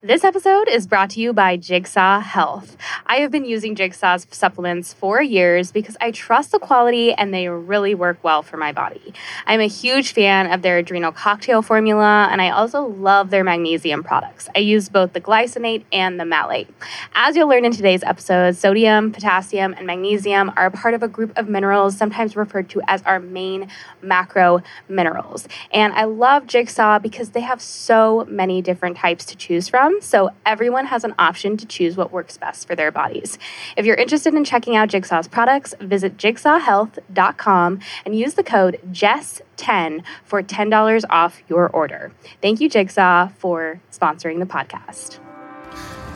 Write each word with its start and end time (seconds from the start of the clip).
This 0.00 0.22
episode 0.22 0.68
is 0.68 0.86
brought 0.86 1.10
to 1.10 1.20
you 1.20 1.32
by 1.32 1.56
Jigsaw 1.56 2.20
Health. 2.20 2.76
I 3.04 3.16
have 3.16 3.32
been 3.32 3.44
using 3.44 3.74
Jigsaw's 3.74 4.28
supplements 4.30 4.92
for 4.92 5.20
years 5.20 5.72
because 5.72 5.96
I 6.00 6.12
trust 6.12 6.52
the 6.52 6.60
quality 6.60 7.12
and 7.12 7.34
they 7.34 7.48
really 7.48 7.96
work 7.96 8.22
well 8.22 8.44
for 8.44 8.56
my 8.56 8.70
body. 8.70 9.12
I'm 9.44 9.58
a 9.58 9.66
huge 9.66 10.12
fan 10.12 10.52
of 10.52 10.62
their 10.62 10.78
adrenal 10.78 11.10
cocktail 11.10 11.62
formula 11.62 12.28
and 12.30 12.40
I 12.40 12.50
also 12.50 12.82
love 12.82 13.30
their 13.30 13.42
magnesium 13.42 14.04
products. 14.04 14.48
I 14.54 14.60
use 14.60 14.88
both 14.88 15.14
the 15.14 15.20
glycinate 15.20 15.82
and 15.92 16.20
the 16.20 16.24
malate. 16.24 16.68
As 17.14 17.34
you'll 17.34 17.48
learn 17.48 17.64
in 17.64 17.72
today's 17.72 18.04
episode, 18.04 18.54
sodium, 18.54 19.10
potassium, 19.10 19.74
and 19.76 19.84
magnesium 19.84 20.52
are 20.56 20.70
part 20.70 20.94
of 20.94 21.02
a 21.02 21.08
group 21.08 21.36
of 21.36 21.48
minerals 21.48 21.96
sometimes 21.96 22.36
referred 22.36 22.70
to 22.70 22.80
as 22.86 23.02
our 23.02 23.18
main 23.18 23.66
macro 24.00 24.62
minerals. 24.88 25.48
And 25.72 25.92
I 25.94 26.04
love 26.04 26.46
Jigsaw 26.46 27.00
because 27.00 27.30
they 27.30 27.40
have 27.40 27.60
so 27.60 28.24
many 28.28 28.62
different 28.62 28.96
types 28.96 29.24
to 29.24 29.36
choose 29.36 29.68
from 29.68 29.87
so 30.00 30.30
everyone 30.46 30.86
has 30.86 31.04
an 31.04 31.14
option 31.18 31.56
to 31.56 31.66
choose 31.66 31.96
what 31.96 32.12
works 32.12 32.36
best 32.36 32.66
for 32.66 32.74
their 32.74 32.90
bodies. 32.90 33.38
If 33.76 33.86
you're 33.86 33.96
interested 33.96 34.34
in 34.34 34.44
checking 34.44 34.76
out 34.76 34.88
Jigsaw's 34.88 35.28
products, 35.28 35.74
visit 35.80 36.16
jigsawhealth.com 36.16 37.80
and 38.04 38.18
use 38.18 38.34
the 38.34 38.42
code 38.42 38.78
JESS10 38.90 40.02
for 40.24 40.42
$10 40.42 41.04
off 41.10 41.42
your 41.48 41.68
order. 41.68 42.12
Thank 42.40 42.60
you, 42.60 42.68
Jigsaw, 42.68 43.28
for 43.38 43.80
sponsoring 43.92 44.38
the 44.38 44.46
podcast. 44.46 45.18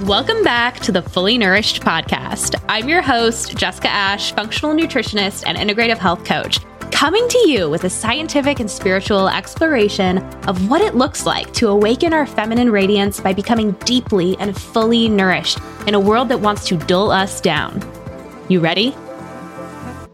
Welcome 0.06 0.42
back 0.42 0.80
to 0.80 0.92
the 0.92 1.02
Fully 1.02 1.38
Nourished 1.38 1.82
podcast. 1.82 2.60
I'm 2.68 2.88
your 2.88 3.02
host, 3.02 3.56
Jessica 3.56 3.88
Ash, 3.88 4.32
functional 4.32 4.74
nutritionist 4.74 5.44
and 5.46 5.56
integrative 5.56 5.98
health 5.98 6.24
coach 6.24 6.58
coming 7.02 7.26
to 7.26 7.48
you 7.50 7.68
with 7.68 7.82
a 7.82 7.90
scientific 7.90 8.60
and 8.60 8.70
spiritual 8.70 9.28
exploration 9.28 10.18
of 10.46 10.70
what 10.70 10.80
it 10.80 10.94
looks 10.94 11.26
like 11.26 11.52
to 11.52 11.66
awaken 11.66 12.12
our 12.12 12.24
feminine 12.24 12.70
radiance 12.70 13.18
by 13.18 13.32
becoming 13.32 13.72
deeply 13.84 14.36
and 14.38 14.56
fully 14.56 15.08
nourished 15.08 15.58
in 15.88 15.94
a 15.94 15.98
world 15.98 16.28
that 16.28 16.38
wants 16.38 16.64
to 16.64 16.76
dull 16.76 17.10
us 17.10 17.40
down. 17.40 17.82
You 18.48 18.60
ready? 18.60 18.94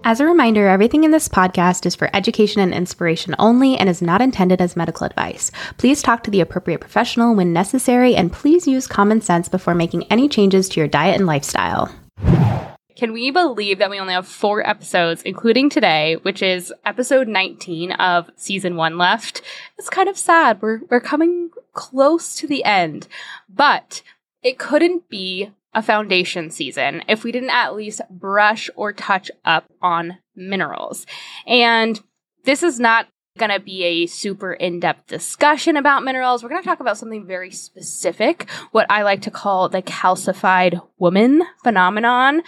As 0.02 0.18
a 0.18 0.24
reminder, 0.24 0.66
everything 0.66 1.04
in 1.04 1.10
this 1.10 1.28
podcast 1.28 1.84
is 1.84 1.94
for 1.94 2.08
education 2.16 2.62
and 2.62 2.72
inspiration 2.72 3.34
only 3.38 3.76
and 3.76 3.90
is 3.90 4.00
not 4.00 4.22
intended 4.22 4.62
as 4.62 4.74
medical 4.74 5.04
advice. 5.04 5.50
Please 5.76 6.00
talk 6.00 6.22
to 6.22 6.30
the 6.30 6.40
appropriate 6.40 6.80
professional 6.80 7.34
when 7.34 7.52
necessary 7.52 8.16
and 8.16 8.32
please 8.32 8.66
use 8.66 8.86
common 8.86 9.20
sense 9.20 9.46
before 9.50 9.74
making 9.74 10.04
any 10.04 10.26
changes 10.26 10.70
to 10.70 10.80
your 10.80 10.88
diet 10.88 11.16
and 11.16 11.26
lifestyle. 11.26 11.94
Can 12.98 13.12
we 13.12 13.30
believe 13.30 13.78
that 13.78 13.90
we 13.90 14.00
only 14.00 14.14
have 14.14 14.26
four 14.26 14.68
episodes, 14.68 15.22
including 15.22 15.70
today, 15.70 16.16
which 16.22 16.42
is 16.42 16.74
episode 16.84 17.28
19 17.28 17.92
of 17.92 18.28
season 18.34 18.74
one 18.74 18.98
left? 18.98 19.40
It's 19.78 19.88
kind 19.88 20.08
of 20.08 20.18
sad. 20.18 20.60
We're, 20.60 20.80
we're 20.90 20.98
coming 20.98 21.50
close 21.74 22.34
to 22.34 22.48
the 22.48 22.64
end, 22.64 23.06
but 23.48 24.02
it 24.42 24.58
couldn't 24.58 25.08
be 25.08 25.52
a 25.72 25.80
foundation 25.80 26.50
season 26.50 27.04
if 27.06 27.22
we 27.22 27.30
didn't 27.30 27.50
at 27.50 27.76
least 27.76 28.00
brush 28.10 28.68
or 28.74 28.92
touch 28.92 29.30
up 29.44 29.66
on 29.80 30.18
minerals. 30.34 31.06
And 31.46 32.02
this 32.46 32.64
is 32.64 32.80
not 32.80 33.06
going 33.38 33.52
to 33.52 33.60
be 33.60 33.84
a 33.84 34.06
super 34.06 34.52
in 34.52 34.80
depth 34.80 35.06
discussion 35.06 35.76
about 35.76 36.02
minerals. 36.02 36.42
We're 36.42 36.48
going 36.48 36.62
to 36.62 36.68
talk 36.68 36.80
about 36.80 36.98
something 36.98 37.26
very 37.26 37.52
specific, 37.52 38.50
what 38.72 38.90
I 38.90 39.02
like 39.02 39.22
to 39.22 39.30
call 39.30 39.68
the 39.68 39.82
calcified 39.82 40.82
woman 40.98 41.42
phenomenon. 41.62 42.42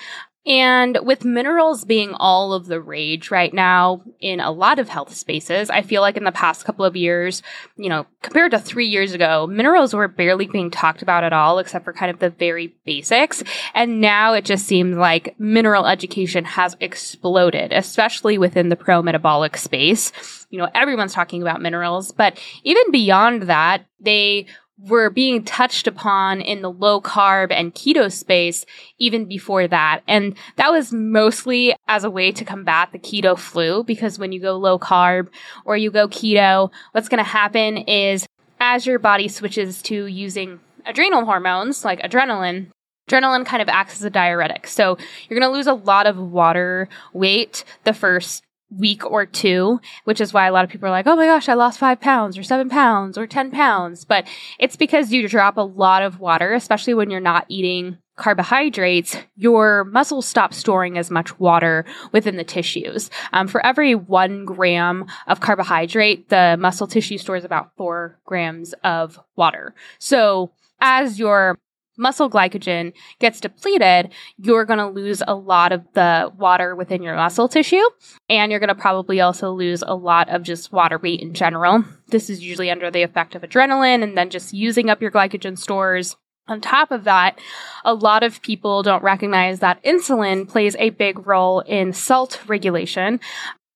And 0.46 0.98
with 1.02 1.24
minerals 1.24 1.84
being 1.84 2.14
all 2.14 2.54
of 2.54 2.64
the 2.66 2.80
rage 2.80 3.30
right 3.30 3.52
now 3.52 4.02
in 4.20 4.40
a 4.40 4.50
lot 4.50 4.78
of 4.78 4.88
health 4.88 5.14
spaces, 5.14 5.68
I 5.68 5.82
feel 5.82 6.00
like 6.00 6.16
in 6.16 6.24
the 6.24 6.32
past 6.32 6.64
couple 6.64 6.84
of 6.84 6.96
years, 6.96 7.42
you 7.76 7.90
know, 7.90 8.06
compared 8.22 8.52
to 8.52 8.58
three 8.58 8.86
years 8.86 9.12
ago, 9.12 9.46
minerals 9.46 9.92
were 9.92 10.08
barely 10.08 10.46
being 10.46 10.70
talked 10.70 11.02
about 11.02 11.24
at 11.24 11.34
all, 11.34 11.58
except 11.58 11.84
for 11.84 11.92
kind 11.92 12.10
of 12.10 12.20
the 12.20 12.30
very 12.30 12.74
basics. 12.86 13.42
And 13.74 14.00
now 14.00 14.32
it 14.32 14.46
just 14.46 14.66
seems 14.66 14.96
like 14.96 15.38
mineral 15.38 15.86
education 15.86 16.46
has 16.46 16.74
exploded, 16.80 17.72
especially 17.72 18.38
within 18.38 18.70
the 18.70 18.76
pro 18.76 19.02
metabolic 19.02 19.58
space. 19.58 20.46
You 20.48 20.58
know, 20.58 20.70
everyone's 20.74 21.12
talking 21.12 21.42
about 21.42 21.60
minerals, 21.60 22.12
but 22.12 22.40
even 22.64 22.90
beyond 22.90 23.42
that, 23.42 23.84
they 24.00 24.46
were 24.86 25.10
being 25.10 25.44
touched 25.44 25.86
upon 25.86 26.40
in 26.40 26.62
the 26.62 26.70
low 26.70 27.00
carb 27.00 27.52
and 27.52 27.74
keto 27.74 28.10
space 28.10 28.64
even 28.98 29.26
before 29.26 29.68
that. 29.68 30.00
And 30.08 30.36
that 30.56 30.70
was 30.70 30.92
mostly 30.92 31.74
as 31.88 32.04
a 32.04 32.10
way 32.10 32.32
to 32.32 32.44
combat 32.44 32.90
the 32.92 32.98
keto 32.98 33.38
flu 33.38 33.84
because 33.84 34.18
when 34.18 34.32
you 34.32 34.40
go 34.40 34.56
low 34.56 34.78
carb 34.78 35.28
or 35.64 35.76
you 35.76 35.90
go 35.90 36.08
keto, 36.08 36.70
what's 36.92 37.08
going 37.08 37.22
to 37.22 37.30
happen 37.30 37.78
is 37.78 38.26
as 38.58 38.86
your 38.86 38.98
body 38.98 39.28
switches 39.28 39.82
to 39.82 40.06
using 40.06 40.60
adrenal 40.86 41.24
hormones 41.24 41.84
like 41.84 42.00
adrenaline, 42.00 42.68
adrenaline 43.08 43.44
kind 43.44 43.62
of 43.62 43.68
acts 43.68 43.96
as 43.96 44.04
a 44.04 44.10
diuretic. 44.10 44.66
So 44.66 44.96
you're 45.28 45.38
going 45.38 45.50
to 45.50 45.56
lose 45.56 45.66
a 45.66 45.74
lot 45.74 46.06
of 46.06 46.16
water 46.16 46.88
weight 47.12 47.64
the 47.84 47.92
first 47.92 48.42
week 48.76 49.04
or 49.04 49.26
two, 49.26 49.80
which 50.04 50.20
is 50.20 50.32
why 50.32 50.46
a 50.46 50.52
lot 50.52 50.64
of 50.64 50.70
people 50.70 50.88
are 50.88 50.92
like, 50.92 51.06
oh 51.06 51.16
my 51.16 51.26
gosh, 51.26 51.48
I 51.48 51.54
lost 51.54 51.78
five 51.78 52.00
pounds 52.00 52.38
or 52.38 52.42
seven 52.42 52.68
pounds 52.68 53.18
or 53.18 53.26
10 53.26 53.50
pounds. 53.50 54.04
But 54.04 54.26
it's 54.58 54.76
because 54.76 55.12
you 55.12 55.28
drop 55.28 55.56
a 55.56 55.62
lot 55.62 56.02
of 56.02 56.20
water, 56.20 56.52
especially 56.52 56.94
when 56.94 57.10
you're 57.10 57.20
not 57.20 57.46
eating 57.48 57.98
carbohydrates, 58.16 59.16
your 59.36 59.84
muscles 59.84 60.26
stop 60.26 60.52
storing 60.52 60.98
as 60.98 61.10
much 61.10 61.40
water 61.40 61.86
within 62.12 62.36
the 62.36 62.44
tissues. 62.44 63.10
Um, 63.32 63.48
for 63.48 63.64
every 63.64 63.94
one 63.94 64.44
gram 64.44 65.06
of 65.26 65.40
carbohydrate, 65.40 66.28
the 66.28 66.56
muscle 66.60 66.86
tissue 66.86 67.16
stores 67.16 67.44
about 67.44 67.74
four 67.76 68.18
grams 68.26 68.74
of 68.84 69.18
water. 69.36 69.74
So 69.98 70.50
as 70.80 71.18
your 71.18 71.58
muscle 72.00 72.30
glycogen 72.30 72.92
gets 73.18 73.40
depleted, 73.40 74.10
you're 74.38 74.64
going 74.64 74.78
to 74.78 74.88
lose 74.88 75.22
a 75.28 75.34
lot 75.34 75.70
of 75.70 75.84
the 75.92 76.32
water 76.36 76.74
within 76.74 77.02
your 77.02 77.14
muscle 77.14 77.48
tissue. 77.48 77.82
And 78.28 78.50
you're 78.50 78.60
going 78.60 78.68
to 78.68 78.74
probably 78.74 79.20
also 79.20 79.52
lose 79.52 79.82
a 79.86 79.94
lot 79.94 80.28
of 80.28 80.42
just 80.42 80.72
water 80.72 80.98
weight 80.98 81.20
in 81.20 81.34
general. 81.34 81.84
This 82.08 82.30
is 82.30 82.42
usually 82.42 82.70
under 82.70 82.90
the 82.90 83.02
effect 83.02 83.34
of 83.34 83.42
adrenaline 83.42 84.02
and 84.02 84.16
then 84.16 84.30
just 84.30 84.52
using 84.52 84.90
up 84.90 85.00
your 85.00 85.10
glycogen 85.10 85.58
stores. 85.58 86.16
On 86.48 86.60
top 86.60 86.90
of 86.90 87.04
that, 87.04 87.38
a 87.84 87.94
lot 87.94 88.24
of 88.24 88.42
people 88.42 88.82
don't 88.82 89.04
recognize 89.04 89.60
that 89.60 89.82
insulin 89.84 90.48
plays 90.48 90.74
a 90.80 90.90
big 90.90 91.26
role 91.26 91.60
in 91.60 91.92
salt 91.92 92.40
regulation, 92.48 93.20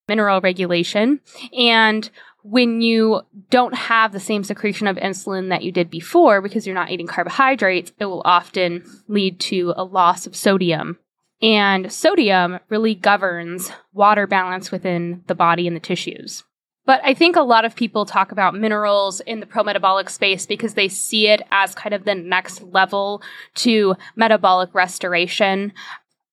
mineral 0.09 0.41
regulation, 0.41 1.21
and 1.56 2.11
when 2.44 2.82
you 2.82 3.22
don't 3.49 3.75
have 3.75 4.12
the 4.12 4.21
same 4.21 4.44
secretion 4.44 4.87
of 4.87 4.99
insulin 4.99 5.49
that 5.49 5.62
you 5.62 5.72
did 5.72 5.88
before 5.88 6.43
because 6.43 6.66
you're 6.66 6.75
not 6.75 6.91
eating 6.91 7.06
carbohydrates, 7.06 7.93
it 7.99 8.05
will 8.05 8.21
often 8.27 8.84
lead 9.09 9.41
to 9.41 9.72
a 9.77 9.84
loss 9.84 10.27
of 10.27 10.37
sodium. 10.37 10.99
And 11.41 11.91
sodium 11.91 12.60
really 12.69 12.94
governs 12.94 13.72
water 13.94 14.27
balance 14.27 14.71
within 14.71 15.25
the 15.27 15.34
body 15.34 15.66
and 15.66 15.75
the 15.75 15.81
tissues. 15.81 16.44
But 16.84 17.00
I 17.03 17.15
think 17.15 17.34
a 17.34 17.43
lot 17.43 17.65
of 17.65 17.75
people 17.75 18.05
talk 18.05 18.31
about 18.31 18.55
minerals 18.55 19.21
in 19.21 19.41
the 19.41 19.47
pro 19.47 19.65
metabolic 19.65 20.11
space 20.11 20.44
because 20.44 20.75
they 20.75 20.88
see 20.88 21.28
it 21.28 21.41
as 21.50 21.75
kind 21.75 21.94
of 21.94 22.05
the 22.05 22.15
next 22.15 22.62
level 22.62 23.22
to 23.56 23.94
metabolic 24.16 24.75
restoration. 24.75 25.72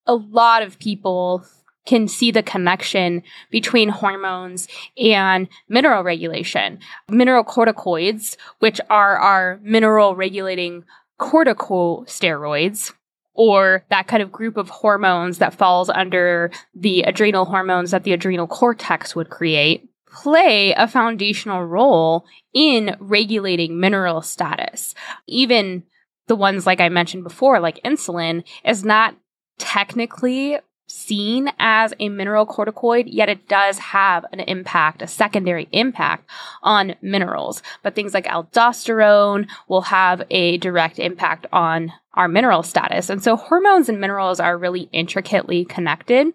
A 0.05 0.15
lot 0.15 0.61
of 0.61 0.77
people 0.77 1.45
can 1.85 2.07
see 2.07 2.31
the 2.31 2.43
connection 2.43 3.23
between 3.49 3.89
hormones 3.89 4.67
and 4.97 5.47
mineral 5.67 6.03
regulation. 6.03 6.79
Mineral 7.09 7.43
corticoids, 7.43 8.37
which 8.59 8.79
are 8.89 9.17
our 9.17 9.59
mineral 9.63 10.15
regulating 10.15 10.83
corticosteroids, 11.19 12.93
or 13.33 13.85
that 13.89 14.07
kind 14.07 14.21
of 14.21 14.31
group 14.31 14.57
of 14.57 14.69
hormones 14.69 15.37
that 15.39 15.53
falls 15.53 15.89
under 15.89 16.51
the 16.75 17.01
adrenal 17.03 17.45
hormones 17.45 17.91
that 17.91 18.03
the 18.03 18.13
adrenal 18.13 18.47
cortex 18.47 19.15
would 19.15 19.29
create, 19.29 19.89
play 20.11 20.73
a 20.73 20.87
foundational 20.87 21.65
role 21.65 22.25
in 22.53 22.95
regulating 22.99 23.79
mineral 23.79 24.21
status. 24.21 24.93
Even 25.27 25.83
the 26.27 26.35
ones 26.35 26.65
like 26.65 26.79
I 26.79 26.89
mentioned 26.89 27.23
before, 27.23 27.59
like 27.59 27.81
insulin, 27.83 28.43
is 28.65 28.83
not 28.83 29.15
technically 29.57 30.57
seen 30.91 31.51
as 31.59 31.93
a 31.99 32.09
mineral 32.09 32.45
corticoid, 32.45 33.05
yet 33.07 33.29
it 33.29 33.47
does 33.47 33.77
have 33.79 34.25
an 34.31 34.41
impact, 34.41 35.01
a 35.01 35.07
secondary 35.07 35.67
impact 35.71 36.29
on 36.61 36.95
minerals. 37.01 37.63
But 37.83 37.95
things 37.95 38.13
like 38.13 38.25
aldosterone 38.25 39.49
will 39.67 39.81
have 39.81 40.23
a 40.29 40.57
direct 40.57 40.99
impact 40.99 41.47
on 41.51 41.93
our 42.13 42.27
mineral 42.27 42.63
status. 42.63 43.09
And 43.09 43.23
so 43.23 43.35
hormones 43.35 43.89
and 43.89 43.99
minerals 44.01 44.39
are 44.39 44.57
really 44.57 44.89
intricately 44.91 45.65
connected 45.65 46.27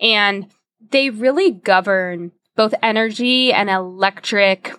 and 0.00 0.46
they 0.90 1.10
really 1.10 1.50
govern 1.50 2.30
both 2.56 2.74
energy 2.82 3.52
and 3.52 3.68
electric 3.68 4.72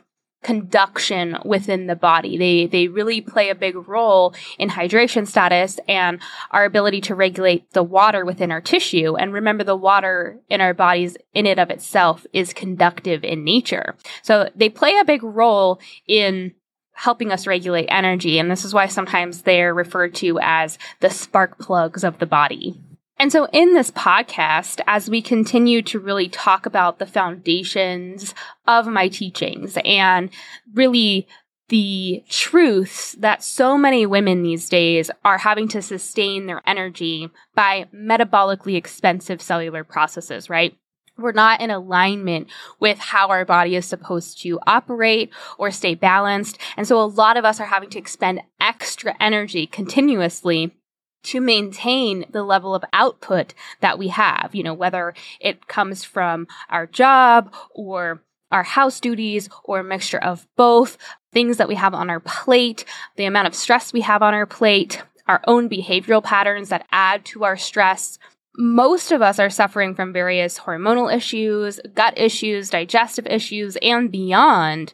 conduction 0.45 1.35
within 1.43 1.87
the 1.87 1.95
body. 1.95 2.37
They 2.37 2.67
they 2.67 2.87
really 2.87 3.19
play 3.19 3.49
a 3.49 3.55
big 3.55 3.75
role 3.87 4.35
in 4.59 4.69
hydration 4.69 5.25
status 5.25 5.79
and 5.87 6.21
our 6.51 6.65
ability 6.65 7.01
to 7.01 7.15
regulate 7.15 7.71
the 7.71 7.81
water 7.81 8.23
within 8.23 8.51
our 8.51 8.61
tissue. 8.61 9.15
And 9.15 9.33
remember 9.33 9.63
the 9.63 9.75
water 9.75 10.39
in 10.47 10.61
our 10.61 10.75
bodies 10.75 11.17
in 11.33 11.47
it 11.47 11.57
of 11.57 11.71
itself 11.71 12.27
is 12.31 12.53
conductive 12.53 13.23
in 13.23 13.43
nature. 13.43 13.95
So 14.21 14.51
they 14.55 14.69
play 14.69 14.95
a 14.99 15.03
big 15.03 15.23
role 15.23 15.79
in 16.07 16.53
helping 16.93 17.31
us 17.31 17.47
regulate 17.47 17.87
energy. 17.87 18.37
And 18.37 18.51
this 18.51 18.63
is 18.63 18.73
why 18.73 18.85
sometimes 18.85 19.41
they're 19.41 19.73
referred 19.73 20.13
to 20.15 20.37
as 20.43 20.77
the 20.99 21.09
spark 21.09 21.57
plugs 21.57 22.03
of 22.03 22.19
the 22.19 22.27
body. 22.27 22.79
And 23.17 23.31
so, 23.31 23.47
in 23.53 23.73
this 23.73 23.91
podcast, 23.91 24.81
as 24.87 25.09
we 25.09 25.21
continue 25.21 25.81
to 25.83 25.99
really 25.99 26.27
talk 26.27 26.65
about 26.65 26.99
the 26.99 27.05
foundations 27.05 28.33
of 28.67 28.87
my 28.87 29.07
teachings 29.07 29.77
and 29.85 30.29
really 30.73 31.27
the 31.69 32.23
truths 32.29 33.13
that 33.13 33.41
so 33.41 33.77
many 33.77 34.05
women 34.05 34.43
these 34.43 34.69
days 34.69 35.09
are 35.23 35.39
having 35.39 35.67
to 35.69 35.81
sustain 35.81 36.45
their 36.45 36.61
energy 36.67 37.29
by 37.55 37.87
metabolically 37.95 38.75
expensive 38.75 39.41
cellular 39.41 39.83
processes, 39.83 40.49
right? 40.49 40.77
We're 41.17 41.31
not 41.31 41.61
in 41.61 41.71
alignment 41.71 42.49
with 42.79 42.99
how 42.99 43.29
our 43.29 43.45
body 43.45 43.77
is 43.77 43.85
supposed 43.85 44.41
to 44.41 44.59
operate 44.67 45.31
or 45.57 45.71
stay 45.71 45.95
balanced. 45.95 46.59
And 46.75 46.85
so 46.85 47.01
a 47.01 47.07
lot 47.07 47.37
of 47.37 47.45
us 47.45 47.61
are 47.61 47.65
having 47.65 47.89
to 47.91 47.99
expend 47.99 48.41
extra 48.59 49.15
energy 49.19 49.65
continuously 49.65 50.75
to 51.25 51.41
maintain 51.41 52.25
the 52.31 52.43
level 52.43 52.73
of 52.73 52.83
output 52.93 53.53
that 53.81 53.97
we 53.99 54.09
have, 54.09 54.51
you 54.53 54.63
know, 54.63 54.73
whether 54.73 55.13
it 55.39 55.67
comes 55.67 56.03
from 56.03 56.47
our 56.69 56.85
job 56.85 57.53
or 57.71 58.21
our 58.51 58.63
house 58.63 58.99
duties 58.99 59.49
or 59.63 59.79
a 59.79 59.83
mixture 59.83 60.19
of 60.19 60.47
both, 60.55 60.97
things 61.31 61.57
that 61.57 61.67
we 61.67 61.75
have 61.75 61.93
on 61.93 62.09
our 62.09 62.19
plate, 62.19 62.85
the 63.17 63.25
amount 63.25 63.47
of 63.47 63.55
stress 63.55 63.91
we 63.91 64.01
have 64.01 64.21
on 64.21 64.33
our 64.33 64.45
plate, 64.45 65.03
our 65.27 65.41
own 65.47 65.67
behavioral 65.67 66.23
patterns 66.23 66.69
that 66.69 66.85
add 66.91 67.25
to 67.25 67.43
our 67.43 67.57
stress. 67.57 68.19
Most 68.57 69.11
of 69.11 69.21
us 69.21 69.39
are 69.39 69.49
suffering 69.49 69.95
from 69.95 70.13
various 70.13 70.59
hormonal 70.59 71.13
issues, 71.13 71.79
gut 71.93 72.17
issues, 72.17 72.69
digestive 72.69 73.27
issues, 73.27 73.75
and 73.81 74.11
beyond 74.11 74.93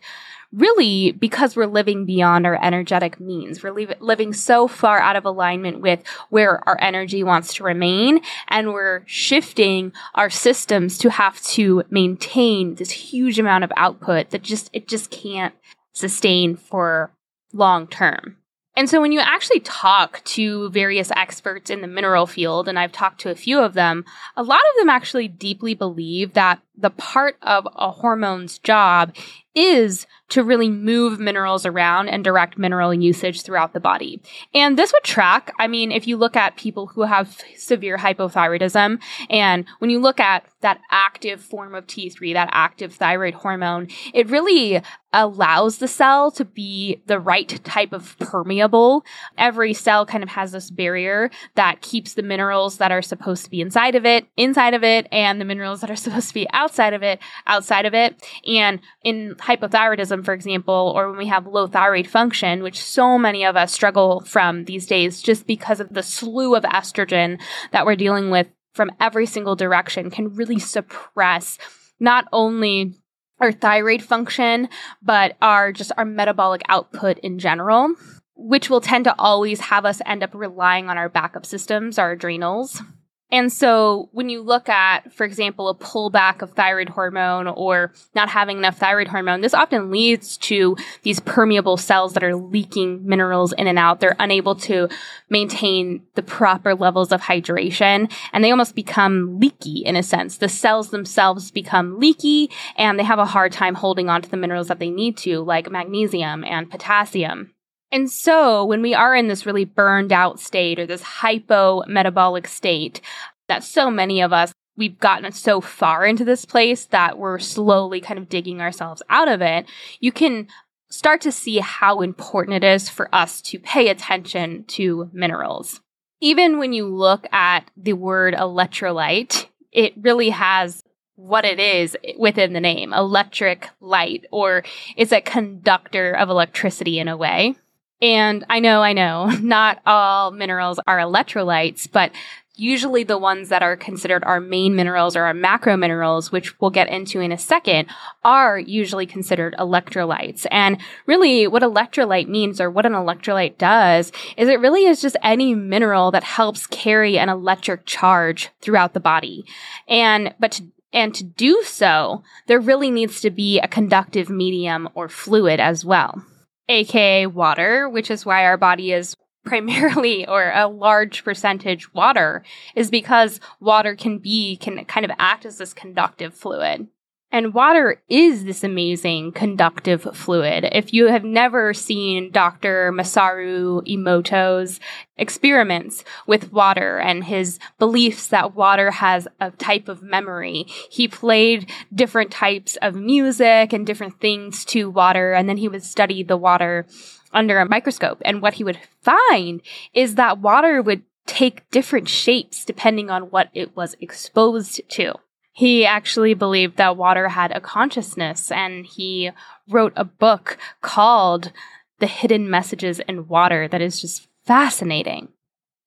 really 0.53 1.11
because 1.11 1.55
we're 1.55 1.65
living 1.65 2.05
beyond 2.05 2.45
our 2.45 2.63
energetic 2.63 3.19
means. 3.19 3.63
We're 3.63 3.71
li- 3.71 3.95
living 3.99 4.33
so 4.33 4.67
far 4.67 4.99
out 4.99 5.15
of 5.15 5.25
alignment 5.25 5.81
with 5.81 6.03
where 6.29 6.67
our 6.67 6.77
energy 6.81 7.23
wants 7.23 7.53
to 7.55 7.63
remain, 7.63 8.21
and 8.47 8.73
we're 8.73 9.03
shifting 9.05 9.93
our 10.15 10.29
systems 10.29 10.97
to 10.99 11.09
have 11.09 11.41
to 11.43 11.83
maintain 11.89 12.75
this 12.75 12.91
huge 12.91 13.39
amount 13.39 13.63
of 13.63 13.71
output 13.77 14.31
that 14.31 14.41
just 14.41 14.69
it 14.73 14.87
just 14.87 15.09
can't 15.09 15.55
sustain 15.93 16.55
for 16.55 17.11
long 17.53 17.87
term. 17.87 18.37
And 18.75 18.89
so 18.89 19.01
when 19.01 19.11
you 19.11 19.19
actually 19.19 19.59
talk 19.59 20.23
to 20.23 20.69
various 20.69 21.11
experts 21.15 21.69
in 21.69 21.81
the 21.81 21.87
mineral 21.87 22.25
field, 22.25 22.69
and 22.69 22.79
I've 22.79 22.93
talked 22.93 23.19
to 23.21 23.29
a 23.29 23.35
few 23.35 23.59
of 23.59 23.73
them, 23.73 24.05
a 24.37 24.43
lot 24.43 24.59
of 24.59 24.79
them 24.79 24.89
actually 24.89 25.27
deeply 25.27 25.73
believe 25.73 26.33
that 26.33 26.61
the 26.77 26.89
part 26.89 27.35
of 27.41 27.67
a 27.75 27.91
hormone's 27.91 28.59
job 28.59 29.13
is 29.53 30.07
to 30.31 30.43
really 30.43 30.69
move 30.69 31.19
minerals 31.19 31.65
around 31.65 32.09
and 32.09 32.23
direct 32.23 32.57
mineral 32.57 32.93
usage 32.93 33.43
throughout 33.43 33.73
the 33.73 33.79
body. 33.79 34.21
And 34.53 34.77
this 34.77 34.91
would 34.93 35.03
track, 35.03 35.53
I 35.59 35.67
mean, 35.67 35.91
if 35.91 36.07
you 36.07 36.17
look 36.17 36.35
at 36.35 36.55
people 36.55 36.87
who 36.87 37.01
have 37.01 37.41
severe 37.55 37.97
hypothyroidism, 37.97 38.99
and 39.29 39.65
when 39.79 39.89
you 39.89 39.99
look 39.99 40.19
at 40.19 40.45
that 40.61 40.79
active 40.89 41.41
form 41.41 41.75
of 41.75 41.85
T3, 41.87 42.33
that 42.33 42.49
active 42.51 42.93
thyroid 42.93 43.33
hormone, 43.33 43.87
it 44.13 44.29
really 44.29 44.81
allows 45.13 45.79
the 45.79 45.87
cell 45.87 46.31
to 46.31 46.45
be 46.45 47.01
the 47.07 47.19
right 47.19 47.59
type 47.63 47.91
of 47.91 48.17
permeable. 48.19 49.03
Every 49.37 49.73
cell 49.73 50.05
kind 50.05 50.23
of 50.23 50.29
has 50.29 50.53
this 50.53 50.71
barrier 50.71 51.29
that 51.55 51.81
keeps 51.81 52.13
the 52.13 52.23
minerals 52.23 52.77
that 52.77 52.91
are 52.91 53.01
supposed 53.01 53.43
to 53.43 53.49
be 53.49 53.59
inside 53.59 53.95
of 53.95 54.05
it, 54.05 54.25
inside 54.37 54.73
of 54.73 54.83
it, 54.83 55.07
and 55.11 55.41
the 55.41 55.45
minerals 55.45 55.81
that 55.81 55.91
are 55.91 55.95
supposed 55.97 56.29
to 56.29 56.33
be 56.33 56.47
outside 56.53 56.93
of 56.93 57.03
it, 57.03 57.19
outside 57.47 57.85
of 57.85 57.93
it. 57.93 58.25
And 58.47 58.79
in 59.03 59.35
hypothyroidism, 59.35 60.20
for 60.23 60.33
example, 60.33 60.93
or 60.95 61.09
when 61.09 61.17
we 61.17 61.27
have 61.27 61.47
low 61.47 61.67
thyroid 61.67 62.07
function, 62.07 62.63
which 62.63 62.81
so 62.81 63.17
many 63.17 63.45
of 63.45 63.55
us 63.55 63.71
struggle 63.71 64.21
from 64.21 64.65
these 64.65 64.85
days 64.85 65.21
just 65.21 65.47
because 65.47 65.79
of 65.79 65.93
the 65.93 66.03
slew 66.03 66.55
of 66.55 66.63
estrogen 66.63 67.39
that 67.71 67.85
we're 67.85 67.95
dealing 67.95 68.29
with 68.29 68.47
from 68.73 68.91
every 68.99 69.25
single 69.25 69.55
direction, 69.55 70.09
can 70.09 70.33
really 70.35 70.59
suppress 70.59 71.57
not 71.99 72.25
only 72.31 72.95
our 73.39 73.51
thyroid 73.51 74.01
function, 74.01 74.69
but 75.01 75.35
our 75.41 75.71
just 75.71 75.91
our 75.97 76.05
metabolic 76.05 76.61
output 76.69 77.17
in 77.19 77.39
general, 77.39 77.93
which 78.35 78.69
will 78.69 78.81
tend 78.81 79.05
to 79.05 79.15
always 79.19 79.59
have 79.59 79.85
us 79.85 80.01
end 80.05 80.23
up 80.23 80.33
relying 80.33 80.89
on 80.89 80.97
our 80.97 81.09
backup 81.09 81.45
systems, 81.45 81.97
our 81.97 82.11
adrenals. 82.11 82.81
And 83.31 83.51
so 83.51 84.09
when 84.11 84.29
you 84.29 84.41
look 84.41 84.67
at, 84.67 85.13
for 85.13 85.23
example, 85.23 85.69
a 85.69 85.75
pullback 85.75 86.41
of 86.41 86.51
thyroid 86.51 86.89
hormone 86.89 87.47
or 87.47 87.93
not 88.13 88.27
having 88.27 88.57
enough 88.57 88.77
thyroid 88.77 89.07
hormone, 89.07 89.39
this 89.39 89.53
often 89.53 89.89
leads 89.89 90.37
to 90.39 90.75
these 91.03 91.21
permeable 91.21 91.77
cells 91.77 92.13
that 92.13 92.23
are 92.23 92.35
leaking 92.35 93.07
minerals 93.07 93.53
in 93.53 93.67
and 93.67 93.79
out. 93.79 94.01
They're 94.01 94.17
unable 94.19 94.55
to 94.55 94.89
maintain 95.29 96.03
the 96.15 96.23
proper 96.23 96.75
levels 96.75 97.13
of 97.13 97.21
hydration 97.21 98.11
and 98.33 98.43
they 98.43 98.51
almost 98.51 98.75
become 98.75 99.39
leaky 99.39 99.83
in 99.85 99.95
a 99.95 100.03
sense. 100.03 100.37
The 100.37 100.49
cells 100.49 100.89
themselves 100.89 101.51
become 101.51 101.99
leaky 101.99 102.49
and 102.75 102.99
they 102.99 103.03
have 103.03 103.19
a 103.19 103.25
hard 103.25 103.53
time 103.53 103.75
holding 103.75 104.09
on 104.09 104.21
to 104.23 104.29
the 104.29 104.37
minerals 104.37 104.67
that 104.67 104.79
they 104.79 104.89
need 104.89 105.15
to, 105.17 105.39
like 105.39 105.71
magnesium 105.71 106.43
and 106.43 106.69
potassium. 106.69 107.53
And 107.91 108.09
so 108.09 108.63
when 108.63 108.81
we 108.81 108.93
are 108.93 109.15
in 109.15 109.27
this 109.27 109.45
really 109.45 109.65
burned 109.65 110.13
out 110.13 110.39
state 110.39 110.79
or 110.79 110.85
this 110.85 111.01
hypo 111.01 111.83
metabolic 111.87 112.47
state, 112.47 113.01
that 113.47 113.63
so 113.63 113.91
many 113.91 114.21
of 114.21 114.31
us, 114.31 114.53
we've 114.77 114.99
gotten 114.99 115.31
so 115.33 115.59
far 115.59 116.05
into 116.05 116.23
this 116.23 116.45
place 116.45 116.85
that 116.85 117.17
we're 117.17 117.39
slowly 117.39 117.99
kind 117.99 118.17
of 118.17 118.29
digging 118.29 118.61
ourselves 118.61 119.01
out 119.09 119.27
of 119.27 119.41
it, 119.41 119.65
you 119.99 120.11
can 120.11 120.47
start 120.89 121.21
to 121.21 121.31
see 121.31 121.59
how 121.59 122.01
important 122.01 122.63
it 122.63 122.65
is 122.65 122.89
for 122.89 123.13
us 123.13 123.41
to 123.41 123.59
pay 123.59 123.89
attention 123.89 124.63
to 124.65 125.09
minerals. 125.11 125.81
Even 126.21 126.59
when 126.59 126.71
you 126.71 126.85
look 126.85 127.27
at 127.33 127.69
the 127.75 127.93
word 127.93 128.33
electrolyte, 128.33 129.47
it 129.71 129.93
really 129.97 130.29
has 130.29 130.83
what 131.15 131.45
it 131.45 131.59
is 131.59 131.97
within 132.17 132.53
the 132.53 132.59
name 132.59 132.93
electric 132.93 133.69
light, 133.79 134.25
or 134.31 134.63
it's 134.95 135.11
a 135.11 135.21
conductor 135.21 136.13
of 136.13 136.29
electricity 136.29 136.99
in 136.99 137.07
a 137.07 137.17
way. 137.17 137.55
And 138.01 138.43
I 138.49 138.59
know, 138.59 138.81
I 138.81 138.93
know, 138.93 139.25
not 139.41 139.81
all 139.85 140.31
minerals 140.31 140.79
are 140.87 140.97
electrolytes, 140.97 141.87
but 141.91 142.11
usually 142.55 143.03
the 143.03 143.17
ones 143.17 143.49
that 143.49 143.63
are 143.63 143.75
considered 143.75 144.23
our 144.23 144.39
main 144.39 144.75
minerals 144.75 145.15
or 145.15 145.23
our 145.23 145.33
macro 145.33 145.75
minerals, 145.75 146.31
which 146.31 146.59
we'll 146.59 146.69
get 146.69 146.89
into 146.89 147.19
in 147.19 147.31
a 147.31 147.37
second, 147.37 147.87
are 148.23 148.59
usually 148.59 149.05
considered 149.05 149.55
electrolytes. 149.57 150.45
And 150.51 150.79
really 151.05 151.47
what 151.47 151.63
electrolyte 151.63 152.27
means 152.27 152.61
or 152.61 152.69
what 152.69 152.85
an 152.85 152.93
electrolyte 152.93 153.57
does 153.57 154.11
is 154.37 154.47
it 154.47 154.59
really 154.59 154.85
is 154.85 155.01
just 155.01 155.15
any 155.23 155.55
mineral 155.55 156.11
that 156.11 156.23
helps 156.23 156.67
carry 156.67 157.17
an 157.17 157.29
electric 157.29 157.85
charge 157.85 158.49
throughout 158.61 158.93
the 158.93 158.99
body. 158.99 159.45
And, 159.87 160.33
but 160.39 160.53
to 160.53 160.63
and 160.93 161.15
to 161.15 161.23
do 161.23 161.63
so, 161.65 162.21
there 162.47 162.59
really 162.59 162.91
needs 162.91 163.21
to 163.21 163.29
be 163.29 163.61
a 163.61 163.67
conductive 163.69 164.29
medium 164.29 164.89
or 164.93 165.07
fluid 165.07 165.57
as 165.57 165.85
well 165.85 166.21
aka 166.69 167.27
water, 167.27 167.89
which 167.89 168.11
is 168.11 168.25
why 168.25 168.45
our 168.45 168.57
body 168.57 168.91
is 168.91 169.15
primarily 169.43 170.27
or 170.27 170.51
a 170.51 170.67
large 170.67 171.23
percentage 171.23 171.93
water, 171.93 172.43
is 172.75 172.91
because 172.91 173.39
water 173.59 173.95
can 173.95 174.19
be, 174.19 174.55
can 174.55 174.85
kind 174.85 175.03
of 175.03 175.11
act 175.17 175.45
as 175.45 175.57
this 175.57 175.73
conductive 175.73 176.33
fluid. 176.33 176.87
And 177.33 177.53
water 177.53 178.01
is 178.09 178.43
this 178.43 178.61
amazing 178.61 179.31
conductive 179.31 180.03
fluid. 180.13 180.67
If 180.73 180.93
you 180.93 181.07
have 181.07 181.23
never 181.23 181.73
seen 181.73 182.29
Dr. 182.29 182.91
Masaru 182.91 183.81
Emoto's 183.87 184.81
experiments 185.15 186.03
with 186.27 186.51
water 186.51 186.99
and 186.99 187.23
his 187.23 187.57
beliefs 187.79 188.27
that 188.27 188.53
water 188.53 188.91
has 188.91 189.29
a 189.39 189.51
type 189.51 189.87
of 189.87 190.03
memory, 190.03 190.65
he 190.89 191.07
played 191.07 191.71
different 191.95 192.31
types 192.31 192.75
of 192.81 192.95
music 192.95 193.71
and 193.71 193.87
different 193.87 194.19
things 194.19 194.65
to 194.65 194.89
water, 194.89 195.31
and 195.31 195.47
then 195.47 195.57
he 195.57 195.69
would 195.69 195.83
study 195.83 196.23
the 196.23 196.35
water 196.37 196.85
under 197.31 197.59
a 197.59 197.69
microscope. 197.69 198.21
And 198.25 198.41
what 198.41 198.55
he 198.55 198.65
would 198.65 198.79
find 199.01 199.61
is 199.93 200.15
that 200.15 200.39
water 200.39 200.81
would 200.81 201.03
take 201.27 201.69
different 201.69 202.09
shapes 202.09 202.65
depending 202.65 203.09
on 203.09 203.23
what 203.23 203.49
it 203.53 203.73
was 203.73 203.95
exposed 204.01 204.81
to. 204.89 205.13
He 205.53 205.85
actually 205.85 206.33
believed 206.33 206.77
that 206.77 206.97
water 206.97 207.29
had 207.29 207.51
a 207.51 207.59
consciousness, 207.59 208.51
and 208.51 208.85
he 208.85 209.31
wrote 209.69 209.93
a 209.95 210.05
book 210.05 210.57
called 210.81 211.51
The 211.99 212.07
Hidden 212.07 212.49
Messages 212.49 212.99
in 213.01 213.27
Water 213.27 213.67
that 213.67 213.81
is 213.81 213.99
just 214.01 214.27
fascinating. 214.45 215.29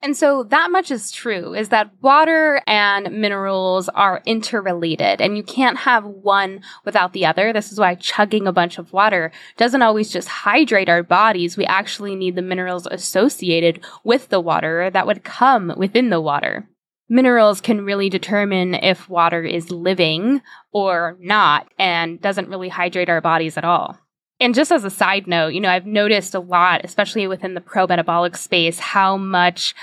And 0.04 0.14
so 0.14 0.42
that 0.42 0.71
much 0.71 0.90
is 0.90 1.11
true 1.11 1.54
is 1.54 1.71
that 1.71 1.90
water 2.02 2.61
and 2.66 3.11
minerals 3.23 3.88
are 3.88 4.21
interrelated 4.26 5.23
and 5.23 5.35
you 5.35 5.42
can't 5.42 5.78
have 5.78 6.04
one 6.04 6.61
without 6.85 7.14
the 7.14 7.25
other. 7.25 7.54
This 7.54 7.73
is 7.73 7.80
why 7.80 7.94
chugging 7.94 8.47
a 8.47 8.52
bunch 8.52 8.76
of 8.76 8.92
water 8.92 9.33
doesn't 9.56 9.80
always 9.80 10.11
just 10.11 10.28
hydrate 10.28 10.90
our 10.90 11.02
bodies. 11.02 11.56
We 11.56 11.64
actually 11.64 12.16
need 12.16 12.35
the 12.35 12.42
minerals 12.42 12.87
associated 12.90 13.83
with 14.04 14.28
the 14.28 14.40
water 14.40 14.90
that 14.90 15.06
would 15.06 15.25
come 15.25 15.73
within 15.75 16.11
the 16.11 16.21
water 16.21 16.68
minerals 17.14 17.61
can 17.61 17.85
really 17.85 18.11
determine 18.11 18.75
if 18.75 19.09
water 19.09 19.44
is 19.44 19.71
living 19.71 20.42
or 20.73 21.16
not 21.21 21.73
and 21.78 22.21
doesn't 22.21 22.49
really 22.49 22.68
hydrate 22.68 23.09
our 23.09 23.21
bodies 23.21 23.56
at 23.56 23.64
all. 23.64 23.97
And 24.40 24.52
just 24.52 24.73
as 24.73 24.85
a 24.85 24.90
side 24.90 25.28
note, 25.28 25.54
you 25.54 25.61
know, 25.61 25.71
I've 25.71 25.87
noticed 25.87 26.35
a 26.35 26.40
lot, 26.40 26.80
especially 26.83 27.28
within 27.28 27.54
the 27.54 27.61
pro 27.61 27.87
metabolic 27.87 28.37
space, 28.37 28.80
how 28.80 29.16
much 29.16 29.76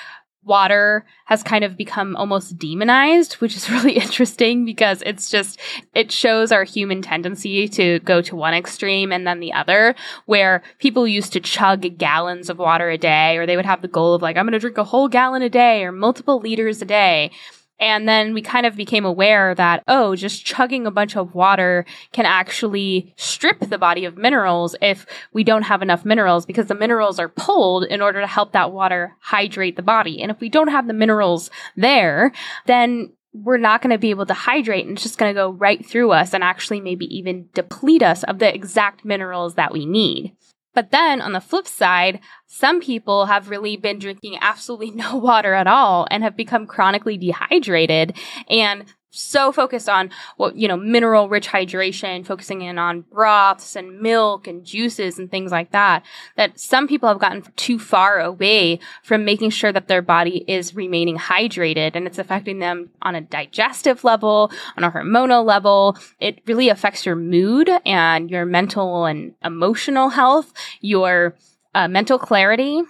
water 0.43 1.05
has 1.25 1.43
kind 1.43 1.63
of 1.63 1.77
become 1.77 2.15
almost 2.15 2.57
demonized, 2.57 3.33
which 3.36 3.55
is 3.55 3.69
really 3.69 3.93
interesting 3.93 4.65
because 4.65 5.03
it's 5.05 5.29
just, 5.29 5.60
it 5.93 6.12
shows 6.12 6.51
our 6.51 6.63
human 6.63 7.01
tendency 7.01 7.67
to 7.67 8.00
go 8.00 8.21
to 8.21 8.36
one 8.36 8.53
extreme 8.53 9.12
and 9.12 9.27
then 9.27 9.39
the 9.39 9.53
other, 9.53 9.95
where 10.25 10.63
people 10.79 11.07
used 11.07 11.33
to 11.33 11.39
chug 11.39 11.98
gallons 11.98 12.50
of 12.50 12.57
water 12.57 12.89
a 12.89 12.98
day, 12.98 13.38
or 13.38 13.45
they 13.45 13.55
would 13.55 13.65
have 13.65 13.81
the 13.81 13.88
goal 13.88 14.13
of 14.13 14.21
like, 14.21 14.38
I'm 14.38 14.45
going 14.45 14.53
to 14.53 14.60
drink 14.60 14.77
a 14.77 14.83
whole 14.83 15.07
gallon 15.07 15.41
a 15.41 15.50
day 15.50 15.83
or 15.83 15.91
multiple 15.91 16.39
liters 16.39 16.81
a 16.81 16.86
day. 16.86 17.31
And 17.81 18.07
then 18.07 18.35
we 18.35 18.43
kind 18.43 18.67
of 18.67 18.75
became 18.75 19.05
aware 19.05 19.55
that, 19.55 19.83
oh, 19.88 20.15
just 20.15 20.45
chugging 20.45 20.85
a 20.85 20.91
bunch 20.91 21.17
of 21.17 21.33
water 21.33 21.83
can 22.13 22.27
actually 22.27 23.13
strip 23.17 23.59
the 23.59 23.79
body 23.79 24.05
of 24.05 24.17
minerals 24.17 24.75
if 24.81 25.07
we 25.33 25.43
don't 25.43 25.63
have 25.63 25.81
enough 25.81 26.05
minerals 26.05 26.45
because 26.45 26.67
the 26.67 26.75
minerals 26.75 27.17
are 27.17 27.27
pulled 27.27 27.85
in 27.85 28.00
order 28.00 28.21
to 28.21 28.27
help 28.27 28.53
that 28.53 28.71
water 28.71 29.17
hydrate 29.19 29.75
the 29.75 29.81
body. 29.81 30.21
And 30.21 30.29
if 30.29 30.39
we 30.39 30.47
don't 30.47 30.67
have 30.67 30.85
the 30.85 30.93
minerals 30.93 31.50
there, 31.75 32.31
then 32.67 33.11
we're 33.33 33.57
not 33.57 33.81
going 33.81 33.91
to 33.91 33.97
be 33.97 34.11
able 34.11 34.25
to 34.27 34.33
hydrate 34.33 34.85
and 34.85 34.93
it's 34.93 35.03
just 35.03 35.17
going 35.17 35.33
to 35.33 35.39
go 35.39 35.51
right 35.51 35.83
through 35.83 36.11
us 36.11 36.33
and 36.33 36.43
actually 36.43 36.81
maybe 36.81 37.05
even 37.05 37.47
deplete 37.53 38.03
us 38.03 38.23
of 38.23 38.39
the 38.39 38.53
exact 38.53 39.05
minerals 39.05 39.55
that 39.55 39.71
we 39.71 39.85
need. 39.85 40.35
But 40.73 40.91
then 40.91 41.21
on 41.21 41.33
the 41.33 41.41
flip 41.41 41.67
side, 41.67 42.19
some 42.47 42.79
people 42.81 43.25
have 43.25 43.49
really 43.49 43.77
been 43.77 43.99
drinking 43.99 44.37
absolutely 44.41 44.91
no 44.95 45.17
water 45.17 45.53
at 45.53 45.67
all 45.67 46.07
and 46.11 46.23
have 46.23 46.35
become 46.35 46.67
chronically 46.67 47.17
dehydrated. 47.17 48.17
And 48.49 48.85
so 49.12 49.51
focused 49.51 49.89
on 49.89 50.10
what, 50.38 50.56
you 50.56 50.68
know, 50.68 50.77
mineral 50.77 51.30
rich 51.30 51.48
hydration, 51.50 52.25
focusing 52.25 52.62
in 52.62 52.77
on 52.77 53.01
broths 53.01 53.75
and 53.75 54.00
milk 54.00 54.48
and 54.48 54.65
juices 54.65 55.20
and 55.20 55.30
things 55.30 55.51
like 55.51 55.72
that, 55.72 56.03
that 56.38 56.60
some 56.60 56.88
people 56.88 57.10
have 57.10 57.20
gotten 57.20 57.44
too 57.58 57.77
far 57.77 58.20
away 58.20 58.80
from 59.03 59.25
making 59.25 59.50
sure 59.50 59.72
that 59.72 59.88
their 59.88 60.01
body 60.01 60.46
is 60.48 60.75
remaining 60.75 61.18
hydrated 61.18 61.91
and 61.94 62.08
it's 62.08 62.18
affecting 62.18 62.60
them 62.60 62.89
on 63.01 63.13
a 63.13 63.22
digestive 63.22 64.03
level, 64.03 64.51
on 64.77 64.84
a 64.84 64.91
hormonal 64.91 65.46
level. 65.46 65.98
It 66.20 66.39
really 66.48 66.70
affects 66.70 67.06
your 67.06 67.18
mood 67.18 67.70
and 67.86 68.32
your 68.32 68.46
mental 68.46 69.06
and 69.06 69.34
emotional 69.44 70.10
health, 70.10 70.53
your 70.80 71.36
uh, 71.75 71.88
mental 71.88 72.18
clarity 72.18 72.82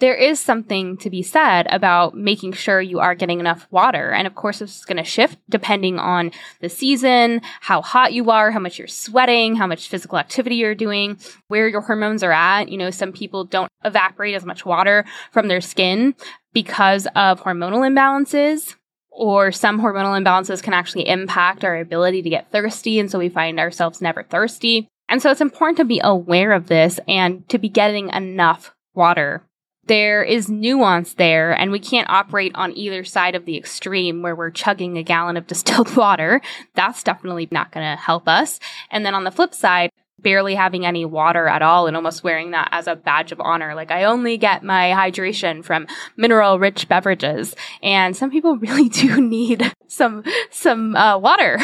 there 0.00 0.14
is 0.14 0.38
something 0.38 0.96
to 0.98 1.10
be 1.10 1.22
said 1.22 1.66
about 1.70 2.14
making 2.14 2.52
sure 2.52 2.80
you 2.80 3.00
are 3.00 3.14
getting 3.14 3.40
enough 3.40 3.66
water. 3.70 4.10
And 4.10 4.26
of 4.26 4.34
course, 4.34 4.62
is 4.62 4.84
going 4.84 4.96
to 4.96 5.04
shift 5.04 5.38
depending 5.48 5.98
on 5.98 6.30
the 6.60 6.68
season, 6.68 7.40
how 7.60 7.82
hot 7.82 8.12
you 8.12 8.30
are, 8.30 8.52
how 8.52 8.60
much 8.60 8.78
you're 8.78 8.86
sweating, 8.86 9.56
how 9.56 9.66
much 9.66 9.88
physical 9.88 10.18
activity 10.18 10.56
you're 10.56 10.74
doing, 10.74 11.18
where 11.48 11.68
your 11.68 11.80
hormones 11.80 12.22
are 12.22 12.32
at. 12.32 12.68
You 12.68 12.78
know, 12.78 12.90
some 12.90 13.12
people 13.12 13.44
don't 13.44 13.70
evaporate 13.84 14.34
as 14.34 14.44
much 14.44 14.64
water 14.64 15.04
from 15.32 15.48
their 15.48 15.60
skin 15.60 16.14
because 16.52 17.06
of 17.16 17.42
hormonal 17.42 17.80
imbalances. 17.80 18.74
Or 19.10 19.50
some 19.50 19.80
hormonal 19.80 20.22
imbalances 20.22 20.62
can 20.62 20.74
actually 20.74 21.08
impact 21.08 21.64
our 21.64 21.76
ability 21.76 22.22
to 22.22 22.30
get 22.30 22.52
thirsty. 22.52 23.00
And 23.00 23.10
so 23.10 23.18
we 23.18 23.28
find 23.28 23.58
ourselves 23.58 24.00
never 24.00 24.22
thirsty. 24.22 24.86
And 25.08 25.20
so 25.20 25.32
it's 25.32 25.40
important 25.40 25.78
to 25.78 25.84
be 25.84 26.00
aware 26.04 26.52
of 26.52 26.68
this 26.68 27.00
and 27.08 27.48
to 27.48 27.58
be 27.58 27.68
getting 27.68 28.10
enough 28.10 28.72
water 28.94 29.42
there 29.88 30.22
is 30.22 30.48
nuance 30.48 31.14
there, 31.14 31.52
and 31.52 31.72
we 31.72 31.80
can't 31.80 32.08
operate 32.08 32.52
on 32.54 32.76
either 32.76 33.04
side 33.04 33.34
of 33.34 33.44
the 33.44 33.56
extreme 33.56 34.22
where 34.22 34.36
we're 34.36 34.50
chugging 34.50 34.96
a 34.96 35.02
gallon 35.02 35.36
of 35.36 35.46
distilled 35.48 35.96
water. 35.96 36.40
That's 36.74 37.02
definitely 37.02 37.48
not 37.50 37.72
going 37.72 37.84
to 37.84 38.00
help 38.00 38.28
us. 38.28 38.60
And 38.90 39.04
then 39.04 39.14
on 39.14 39.24
the 39.24 39.30
flip 39.30 39.54
side, 39.54 39.90
barely 40.20 40.54
having 40.54 40.84
any 40.84 41.04
water 41.04 41.46
at 41.46 41.62
all 41.62 41.86
and 41.86 41.96
almost 41.96 42.24
wearing 42.24 42.50
that 42.50 42.68
as 42.72 42.86
a 42.86 42.96
badge 42.96 43.30
of 43.30 43.40
honor. 43.40 43.74
Like 43.74 43.90
I 43.90 44.04
only 44.04 44.36
get 44.36 44.64
my 44.64 44.90
hydration 44.90 45.64
from 45.64 45.86
mineral 46.16 46.58
rich 46.58 46.88
beverages. 46.88 47.54
And 47.82 48.16
some 48.16 48.30
people 48.30 48.56
really 48.58 48.88
do 48.88 49.20
need 49.20 49.72
some, 49.86 50.24
some, 50.50 50.96
uh, 50.96 51.18
water. 51.18 51.60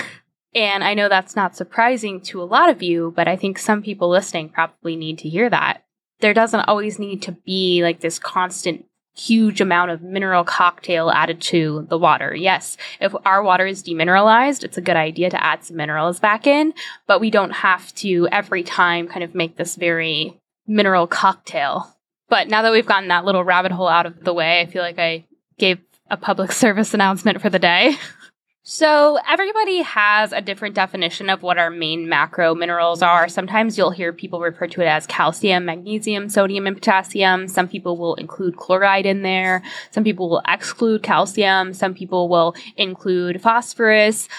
And 0.54 0.84
I 0.84 0.94
know 0.94 1.08
that's 1.08 1.34
not 1.34 1.56
surprising 1.56 2.20
to 2.22 2.40
a 2.40 2.44
lot 2.44 2.70
of 2.70 2.80
you, 2.80 3.12
but 3.16 3.26
I 3.26 3.34
think 3.34 3.58
some 3.58 3.82
people 3.82 4.08
listening 4.08 4.50
probably 4.50 4.94
need 4.94 5.18
to 5.18 5.28
hear 5.28 5.50
that 5.50 5.83
there 6.24 6.32
doesn't 6.32 6.60
always 6.60 6.98
need 6.98 7.20
to 7.20 7.32
be 7.32 7.82
like 7.82 8.00
this 8.00 8.18
constant 8.18 8.86
huge 9.14 9.60
amount 9.60 9.90
of 9.90 10.00
mineral 10.00 10.42
cocktail 10.42 11.10
added 11.10 11.38
to 11.38 11.86
the 11.90 11.98
water. 11.98 12.34
Yes, 12.34 12.78
if 12.98 13.14
our 13.26 13.42
water 13.42 13.66
is 13.66 13.82
demineralized, 13.82 14.64
it's 14.64 14.78
a 14.78 14.80
good 14.80 14.96
idea 14.96 15.28
to 15.28 15.44
add 15.44 15.62
some 15.62 15.76
minerals 15.76 16.18
back 16.18 16.46
in, 16.46 16.72
but 17.06 17.20
we 17.20 17.30
don't 17.30 17.50
have 17.50 17.94
to 17.96 18.26
every 18.32 18.62
time 18.62 19.06
kind 19.06 19.22
of 19.22 19.34
make 19.34 19.58
this 19.58 19.76
very 19.76 20.40
mineral 20.66 21.06
cocktail. 21.06 21.94
But 22.30 22.48
now 22.48 22.62
that 22.62 22.72
we've 22.72 22.86
gotten 22.86 23.10
that 23.10 23.26
little 23.26 23.44
rabbit 23.44 23.72
hole 23.72 23.86
out 23.86 24.06
of 24.06 24.24
the 24.24 24.32
way, 24.32 24.62
I 24.62 24.66
feel 24.66 24.80
like 24.80 24.98
I 24.98 25.26
gave 25.58 25.78
a 26.10 26.16
public 26.16 26.52
service 26.64 26.94
announcement 26.94 27.42
for 27.42 27.50
the 27.50 27.58
day. 27.58 27.96
So, 28.66 29.18
everybody 29.28 29.82
has 29.82 30.32
a 30.32 30.40
different 30.40 30.74
definition 30.74 31.28
of 31.28 31.42
what 31.42 31.58
our 31.58 31.68
main 31.68 32.08
macro 32.08 32.54
minerals 32.54 33.02
are. 33.02 33.28
Sometimes 33.28 33.76
you'll 33.76 33.90
hear 33.90 34.10
people 34.10 34.40
refer 34.40 34.66
to 34.68 34.80
it 34.80 34.86
as 34.86 35.06
calcium, 35.06 35.66
magnesium, 35.66 36.30
sodium, 36.30 36.66
and 36.66 36.74
potassium. 36.74 37.46
Some 37.46 37.68
people 37.68 37.98
will 37.98 38.14
include 38.14 38.56
chloride 38.56 39.04
in 39.04 39.20
there. 39.20 39.62
Some 39.90 40.02
people 40.02 40.30
will 40.30 40.40
exclude 40.48 41.02
calcium. 41.02 41.74
Some 41.74 41.92
people 41.92 42.30
will 42.30 42.54
include 42.78 43.42
phosphorus. 43.42 44.30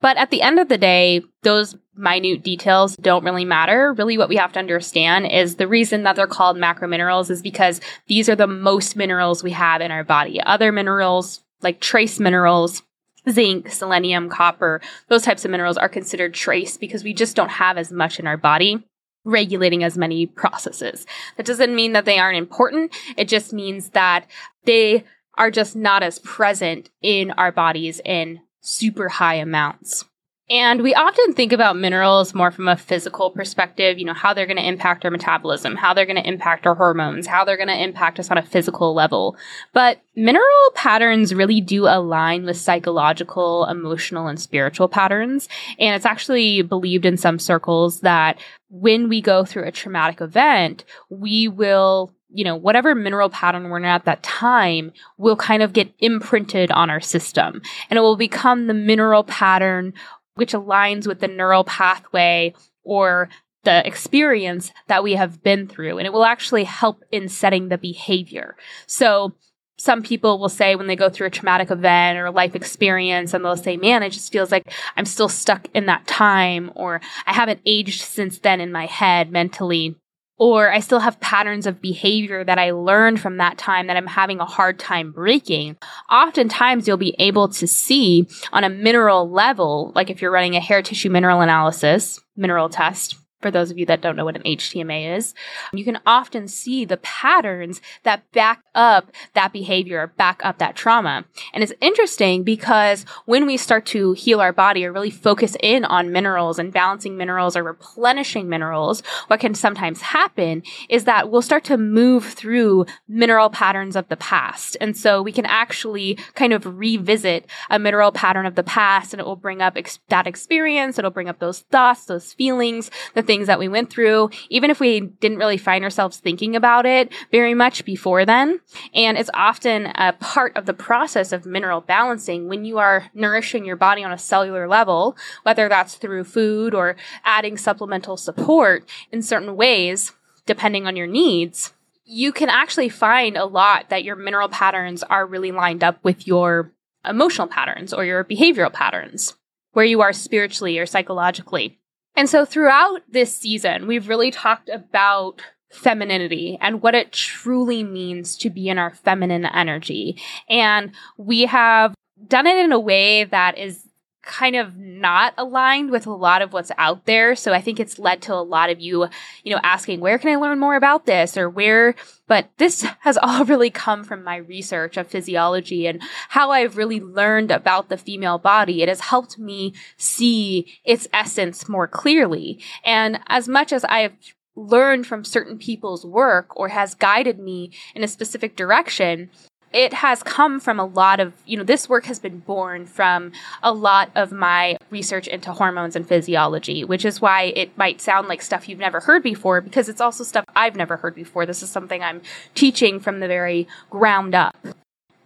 But 0.00 0.16
at 0.16 0.30
the 0.30 0.42
end 0.42 0.60
of 0.60 0.68
the 0.68 0.78
day, 0.78 1.22
those 1.42 1.74
minute 1.96 2.44
details 2.44 2.94
don't 2.94 3.24
really 3.24 3.44
matter. 3.44 3.94
Really, 3.94 4.16
what 4.16 4.28
we 4.28 4.36
have 4.36 4.52
to 4.52 4.60
understand 4.60 5.26
is 5.26 5.56
the 5.56 5.66
reason 5.66 6.04
that 6.04 6.14
they're 6.14 6.28
called 6.28 6.56
macro 6.56 6.86
minerals 6.86 7.30
is 7.30 7.42
because 7.42 7.80
these 8.06 8.28
are 8.28 8.36
the 8.36 8.46
most 8.46 8.94
minerals 8.94 9.42
we 9.42 9.50
have 9.50 9.80
in 9.80 9.90
our 9.90 10.04
body. 10.04 10.40
Other 10.40 10.70
minerals, 10.70 11.42
like 11.62 11.80
trace 11.80 12.20
minerals, 12.20 12.82
zinc, 13.30 13.70
selenium, 13.70 14.28
copper, 14.28 14.80
those 15.08 15.22
types 15.22 15.44
of 15.44 15.50
minerals 15.50 15.76
are 15.76 15.88
considered 15.88 16.34
trace 16.34 16.76
because 16.76 17.04
we 17.04 17.14
just 17.14 17.36
don't 17.36 17.50
have 17.50 17.78
as 17.78 17.92
much 17.92 18.18
in 18.18 18.26
our 18.26 18.36
body 18.36 18.84
regulating 19.24 19.84
as 19.84 19.96
many 19.96 20.26
processes. 20.26 21.06
That 21.36 21.46
doesn't 21.46 21.74
mean 21.74 21.92
that 21.92 22.04
they 22.04 22.18
aren't 22.18 22.38
important. 22.38 22.92
It 23.16 23.28
just 23.28 23.52
means 23.52 23.90
that 23.90 24.26
they 24.64 25.04
are 25.38 25.50
just 25.50 25.76
not 25.76 26.02
as 26.02 26.18
present 26.18 26.90
in 27.00 27.30
our 27.32 27.52
bodies 27.52 28.00
in 28.04 28.40
super 28.60 29.08
high 29.08 29.36
amounts. 29.36 30.04
And 30.50 30.82
we 30.82 30.92
often 30.94 31.34
think 31.34 31.52
about 31.52 31.76
minerals 31.76 32.34
more 32.34 32.50
from 32.50 32.66
a 32.66 32.76
physical 32.76 33.30
perspective, 33.30 33.98
you 33.98 34.04
know, 34.04 34.12
how 34.12 34.34
they're 34.34 34.46
going 34.46 34.56
to 34.56 34.66
impact 34.66 35.04
our 35.04 35.10
metabolism, 35.10 35.76
how 35.76 35.94
they're 35.94 36.04
going 36.06 36.22
to 36.22 36.28
impact 36.28 36.66
our 36.66 36.74
hormones, 36.74 37.28
how 37.28 37.44
they're 37.44 37.56
going 37.56 37.68
to 37.68 37.82
impact 37.82 38.18
us 38.18 38.30
on 38.30 38.38
a 38.38 38.42
physical 38.42 38.92
level. 38.92 39.36
But 39.72 40.02
mineral 40.16 40.44
patterns 40.74 41.32
really 41.32 41.60
do 41.60 41.86
align 41.86 42.44
with 42.44 42.56
psychological, 42.56 43.66
emotional, 43.66 44.26
and 44.26 44.40
spiritual 44.40 44.88
patterns. 44.88 45.48
And 45.78 45.94
it's 45.94 46.06
actually 46.06 46.62
believed 46.62 47.06
in 47.06 47.16
some 47.16 47.38
circles 47.38 48.00
that 48.00 48.38
when 48.68 49.08
we 49.08 49.20
go 49.20 49.44
through 49.44 49.68
a 49.68 49.72
traumatic 49.72 50.20
event, 50.20 50.84
we 51.08 51.46
will 51.46 52.12
you 52.34 52.44
know, 52.44 52.56
whatever 52.56 52.94
mineral 52.94 53.28
pattern 53.28 53.68
we're 53.68 53.76
in 53.76 53.84
at 53.84 54.06
that 54.06 54.22
time 54.22 54.90
will 55.18 55.36
kind 55.36 55.62
of 55.62 55.74
get 55.74 55.92
imprinted 55.98 56.70
on 56.70 56.88
our 56.88 57.00
system 57.00 57.60
and 57.90 57.98
it 57.98 58.00
will 58.00 58.16
become 58.16 58.66
the 58.66 58.74
mineral 58.74 59.22
pattern 59.24 59.92
which 60.34 60.52
aligns 60.52 61.06
with 61.06 61.20
the 61.20 61.28
neural 61.28 61.64
pathway 61.64 62.54
or 62.84 63.28
the 63.64 63.86
experience 63.86 64.72
that 64.88 65.02
we 65.02 65.12
have 65.12 65.42
been 65.42 65.68
through. 65.68 65.98
And 65.98 66.06
it 66.06 66.12
will 66.12 66.24
actually 66.24 66.64
help 66.64 67.02
in 67.12 67.28
setting 67.28 67.68
the 67.68 67.78
behavior. 67.78 68.56
So 68.86 69.34
some 69.78 70.02
people 70.02 70.38
will 70.38 70.48
say 70.48 70.76
when 70.76 70.86
they 70.86 70.96
go 70.96 71.08
through 71.08 71.26
a 71.26 71.30
traumatic 71.30 71.70
event 71.70 72.18
or 72.18 72.26
a 72.26 72.30
life 72.30 72.54
experience 72.54 73.34
and 73.34 73.44
they'll 73.44 73.56
say, 73.56 73.76
man, 73.76 74.02
it 74.02 74.10
just 74.10 74.32
feels 74.32 74.52
like 74.52 74.72
I'm 74.96 75.06
still 75.06 75.28
stuck 75.28 75.66
in 75.74 75.86
that 75.86 76.06
time 76.06 76.70
or 76.74 77.00
I 77.26 77.32
haven't 77.32 77.60
aged 77.66 78.02
since 78.02 78.38
then 78.38 78.60
in 78.60 78.70
my 78.70 78.86
head 78.86 79.32
mentally 79.32 79.96
or 80.42 80.72
I 80.72 80.80
still 80.80 80.98
have 80.98 81.20
patterns 81.20 81.68
of 81.68 81.80
behavior 81.80 82.42
that 82.42 82.58
I 82.58 82.72
learned 82.72 83.20
from 83.20 83.36
that 83.36 83.58
time 83.58 83.86
that 83.86 83.96
I'm 83.96 84.08
having 84.08 84.40
a 84.40 84.44
hard 84.44 84.76
time 84.76 85.12
breaking. 85.12 85.76
Oftentimes 86.10 86.88
you'll 86.88 86.96
be 86.96 87.14
able 87.20 87.46
to 87.50 87.68
see 87.68 88.26
on 88.52 88.64
a 88.64 88.68
mineral 88.68 89.30
level, 89.30 89.92
like 89.94 90.10
if 90.10 90.20
you're 90.20 90.32
running 90.32 90.56
a 90.56 90.60
hair 90.60 90.82
tissue 90.82 91.10
mineral 91.10 91.42
analysis, 91.42 92.18
mineral 92.34 92.68
test, 92.68 93.14
for 93.42 93.50
those 93.50 93.70
of 93.70 93.78
you 93.78 93.84
that 93.86 94.00
don't 94.00 94.16
know 94.16 94.24
what 94.24 94.36
an 94.36 94.42
HTMA 94.42 95.16
is, 95.16 95.34
you 95.72 95.84
can 95.84 95.98
often 96.06 96.48
see 96.48 96.84
the 96.84 96.96
patterns 96.98 97.80
that 98.04 98.30
back 98.32 98.62
up 98.74 99.10
that 99.34 99.52
behavior, 99.52 100.12
back 100.16 100.40
up 100.44 100.58
that 100.58 100.76
trauma. 100.76 101.24
And 101.52 101.62
it's 101.62 101.72
interesting 101.80 102.42
because 102.44 103.04
when 103.26 103.46
we 103.46 103.56
start 103.56 103.84
to 103.86 104.12
heal 104.12 104.40
our 104.40 104.52
body 104.52 104.84
or 104.84 104.92
really 104.92 105.10
focus 105.10 105.56
in 105.60 105.84
on 105.84 106.12
minerals 106.12 106.58
and 106.58 106.72
balancing 106.72 107.16
minerals 107.16 107.56
or 107.56 107.62
replenishing 107.62 108.48
minerals, 108.48 109.02
what 109.26 109.40
can 109.40 109.54
sometimes 109.54 110.00
happen 110.00 110.62
is 110.88 111.04
that 111.04 111.30
we'll 111.30 111.42
start 111.42 111.64
to 111.64 111.76
move 111.76 112.24
through 112.24 112.86
mineral 113.08 113.50
patterns 113.50 113.96
of 113.96 114.08
the 114.08 114.16
past. 114.16 114.76
And 114.80 114.96
so 114.96 115.22
we 115.22 115.32
can 115.32 115.46
actually 115.46 116.14
kind 116.34 116.52
of 116.52 116.78
revisit 116.78 117.46
a 117.70 117.78
mineral 117.78 118.12
pattern 118.12 118.46
of 118.46 118.54
the 118.54 118.62
past 118.62 119.12
and 119.12 119.20
it 119.20 119.26
will 119.26 119.36
bring 119.36 119.60
up 119.60 119.76
ex- 119.76 119.98
that 120.08 120.26
experience. 120.26 120.98
It'll 120.98 121.10
bring 121.10 121.28
up 121.28 121.38
those 121.38 121.60
thoughts, 121.60 122.06
those 122.06 122.32
feelings, 122.32 122.90
the 123.14 123.22
things 123.22 123.31
that 123.40 123.58
we 123.58 123.68
went 123.68 123.90
through, 123.90 124.30
even 124.50 124.70
if 124.70 124.78
we 124.78 125.00
didn't 125.00 125.38
really 125.38 125.56
find 125.56 125.82
ourselves 125.84 126.18
thinking 126.18 126.54
about 126.54 126.86
it 126.86 127.12
very 127.30 127.54
much 127.54 127.84
before 127.84 128.24
then. 128.24 128.60
And 128.94 129.16
it's 129.16 129.30
often 129.34 129.86
a 129.94 130.12
part 130.12 130.56
of 130.56 130.66
the 130.66 130.74
process 130.74 131.32
of 131.32 131.46
mineral 131.46 131.80
balancing 131.80 132.48
when 132.48 132.64
you 132.64 132.78
are 132.78 133.10
nourishing 133.14 133.64
your 133.64 133.76
body 133.76 134.04
on 134.04 134.12
a 134.12 134.18
cellular 134.18 134.68
level, 134.68 135.16
whether 135.42 135.68
that's 135.68 135.94
through 135.94 136.24
food 136.24 136.74
or 136.74 136.96
adding 137.24 137.56
supplemental 137.56 138.16
support 138.16 138.88
in 139.10 139.22
certain 139.22 139.56
ways, 139.56 140.12
depending 140.46 140.86
on 140.86 140.96
your 140.96 141.06
needs. 141.06 141.72
You 142.04 142.32
can 142.32 142.48
actually 142.48 142.88
find 142.88 143.36
a 143.36 143.46
lot 143.46 143.88
that 143.88 144.04
your 144.04 144.16
mineral 144.16 144.48
patterns 144.48 145.02
are 145.02 145.26
really 145.26 145.52
lined 145.52 145.82
up 145.82 145.98
with 146.04 146.26
your 146.26 146.72
emotional 147.04 147.46
patterns 147.46 147.92
or 147.92 148.04
your 148.04 148.24
behavioral 148.24 148.72
patterns, 148.72 149.34
where 149.72 149.84
you 149.84 150.02
are 150.02 150.12
spiritually 150.12 150.78
or 150.78 150.86
psychologically. 150.86 151.78
And 152.14 152.28
so 152.28 152.44
throughout 152.44 153.02
this 153.10 153.34
season, 153.34 153.86
we've 153.86 154.08
really 154.08 154.30
talked 154.30 154.68
about 154.68 155.42
femininity 155.70 156.58
and 156.60 156.82
what 156.82 156.94
it 156.94 157.12
truly 157.12 157.82
means 157.82 158.36
to 158.36 158.50
be 158.50 158.68
in 158.68 158.78
our 158.78 158.92
feminine 158.94 159.46
energy. 159.46 160.20
And 160.48 160.92
we 161.16 161.46
have 161.46 161.94
done 162.28 162.46
it 162.46 162.56
in 162.56 162.72
a 162.72 162.78
way 162.78 163.24
that 163.24 163.56
is 163.56 163.88
kind 164.22 164.54
of 164.54 164.76
not 164.76 165.34
aligned 165.36 165.90
with 165.90 166.06
a 166.06 166.12
lot 166.12 166.42
of 166.42 166.52
what's 166.52 166.70
out 166.78 167.06
there. 167.06 167.34
So 167.34 167.52
I 167.52 167.60
think 167.60 167.80
it's 167.80 167.98
led 167.98 168.22
to 168.22 168.34
a 168.34 168.36
lot 168.36 168.70
of 168.70 168.80
you, 168.80 169.08
you 169.42 169.52
know, 169.52 169.60
asking, 169.64 170.00
where 170.00 170.18
can 170.18 170.30
I 170.30 170.36
learn 170.36 170.60
more 170.60 170.76
about 170.76 171.06
this 171.06 171.36
or 171.36 171.50
where, 171.50 171.96
but 172.28 172.48
this 172.58 172.82
has 173.00 173.18
all 173.20 173.44
really 173.44 173.70
come 173.70 174.04
from 174.04 174.22
my 174.22 174.36
research 174.36 174.96
of 174.96 175.08
physiology 175.08 175.86
and 175.86 176.00
how 176.28 176.52
I've 176.52 176.76
really 176.76 177.00
learned 177.00 177.50
about 177.50 177.88
the 177.88 177.98
female 177.98 178.38
body. 178.38 178.82
It 178.82 178.88
has 178.88 179.00
helped 179.00 179.38
me 179.38 179.74
see 179.96 180.72
its 180.84 181.08
essence 181.12 181.68
more 181.68 181.88
clearly. 181.88 182.60
And 182.84 183.20
as 183.26 183.48
much 183.48 183.72
as 183.72 183.84
I've 183.84 184.14
learned 184.54 185.06
from 185.06 185.24
certain 185.24 185.58
people's 185.58 186.04
work 186.04 186.56
or 186.56 186.68
has 186.68 186.94
guided 186.94 187.38
me 187.38 187.72
in 187.94 188.04
a 188.04 188.08
specific 188.08 188.54
direction, 188.54 189.30
it 189.72 189.94
has 189.94 190.22
come 190.22 190.60
from 190.60 190.78
a 190.78 190.84
lot 190.84 191.20
of, 191.20 191.32
you 191.46 191.56
know, 191.56 191.64
this 191.64 191.88
work 191.88 192.04
has 192.06 192.18
been 192.18 192.38
born 192.40 192.86
from 192.86 193.32
a 193.62 193.72
lot 193.72 194.10
of 194.14 194.32
my 194.32 194.76
research 194.90 195.26
into 195.26 195.52
hormones 195.52 195.96
and 195.96 196.06
physiology, 196.06 196.84
which 196.84 197.04
is 197.04 197.20
why 197.20 197.44
it 197.56 197.76
might 197.78 198.00
sound 198.00 198.28
like 198.28 198.42
stuff 198.42 198.68
you've 198.68 198.78
never 198.78 199.00
heard 199.00 199.22
before 199.22 199.60
because 199.60 199.88
it's 199.88 200.00
also 200.00 200.24
stuff 200.24 200.44
I've 200.54 200.76
never 200.76 200.96
heard 200.98 201.14
before. 201.14 201.46
This 201.46 201.62
is 201.62 201.70
something 201.70 202.02
I'm 202.02 202.22
teaching 202.54 203.00
from 203.00 203.20
the 203.20 203.28
very 203.28 203.66
ground 203.90 204.34
up. 204.34 204.56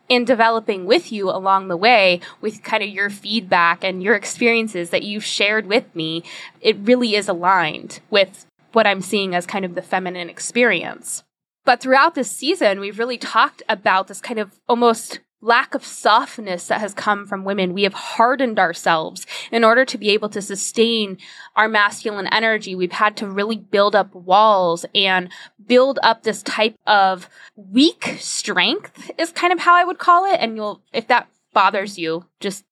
In 0.09 0.25
developing 0.25 0.87
with 0.87 1.11
you 1.11 1.29
along 1.29 1.67
the 1.67 1.77
way 1.77 2.21
with 2.41 2.63
kind 2.63 2.83
of 2.85 2.89
your 2.89 3.11
feedback 3.11 3.83
and 3.83 4.01
your 4.01 4.15
experiences 4.15 4.91
that 4.91 5.03
you've 5.03 5.25
shared 5.25 5.67
with 5.67 5.93
me, 5.97 6.23
it 6.61 6.77
really 6.81 7.17
is 7.17 7.29
aligned 7.29 7.99
with 8.09 8.47
what 8.73 8.87
I'm 8.87 9.01
seeing 9.01 9.35
as 9.35 9.47
kind 9.47 9.65
of 9.65 9.75
the 9.75 9.83
feminine 9.83 10.31
experience. 10.31 11.25
But 11.67 11.81
throughout 11.81 12.15
this 12.15 12.31
season, 12.31 12.81
we've 12.81 12.99
really 12.99 13.19
talked 13.19 13.63
about 13.69 14.07
this 14.07 14.21
kind 14.21 14.39
of 14.39 14.59
almost 14.69 15.21
lack 15.43 15.75
of 15.75 15.85
softness 15.85 16.69
that 16.69 16.81
has 16.81 16.95
come 16.95 17.27
from 17.27 17.45
women. 17.45 17.75
We 17.75 17.83
have 17.83 17.93
hardened 17.93 18.59
ourselves 18.59 19.27
in 19.53 19.65
order 19.65 19.85
to 19.85 19.99
be 19.99 20.11
able 20.11 20.29
to 20.31 20.41
sustain 20.41 21.19
our 21.57 21.69
masculine 21.69 22.29
energy. 22.29 22.75
We've 22.75 22.93
had 22.93 23.17
to 23.19 23.29
really 23.29 23.57
build 23.57 23.95
up 23.95 24.15
walls 24.15 24.87
and 24.95 25.29
build 25.67 25.99
up 26.03 26.23
this 26.23 26.43
type 26.43 26.77
of 26.87 27.29
weak 27.57 28.17
strength 28.19 29.11
is 29.19 29.31
kind 29.33 29.53
of 29.53 29.59
how 29.59 29.75
I 29.75 29.85
would 29.85 29.99
call 29.99 30.25
it. 30.25 30.39
And 30.41 30.57
you'll, 30.57 30.83
if 30.93 31.09
that 31.09 31.29
bothers 31.53 31.99
you, 31.99 32.25
just 32.41 32.65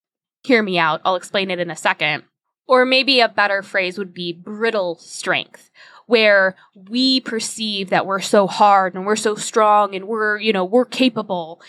hear 0.44 0.62
me 0.62 0.78
out. 0.78 1.00
I'll 1.04 1.16
explain 1.16 1.50
it 1.50 1.58
in 1.58 1.70
a 1.70 1.76
second. 1.76 2.22
Or 2.66 2.86
maybe 2.86 3.20
a 3.20 3.28
better 3.28 3.62
phrase 3.62 3.98
would 3.98 4.14
be 4.14 4.32
brittle 4.32 4.94
strength, 4.96 5.70
where 6.06 6.56
we 6.74 7.20
perceive 7.20 7.90
that 7.90 8.06
we're 8.06 8.20
so 8.20 8.46
hard 8.46 8.94
and 8.94 9.06
we're 9.06 9.16
so 9.16 9.34
strong 9.34 9.94
and 9.94 10.06
we're, 10.06 10.38
you 10.38 10.52
know, 10.52 10.64
we're 10.64 10.84
capable. 10.84 11.60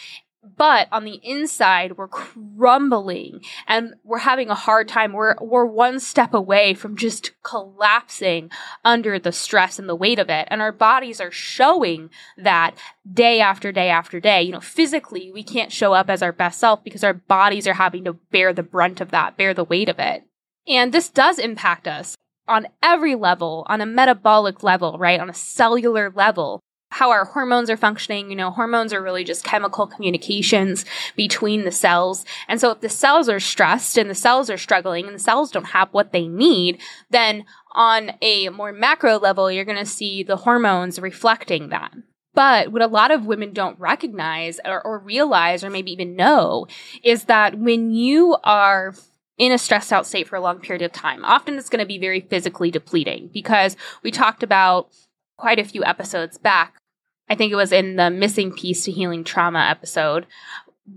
But 0.57 0.87
on 0.91 1.05
the 1.05 1.19
inside, 1.23 1.97
we're 1.97 2.07
crumbling 2.07 3.41
and 3.67 3.95
we're 4.03 4.19
having 4.19 4.49
a 4.49 4.55
hard 4.55 4.87
time. 4.87 5.11
We're, 5.11 5.35
we're 5.41 5.65
one 5.65 5.99
step 5.99 6.33
away 6.33 6.75
from 6.75 6.95
just 6.95 7.31
collapsing 7.43 8.51
under 8.83 9.17
the 9.17 9.31
stress 9.31 9.79
and 9.79 9.89
the 9.89 9.95
weight 9.95 10.19
of 10.19 10.29
it. 10.29 10.47
And 10.51 10.61
our 10.61 10.71
bodies 10.71 11.19
are 11.19 11.31
showing 11.31 12.11
that 12.37 12.75
day 13.11 13.41
after 13.41 13.71
day 13.71 13.89
after 13.89 14.19
day. 14.19 14.43
You 14.43 14.51
know, 14.51 14.61
physically, 14.61 15.31
we 15.31 15.43
can't 15.43 15.71
show 15.71 15.93
up 15.93 16.09
as 16.09 16.21
our 16.21 16.31
best 16.31 16.59
self 16.59 16.83
because 16.83 17.03
our 17.03 17.15
bodies 17.15 17.67
are 17.67 17.73
having 17.73 18.03
to 18.03 18.13
bear 18.13 18.53
the 18.53 18.63
brunt 18.63 19.01
of 19.01 19.09
that, 19.11 19.37
bear 19.37 19.53
the 19.53 19.63
weight 19.63 19.89
of 19.89 19.97
it. 19.97 20.23
And 20.67 20.93
this 20.93 21.09
does 21.09 21.39
impact 21.39 21.87
us 21.87 22.15
on 22.47 22.67
every 22.83 23.15
level, 23.15 23.65
on 23.67 23.81
a 23.81 23.85
metabolic 23.85 24.63
level, 24.63 24.97
right? 24.97 25.19
On 25.19 25.29
a 25.29 25.33
cellular 25.33 26.11
level. 26.15 26.59
How 26.91 27.11
our 27.11 27.25
hormones 27.25 27.69
are 27.69 27.77
functioning. 27.77 28.29
You 28.29 28.37
know, 28.37 28.51
hormones 28.51 28.93
are 28.93 29.01
really 29.01 29.23
just 29.23 29.43
chemical 29.43 29.87
communications 29.87 30.85
between 31.15 31.65
the 31.65 31.71
cells. 31.71 32.23
And 32.47 32.61
so 32.61 32.71
if 32.71 32.79
the 32.79 32.89
cells 32.89 33.27
are 33.27 33.39
stressed 33.39 33.97
and 33.97 34.09
the 34.09 34.15
cells 34.15 34.49
are 34.49 34.57
struggling 34.57 35.05
and 35.05 35.15
the 35.15 35.19
cells 35.19 35.51
don't 35.51 35.65
have 35.65 35.89
what 35.91 36.13
they 36.13 36.27
need, 36.27 36.79
then 37.09 37.45
on 37.73 38.11
a 38.21 38.49
more 38.49 38.71
macro 38.71 39.17
level, 39.17 39.51
you're 39.51 39.65
going 39.65 39.77
to 39.77 39.85
see 39.85 40.23
the 40.23 40.37
hormones 40.37 40.99
reflecting 40.99 41.69
that. 41.69 41.91
But 42.35 42.71
what 42.71 42.81
a 42.81 42.87
lot 42.87 43.11
of 43.11 43.25
women 43.25 43.53
don't 43.53 43.79
recognize 43.79 44.59
or, 44.63 44.85
or 44.85 44.99
realize 44.99 45.63
or 45.63 45.69
maybe 45.69 45.91
even 45.91 46.15
know 46.15 46.67
is 47.03 47.25
that 47.25 47.57
when 47.57 47.91
you 47.91 48.37
are 48.43 48.93
in 49.37 49.51
a 49.51 49.57
stressed 49.57 49.91
out 49.91 50.07
state 50.07 50.27
for 50.27 50.35
a 50.35 50.41
long 50.41 50.59
period 50.59 50.81
of 50.81 50.91
time. 50.91 51.23
Often 51.25 51.57
it's 51.57 51.69
going 51.69 51.81
to 51.81 51.85
be 51.85 51.97
very 51.97 52.21
physically 52.21 52.71
depleting 52.71 53.29
because 53.33 53.75
we 54.01 54.11
talked 54.11 54.43
about 54.43 54.89
quite 55.37 55.59
a 55.59 55.65
few 55.65 55.83
episodes 55.83 56.37
back. 56.37 56.75
I 57.29 57.35
think 57.35 57.51
it 57.51 57.57
was 57.57 57.71
in 57.71 57.95
the 57.95 58.09
missing 58.09 58.53
piece 58.53 58.85
to 58.85 58.91
healing 58.91 59.23
trauma 59.23 59.59
episode. 59.59 60.25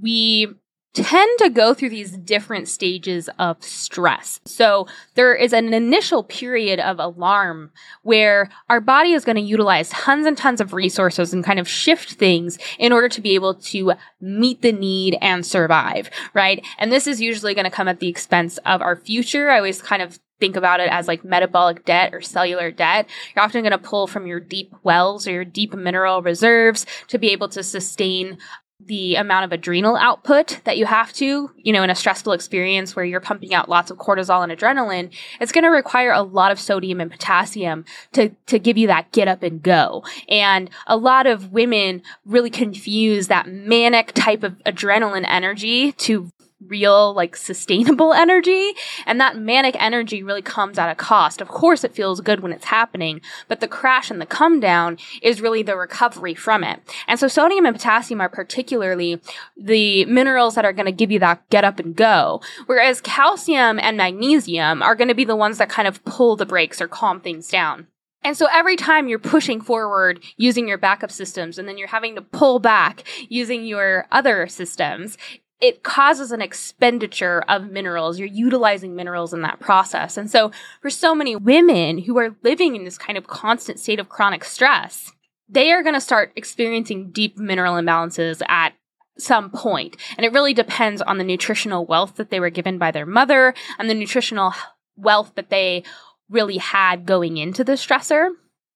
We 0.02 0.54
tend 0.94 1.38
to 1.38 1.50
go 1.50 1.74
through 1.74 1.90
these 1.90 2.16
different 2.16 2.66
stages 2.66 3.28
of 3.38 3.62
stress. 3.62 4.40
So 4.44 4.86
there 5.14 5.34
is 5.34 5.52
an 5.52 5.72
initial 5.74 6.22
period 6.24 6.80
of 6.80 6.98
alarm 6.98 7.70
where 8.02 8.50
our 8.68 8.80
body 8.80 9.12
is 9.12 9.24
going 9.24 9.36
to 9.36 9.42
utilize 9.42 9.90
tons 9.90 10.26
and 10.26 10.36
tons 10.36 10.60
of 10.60 10.72
resources 10.72 11.32
and 11.32 11.44
kind 11.44 11.58
of 11.58 11.68
shift 11.68 12.14
things 12.14 12.58
in 12.78 12.92
order 12.92 13.08
to 13.10 13.20
be 13.20 13.34
able 13.34 13.54
to 13.54 13.92
meet 14.20 14.62
the 14.62 14.72
need 14.72 15.16
and 15.20 15.44
survive, 15.44 16.10
right? 16.34 16.64
And 16.78 16.90
this 16.90 17.06
is 17.06 17.20
usually 17.20 17.54
going 17.54 17.64
to 17.64 17.70
come 17.70 17.88
at 17.88 18.00
the 18.00 18.08
expense 18.08 18.58
of 18.58 18.82
our 18.82 18.96
future. 18.96 19.50
I 19.50 19.58
always 19.58 19.82
kind 19.82 20.02
of 20.02 20.18
think 20.40 20.56
about 20.56 20.80
it 20.80 20.88
as 20.90 21.08
like 21.08 21.24
metabolic 21.24 21.84
debt 21.84 22.14
or 22.14 22.20
cellular 22.20 22.70
debt. 22.70 23.08
You're 23.34 23.44
often 23.44 23.62
going 23.62 23.72
to 23.72 23.78
pull 23.78 24.06
from 24.06 24.26
your 24.26 24.40
deep 24.40 24.72
wells 24.82 25.26
or 25.26 25.32
your 25.32 25.44
deep 25.44 25.74
mineral 25.74 26.22
reserves 26.22 26.86
to 27.08 27.18
be 27.18 27.30
able 27.30 27.48
to 27.50 27.62
sustain 27.62 28.38
the 28.80 29.16
amount 29.16 29.44
of 29.44 29.52
adrenal 29.52 29.96
output 29.96 30.60
that 30.64 30.78
you 30.78 30.86
have 30.86 31.12
to, 31.12 31.50
you 31.56 31.72
know, 31.72 31.82
in 31.82 31.90
a 31.90 31.94
stressful 31.96 32.32
experience 32.32 32.94
where 32.94 33.04
you're 33.04 33.20
pumping 33.20 33.52
out 33.52 33.68
lots 33.68 33.90
of 33.90 33.98
cortisol 33.98 34.42
and 34.42 34.52
adrenaline, 34.52 35.10
it's 35.40 35.50
going 35.50 35.64
to 35.64 35.70
require 35.70 36.12
a 36.12 36.22
lot 36.22 36.52
of 36.52 36.60
sodium 36.60 37.00
and 37.00 37.10
potassium 37.10 37.84
to, 38.12 38.30
to 38.46 38.58
give 38.58 38.78
you 38.78 38.86
that 38.86 39.10
get 39.10 39.26
up 39.26 39.42
and 39.42 39.62
go. 39.62 40.04
And 40.28 40.70
a 40.86 40.96
lot 40.96 41.26
of 41.26 41.52
women 41.52 42.02
really 42.24 42.50
confuse 42.50 43.26
that 43.26 43.48
manic 43.48 44.12
type 44.12 44.44
of 44.44 44.56
adrenaline 44.64 45.24
energy 45.26 45.92
to 45.92 46.30
real, 46.66 47.12
like 47.14 47.36
sustainable 47.36 48.12
energy. 48.14 48.72
And 49.06 49.20
that 49.20 49.36
manic 49.36 49.76
energy 49.78 50.22
really 50.22 50.42
comes 50.42 50.78
at 50.78 50.90
a 50.90 50.94
cost. 50.94 51.40
Of 51.40 51.48
course, 51.48 51.84
it 51.84 51.94
feels 51.94 52.20
good 52.20 52.40
when 52.40 52.52
it's 52.52 52.66
happening, 52.66 53.20
but 53.46 53.60
the 53.60 53.68
crash 53.68 54.10
and 54.10 54.20
the 54.20 54.26
come 54.26 54.60
down 54.60 54.98
is 55.22 55.40
really 55.40 55.62
the 55.62 55.76
recovery 55.76 56.34
from 56.34 56.64
it. 56.64 56.80
And 57.06 57.18
so 57.18 57.28
sodium 57.28 57.66
and 57.66 57.76
potassium 57.76 58.20
are 58.20 58.28
particularly 58.28 59.20
the 59.56 60.04
minerals 60.06 60.54
that 60.54 60.64
are 60.64 60.72
going 60.72 60.86
to 60.86 60.92
give 60.92 61.10
you 61.10 61.18
that 61.20 61.48
get 61.50 61.64
up 61.64 61.78
and 61.78 61.94
go. 61.94 62.40
Whereas 62.66 63.00
calcium 63.00 63.78
and 63.78 63.96
magnesium 63.96 64.82
are 64.82 64.94
going 64.94 65.08
to 65.08 65.14
be 65.14 65.24
the 65.24 65.36
ones 65.36 65.58
that 65.58 65.68
kind 65.68 65.88
of 65.88 66.04
pull 66.04 66.36
the 66.36 66.46
brakes 66.46 66.80
or 66.80 66.88
calm 66.88 67.20
things 67.20 67.48
down. 67.48 67.86
And 68.24 68.36
so 68.36 68.48
every 68.52 68.76
time 68.76 69.08
you're 69.08 69.18
pushing 69.18 69.60
forward 69.60 70.22
using 70.36 70.66
your 70.66 70.78
backup 70.78 71.12
systems 71.12 71.56
and 71.56 71.68
then 71.68 71.78
you're 71.78 71.88
having 71.88 72.16
to 72.16 72.20
pull 72.20 72.58
back 72.58 73.04
using 73.28 73.64
your 73.64 74.06
other 74.10 74.48
systems, 74.48 75.16
it 75.60 75.82
causes 75.82 76.30
an 76.30 76.40
expenditure 76.40 77.44
of 77.48 77.70
minerals. 77.70 78.18
You're 78.18 78.28
utilizing 78.28 78.94
minerals 78.94 79.34
in 79.34 79.42
that 79.42 79.58
process. 79.58 80.16
And 80.16 80.30
so 80.30 80.52
for 80.80 80.90
so 80.90 81.14
many 81.14 81.34
women 81.34 81.98
who 81.98 82.16
are 82.18 82.36
living 82.42 82.76
in 82.76 82.84
this 82.84 82.98
kind 82.98 83.18
of 83.18 83.26
constant 83.26 83.80
state 83.80 83.98
of 83.98 84.08
chronic 84.08 84.44
stress, 84.44 85.10
they 85.48 85.72
are 85.72 85.82
going 85.82 85.94
to 85.94 86.00
start 86.00 86.32
experiencing 86.36 87.10
deep 87.10 87.38
mineral 87.38 87.74
imbalances 87.74 88.40
at 88.48 88.74
some 89.18 89.50
point. 89.50 89.96
And 90.16 90.24
it 90.24 90.32
really 90.32 90.54
depends 90.54 91.02
on 91.02 91.18
the 91.18 91.24
nutritional 91.24 91.84
wealth 91.84 92.16
that 92.16 92.30
they 92.30 92.38
were 92.38 92.50
given 92.50 92.78
by 92.78 92.92
their 92.92 93.06
mother 93.06 93.52
and 93.78 93.90
the 93.90 93.94
nutritional 93.94 94.52
wealth 94.96 95.32
that 95.34 95.50
they 95.50 95.82
really 96.30 96.58
had 96.58 97.06
going 97.06 97.36
into 97.36 97.64
the 97.64 97.72
stressor. 97.72 98.28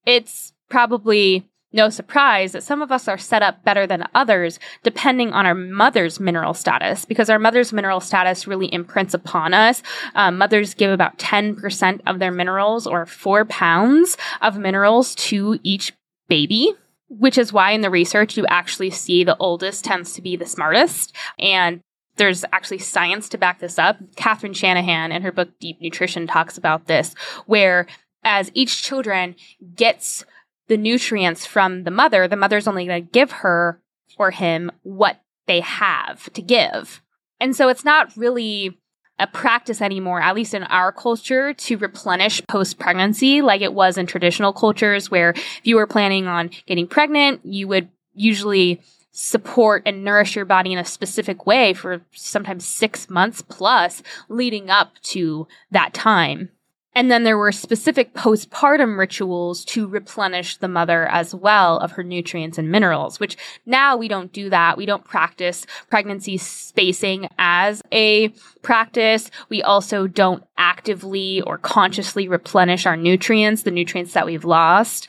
It's 0.04 0.52
probably 0.68 1.48
no 1.72 1.88
surprise 1.88 2.52
that 2.52 2.62
some 2.62 2.82
of 2.82 2.92
us 2.92 3.08
are 3.08 3.18
set 3.18 3.42
up 3.42 3.64
better 3.64 3.86
than 3.86 4.08
others 4.14 4.58
depending 4.82 5.32
on 5.32 5.46
our 5.46 5.54
mother's 5.54 6.20
mineral 6.20 6.54
status 6.54 7.04
because 7.04 7.30
our 7.30 7.38
mother's 7.38 7.72
mineral 7.72 8.00
status 8.00 8.46
really 8.46 8.72
imprints 8.72 9.14
upon 9.14 9.54
us. 9.54 9.82
Um, 10.14 10.38
mothers 10.38 10.74
give 10.74 10.90
about 10.90 11.18
10% 11.18 12.00
of 12.06 12.18
their 12.18 12.32
minerals 12.32 12.86
or 12.86 13.06
four 13.06 13.44
pounds 13.44 14.16
of 14.40 14.58
minerals 14.58 15.14
to 15.16 15.58
each 15.62 15.92
baby. 16.28 16.72
Which 17.08 17.36
is 17.36 17.52
why 17.52 17.72
in 17.72 17.82
the 17.82 17.90
research 17.90 18.38
you 18.38 18.46
actually 18.46 18.88
see 18.88 19.22
the 19.22 19.36
oldest 19.36 19.84
tends 19.84 20.14
to 20.14 20.22
be 20.22 20.34
the 20.34 20.46
smartest. 20.46 21.14
And 21.38 21.82
there's 22.16 22.42
actually 22.52 22.78
science 22.78 23.28
to 23.30 23.38
back 23.38 23.58
this 23.58 23.78
up. 23.78 23.98
Catherine 24.16 24.54
Shanahan 24.54 25.12
in 25.12 25.20
her 25.20 25.32
book 25.32 25.50
Deep 25.60 25.78
Nutrition 25.80 26.26
talks 26.26 26.56
about 26.56 26.86
this, 26.86 27.14
where 27.44 27.86
as 28.24 28.50
each 28.54 28.82
children 28.82 29.34
gets 29.74 30.24
the 30.68 30.76
nutrients 30.76 31.46
from 31.46 31.84
the 31.84 31.90
mother, 31.90 32.28
the 32.28 32.36
mother's 32.36 32.68
only 32.68 32.86
going 32.86 33.04
to 33.04 33.10
give 33.10 33.32
her 33.32 33.80
or 34.18 34.30
him 34.30 34.70
what 34.82 35.20
they 35.46 35.60
have 35.60 36.32
to 36.32 36.42
give. 36.42 37.02
And 37.40 37.56
so 37.56 37.68
it's 37.68 37.84
not 37.84 38.16
really 38.16 38.78
a 39.18 39.26
practice 39.26 39.80
anymore, 39.80 40.20
at 40.20 40.34
least 40.34 40.54
in 40.54 40.62
our 40.64 40.92
culture, 40.92 41.52
to 41.52 41.76
replenish 41.76 42.44
post 42.46 42.78
pregnancy 42.78 43.42
like 43.42 43.60
it 43.60 43.74
was 43.74 43.98
in 43.98 44.06
traditional 44.06 44.52
cultures, 44.52 45.10
where 45.10 45.30
if 45.30 45.60
you 45.64 45.76
were 45.76 45.86
planning 45.86 46.26
on 46.26 46.50
getting 46.66 46.86
pregnant, 46.86 47.40
you 47.44 47.68
would 47.68 47.88
usually 48.14 48.80
support 49.12 49.82
and 49.84 50.04
nourish 50.04 50.34
your 50.34 50.44
body 50.44 50.72
in 50.72 50.78
a 50.78 50.84
specific 50.84 51.46
way 51.46 51.74
for 51.74 52.00
sometimes 52.12 52.66
six 52.66 53.10
months 53.10 53.42
plus 53.42 54.02
leading 54.28 54.70
up 54.70 54.92
to 55.02 55.46
that 55.70 55.92
time. 55.92 56.48
And 56.94 57.10
then 57.10 57.24
there 57.24 57.38
were 57.38 57.52
specific 57.52 58.12
postpartum 58.12 58.98
rituals 58.98 59.64
to 59.66 59.86
replenish 59.86 60.58
the 60.58 60.68
mother 60.68 61.06
as 61.06 61.34
well 61.34 61.78
of 61.78 61.92
her 61.92 62.02
nutrients 62.02 62.58
and 62.58 62.70
minerals, 62.70 63.18
which 63.18 63.36
now 63.64 63.96
we 63.96 64.08
don't 64.08 64.32
do 64.32 64.50
that. 64.50 64.76
We 64.76 64.84
don't 64.84 65.04
practice 65.04 65.66
pregnancy 65.88 66.36
spacing 66.36 67.28
as 67.38 67.82
a 67.92 68.28
practice. 68.60 69.30
We 69.48 69.62
also 69.62 70.06
don't 70.06 70.44
actively 70.58 71.40
or 71.42 71.56
consciously 71.56 72.28
replenish 72.28 72.84
our 72.84 72.96
nutrients, 72.96 73.62
the 73.62 73.70
nutrients 73.70 74.12
that 74.12 74.26
we've 74.26 74.44
lost 74.44 75.08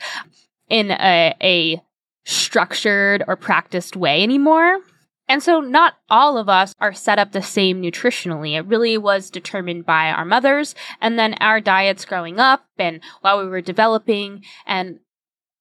in 0.70 0.90
a, 0.90 1.34
a 1.42 1.82
structured 2.24 3.22
or 3.28 3.36
practiced 3.36 3.94
way 3.94 4.22
anymore. 4.22 4.78
And 5.28 5.42
so 5.42 5.60
not 5.60 5.94
all 6.10 6.36
of 6.36 6.48
us 6.48 6.74
are 6.80 6.92
set 6.92 7.18
up 7.18 7.32
the 7.32 7.42
same 7.42 7.80
nutritionally. 7.80 8.56
It 8.56 8.66
really 8.66 8.98
was 8.98 9.30
determined 9.30 9.86
by 9.86 10.10
our 10.10 10.24
mothers 10.24 10.74
and 11.00 11.18
then 11.18 11.34
our 11.40 11.60
diets 11.60 12.04
growing 12.04 12.38
up 12.38 12.66
and 12.78 13.00
while 13.22 13.38
we 13.38 13.48
were 13.48 13.62
developing 13.62 14.44
and 14.66 15.00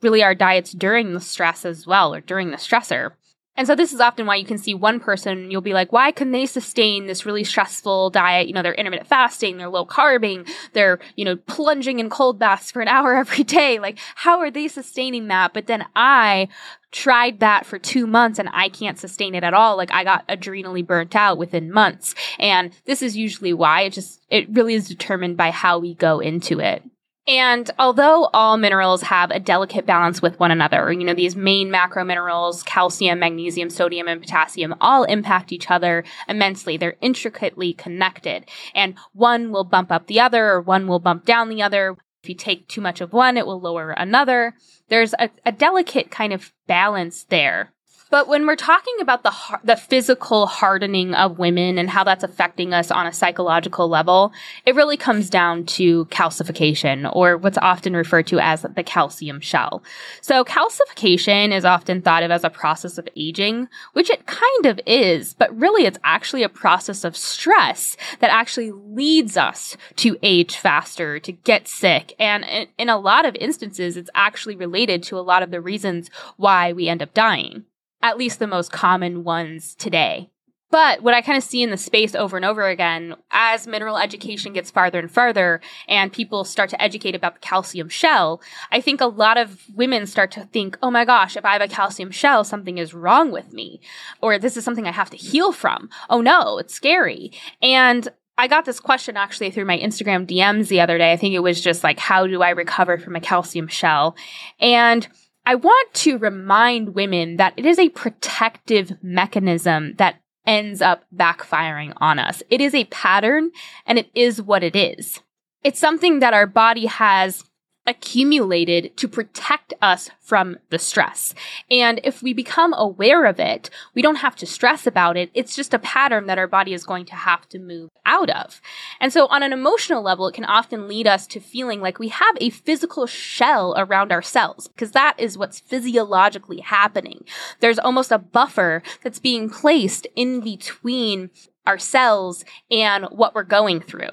really 0.01 0.21
our 0.21 0.35
diets 0.35 0.73
during 0.73 1.13
the 1.13 1.21
stress 1.21 1.63
as 1.65 1.87
well 1.87 2.13
or 2.13 2.19
during 2.19 2.51
the 2.51 2.57
stressor. 2.57 3.13
And 3.55 3.67
so 3.67 3.75
this 3.75 3.93
is 3.93 3.99
often 3.99 4.25
why 4.25 4.35
you 4.35 4.45
can 4.45 4.57
see 4.57 4.73
one 4.73 4.99
person, 4.99 5.51
you'll 5.51 5.61
be 5.61 5.73
like, 5.73 5.91
why 5.91 6.11
can 6.11 6.31
they 6.31 6.47
sustain 6.47 7.05
this 7.05 7.25
really 7.25 7.43
stressful 7.43 8.09
diet? 8.09 8.47
You 8.47 8.53
know, 8.53 8.63
they're 8.63 8.73
intermittent 8.73 9.07
fasting, 9.07 9.57
they're 9.57 9.69
low 9.69 9.85
carbing, 9.85 10.45
they're, 10.73 10.99
you 11.15 11.23
know, 11.23 11.35
plunging 11.35 11.99
in 11.99 12.09
cold 12.09 12.39
baths 12.39 12.71
for 12.71 12.81
an 12.81 12.87
hour 12.93 13.15
every 13.15 13.43
day. 13.43 13.77
Like, 13.77 13.99
how 14.15 14.39
are 14.39 14.49
they 14.49 14.67
sustaining 14.67 15.27
that? 15.27 15.53
But 15.53 15.67
then 15.67 15.85
I 15.95 16.47
tried 16.91 17.39
that 17.41 17.65
for 17.65 17.77
two 17.77 18.07
months 18.07 18.39
and 18.39 18.49
I 18.53 18.69
can't 18.69 18.99
sustain 18.99 19.35
it 19.35 19.43
at 19.43 19.53
all. 19.53 19.77
Like 19.77 19.91
I 19.91 20.03
got 20.03 20.27
adrenally 20.27 20.85
burnt 20.85 21.15
out 21.15 21.37
within 21.37 21.71
months. 21.71 22.15
And 22.39 22.71
this 22.85 23.01
is 23.01 23.17
usually 23.17 23.53
why 23.53 23.81
it 23.81 23.93
just, 23.93 24.21
it 24.29 24.49
really 24.49 24.75
is 24.75 24.87
determined 24.87 25.35
by 25.37 25.51
how 25.51 25.79
we 25.79 25.95
go 25.95 26.19
into 26.19 26.59
it. 26.59 26.83
And 27.25 27.71
although 27.79 28.25
all 28.33 28.57
minerals 28.57 29.03
have 29.03 29.31
a 29.31 29.39
delicate 29.39 29.85
balance 29.85 30.21
with 30.21 30.39
one 30.41 30.51
another, 30.51 30.91
you 30.91 31.05
know, 31.05 31.13
these 31.13 31.37
main 31.37 31.71
macro 31.71 32.03
minerals, 32.03 32.63
calcium, 32.63 33.19
magnesium, 33.19 33.69
sodium, 33.69 34.09
and 34.09 34.19
potassium, 34.19 34.75
all 34.81 35.05
impact 35.05 35.53
each 35.53 35.71
other 35.71 36.03
immensely. 36.27 36.75
They're 36.75 36.97
intricately 36.99 37.73
connected. 37.73 38.49
And 38.75 38.95
one 39.13 39.51
will 39.51 39.63
bump 39.63 39.89
up 39.89 40.07
the 40.07 40.19
other, 40.19 40.49
or 40.49 40.61
one 40.61 40.85
will 40.85 40.99
bump 40.99 41.23
down 41.25 41.47
the 41.47 41.61
other. 41.61 41.95
If 42.21 42.29
you 42.29 42.35
take 42.35 42.67
too 42.67 42.81
much 42.81 42.99
of 42.99 43.13
one, 43.13 43.37
it 43.37 43.45
will 43.45 43.59
lower 43.59 43.91
another. 43.91 44.55
There's 44.89 45.13
a, 45.13 45.29
a 45.45 45.53
delicate 45.53 46.11
kind 46.11 46.33
of 46.33 46.51
balance 46.67 47.23
there. 47.23 47.71
But 48.13 48.27
when 48.27 48.45
we're 48.45 48.55
talking 48.55 48.93
about 49.01 49.23
the 49.23 49.33
the 49.63 49.75
physical 49.75 50.45
hardening 50.45 51.15
of 51.15 51.39
women 51.39 51.79
and 51.79 51.89
how 51.89 52.03
that's 52.03 52.23
affecting 52.23 52.71
us 52.71 52.91
on 52.91 53.07
a 53.07 53.11
psychological 53.11 53.89
level, 53.89 54.31
it 54.67 54.75
really 54.75 54.97
comes 54.97 55.31
down 55.31 55.65
to 55.77 56.05
calcification 56.05 57.09
or 57.11 57.37
what's 57.37 57.57
often 57.57 57.95
referred 57.95 58.27
to 58.27 58.37
as 58.37 58.67
the 58.75 58.83
calcium 58.83 59.39
shell. 59.39 59.81
So 60.21 60.43
calcification 60.43 61.51
is 61.51 61.65
often 61.65 62.03
thought 62.03 62.21
of 62.21 62.29
as 62.29 62.43
a 62.43 62.51
process 62.51 62.99
of 62.99 63.09
aging, 63.15 63.67
which 63.93 64.11
it 64.11 64.27
kind 64.27 64.67
of 64.67 64.79
is, 64.85 65.33
but 65.33 65.57
really 65.57 65.87
it's 65.87 65.97
actually 66.03 66.43
a 66.43 66.49
process 66.49 67.03
of 67.03 67.17
stress 67.17 67.97
that 68.19 68.29
actually 68.29 68.69
leads 68.69 69.37
us 69.37 69.75
to 69.95 70.19
age 70.21 70.55
faster, 70.55 71.17
to 71.17 71.31
get 71.31 71.67
sick, 71.67 72.13
and 72.19 72.43
in, 72.43 72.67
in 72.77 72.89
a 72.89 72.99
lot 72.99 73.25
of 73.25 73.35
instances 73.37 73.97
it's 73.97 74.11
actually 74.13 74.55
related 74.55 75.01
to 75.01 75.17
a 75.17 75.25
lot 75.25 75.41
of 75.41 75.49
the 75.49 75.59
reasons 75.59 76.11
why 76.37 76.71
we 76.71 76.87
end 76.87 77.01
up 77.01 77.15
dying 77.15 77.65
at 78.03 78.17
least 78.17 78.37
the 78.37 78.45
most 78.45 78.71
common 78.71 79.23
ones 79.23 79.73
today. 79.73 80.29
But 80.69 81.03
what 81.03 81.13
I 81.13 81.21
kind 81.21 81.37
of 81.37 81.43
see 81.43 81.61
in 81.61 81.69
the 81.69 81.77
space 81.77 82.15
over 82.15 82.35
and 82.35 82.43
over 82.43 82.67
again, 82.67 83.15
as 83.29 83.67
mineral 83.67 83.95
education 83.95 84.53
gets 84.53 84.71
farther 84.71 84.97
and 84.97 85.09
farther 85.09 85.61
and 85.87 86.11
people 86.11 86.43
start 86.43 86.71
to 86.71 86.81
educate 86.81 87.13
about 87.13 87.35
the 87.35 87.41
calcium 87.41 87.89
shell, 87.89 88.41
I 88.71 88.81
think 88.81 88.99
a 88.99 89.05
lot 89.05 89.37
of 89.37 89.65
women 89.75 90.07
start 90.07 90.31
to 90.31 90.45
think, 90.45 90.75
oh 90.81 90.89
my 90.89 91.05
gosh, 91.05 91.37
if 91.37 91.45
I 91.45 91.53
have 91.53 91.61
a 91.61 91.67
calcium 91.67 92.09
shell, 92.09 92.43
something 92.43 92.79
is 92.79 92.91
wrong 92.91 93.31
with 93.31 93.53
me. 93.53 93.81
Or 94.19 94.39
this 94.39 94.57
is 94.57 94.65
something 94.65 94.87
I 94.87 94.91
have 94.91 95.11
to 95.11 95.17
heal 95.17 95.51
from. 95.51 95.91
Oh 96.09 96.21
no, 96.21 96.57
it's 96.57 96.73
scary. 96.73 97.31
And 97.61 98.09
I 98.35 98.47
got 98.47 98.65
this 98.65 98.79
question 98.79 99.15
actually 99.15 99.51
through 99.51 99.65
my 99.65 99.77
Instagram 99.77 100.25
DMs 100.25 100.69
the 100.69 100.81
other 100.81 100.97
day. 100.97 101.11
I 101.11 101.17
think 101.17 101.35
it 101.35 101.39
was 101.39 101.61
just 101.61 101.83
like, 101.83 101.99
how 101.99 102.25
do 102.25 102.41
I 102.41 102.49
recover 102.49 102.97
from 102.97 103.15
a 103.15 103.21
calcium 103.21 103.67
shell? 103.67 104.15
And 104.59 105.07
I 105.45 105.55
want 105.55 105.93
to 105.95 106.17
remind 106.17 106.95
women 106.95 107.37
that 107.37 107.53
it 107.57 107.65
is 107.65 107.77
a 107.77 107.89
protective 107.89 108.97
mechanism 109.01 109.95
that 109.95 110.21
ends 110.45 110.81
up 110.81 111.05
backfiring 111.15 111.93
on 111.97 112.19
us. 112.19 112.43
It 112.49 112.61
is 112.61 112.73
a 112.73 112.85
pattern 112.85 113.51
and 113.85 113.97
it 113.97 114.09
is 114.13 114.41
what 114.41 114.63
it 114.63 114.75
is. 114.75 115.21
It's 115.63 115.79
something 115.79 116.19
that 116.19 116.33
our 116.33 116.47
body 116.47 116.85
has 116.85 117.43
accumulated 117.85 118.95
to 118.97 119.07
protect 119.07 119.73
us 119.81 120.09
from 120.19 120.57
the 120.69 120.79
stress. 120.79 121.35
And 121.69 121.99
if 122.03 122.23
we 122.23 122.33
become 122.33 122.73
aware 122.77 123.25
of 123.25 123.39
it, 123.39 123.69
we 123.93 124.01
don't 124.01 124.17
have 124.17 124.35
to 124.37 124.45
stress 124.45 124.87
about 124.87 125.17
it. 125.17 125.29
It's 125.33 125.55
just 125.55 125.73
a 125.73 125.79
pattern 125.79 126.27
that 126.27 126.37
our 126.37 126.47
body 126.47 126.73
is 126.73 126.85
going 126.85 127.05
to 127.07 127.15
have 127.15 127.47
to 127.49 127.59
move 127.59 127.89
out 128.05 128.29
of. 128.29 128.61
And 128.99 129.11
so 129.11 129.27
on 129.27 129.43
an 129.43 129.53
emotional 129.53 130.01
level, 130.01 130.27
it 130.27 130.35
can 130.35 130.45
often 130.45 130.87
lead 130.87 131.07
us 131.07 131.27
to 131.27 131.39
feeling 131.39 131.81
like 131.81 131.99
we 131.99 132.09
have 132.09 132.37
a 132.39 132.49
physical 132.49 133.05
shell 133.05 133.73
around 133.77 134.11
ourselves, 134.11 134.67
because 134.69 134.91
that 134.91 135.19
is 135.19 135.37
what's 135.37 135.59
physiologically 135.59 136.61
happening. 136.61 137.25
There's 137.59 137.79
almost 137.79 138.11
a 138.11 138.17
buffer 138.17 138.81
that's 139.03 139.19
being 139.19 139.49
placed 139.49 140.07
in 140.15 140.39
between 140.39 141.29
our 141.65 141.77
cells 141.77 142.43
and 142.69 143.05
what 143.05 143.33
we're 143.33 143.43
going 143.43 143.79
through. 143.79 144.11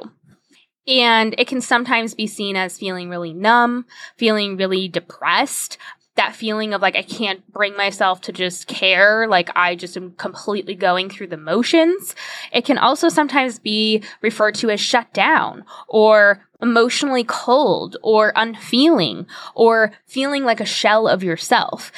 And 0.87 1.35
it 1.39 1.47
can 1.47 1.61
sometimes 1.61 2.15
be 2.15 2.27
seen 2.27 2.57
as 2.57 2.79
feeling 2.79 3.11
really 3.11 3.33
numb, 3.33 3.87
feeling 4.17 4.57
really 4.57 4.89
depressed, 4.89 5.79
that 6.17 6.35
feeling 6.35 6.75
of 6.75 6.83
like 6.83 6.97
I 6.97 7.03
can't 7.03 7.47
bring 7.53 7.77
myself 7.77 8.21
to 8.23 8.33
just 8.33 8.67
care, 8.67 9.27
like 9.29 9.51
I 9.57 9.75
just 9.75 9.97
am 9.97 10.13
completely 10.13 10.75
going 10.75 11.09
through 11.09 11.29
the 11.29 11.37
motions. 11.37 12.15
It 12.53 12.65
can 12.65 12.79
also 12.79 13.09
sometimes 13.09 13.59
be 13.59 14.03
referred 14.21 14.55
to 14.57 14.71
as 14.71 14.81
shut 14.81 15.13
down 15.13 15.65
or 15.89 16.45
emotionally 16.61 17.25
cold 17.25 17.97
or 18.03 18.33
unfeeling 18.37 19.27
or 19.55 19.93
feeling 20.07 20.45
like 20.45 20.61
a 20.61 20.67
shell 20.67 21.09
of 21.09 21.23
yourself 21.23 21.93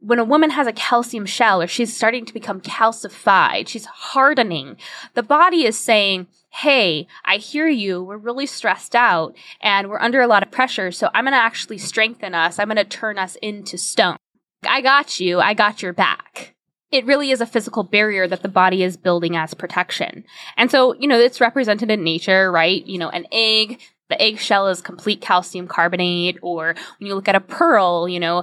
when 0.00 0.18
a 0.18 0.24
woman 0.24 0.50
has 0.50 0.66
a 0.66 0.72
calcium 0.72 1.26
shell 1.26 1.60
or 1.60 1.66
she's 1.66 1.94
starting 1.94 2.24
to 2.24 2.32
become 2.32 2.60
calcified, 2.60 3.68
she's 3.68 3.84
hardening, 3.84 4.76
the 5.14 5.22
body 5.22 5.66
is 5.66 5.78
saying, 5.78 6.26
Hey, 6.52 7.06
I 7.24 7.36
hear 7.36 7.68
you. 7.68 8.02
We're 8.02 8.16
really 8.16 8.46
stressed 8.46 8.96
out 8.96 9.36
and 9.60 9.88
we're 9.88 10.00
under 10.00 10.20
a 10.20 10.26
lot 10.26 10.42
of 10.42 10.50
pressure. 10.50 10.90
So 10.90 11.08
I'm 11.14 11.24
going 11.24 11.32
to 11.32 11.38
actually 11.38 11.78
strengthen 11.78 12.34
us. 12.34 12.58
I'm 12.58 12.68
going 12.68 12.76
to 12.76 12.84
turn 12.84 13.18
us 13.18 13.36
into 13.36 13.78
stone. 13.78 14.16
I 14.68 14.80
got 14.80 15.20
you. 15.20 15.40
I 15.40 15.54
got 15.54 15.80
your 15.80 15.92
back. 15.92 16.54
It 16.90 17.06
really 17.06 17.30
is 17.30 17.40
a 17.40 17.46
physical 17.46 17.84
barrier 17.84 18.26
that 18.26 18.42
the 18.42 18.48
body 18.48 18.82
is 18.82 18.96
building 18.96 19.36
as 19.36 19.54
protection. 19.54 20.24
And 20.56 20.70
so, 20.70 20.94
you 20.94 21.06
know, 21.06 21.20
it's 21.20 21.40
represented 21.40 21.90
in 21.90 22.02
nature, 22.02 22.50
right? 22.50 22.84
You 22.84 22.98
know, 22.98 23.10
an 23.10 23.26
egg, 23.30 23.80
the 24.08 24.20
eggshell 24.20 24.66
is 24.66 24.82
complete 24.82 25.20
calcium 25.20 25.68
carbonate, 25.68 26.38
or 26.42 26.74
when 26.98 27.06
you 27.06 27.14
look 27.14 27.28
at 27.28 27.36
a 27.36 27.40
pearl, 27.40 28.08
you 28.08 28.18
know, 28.18 28.42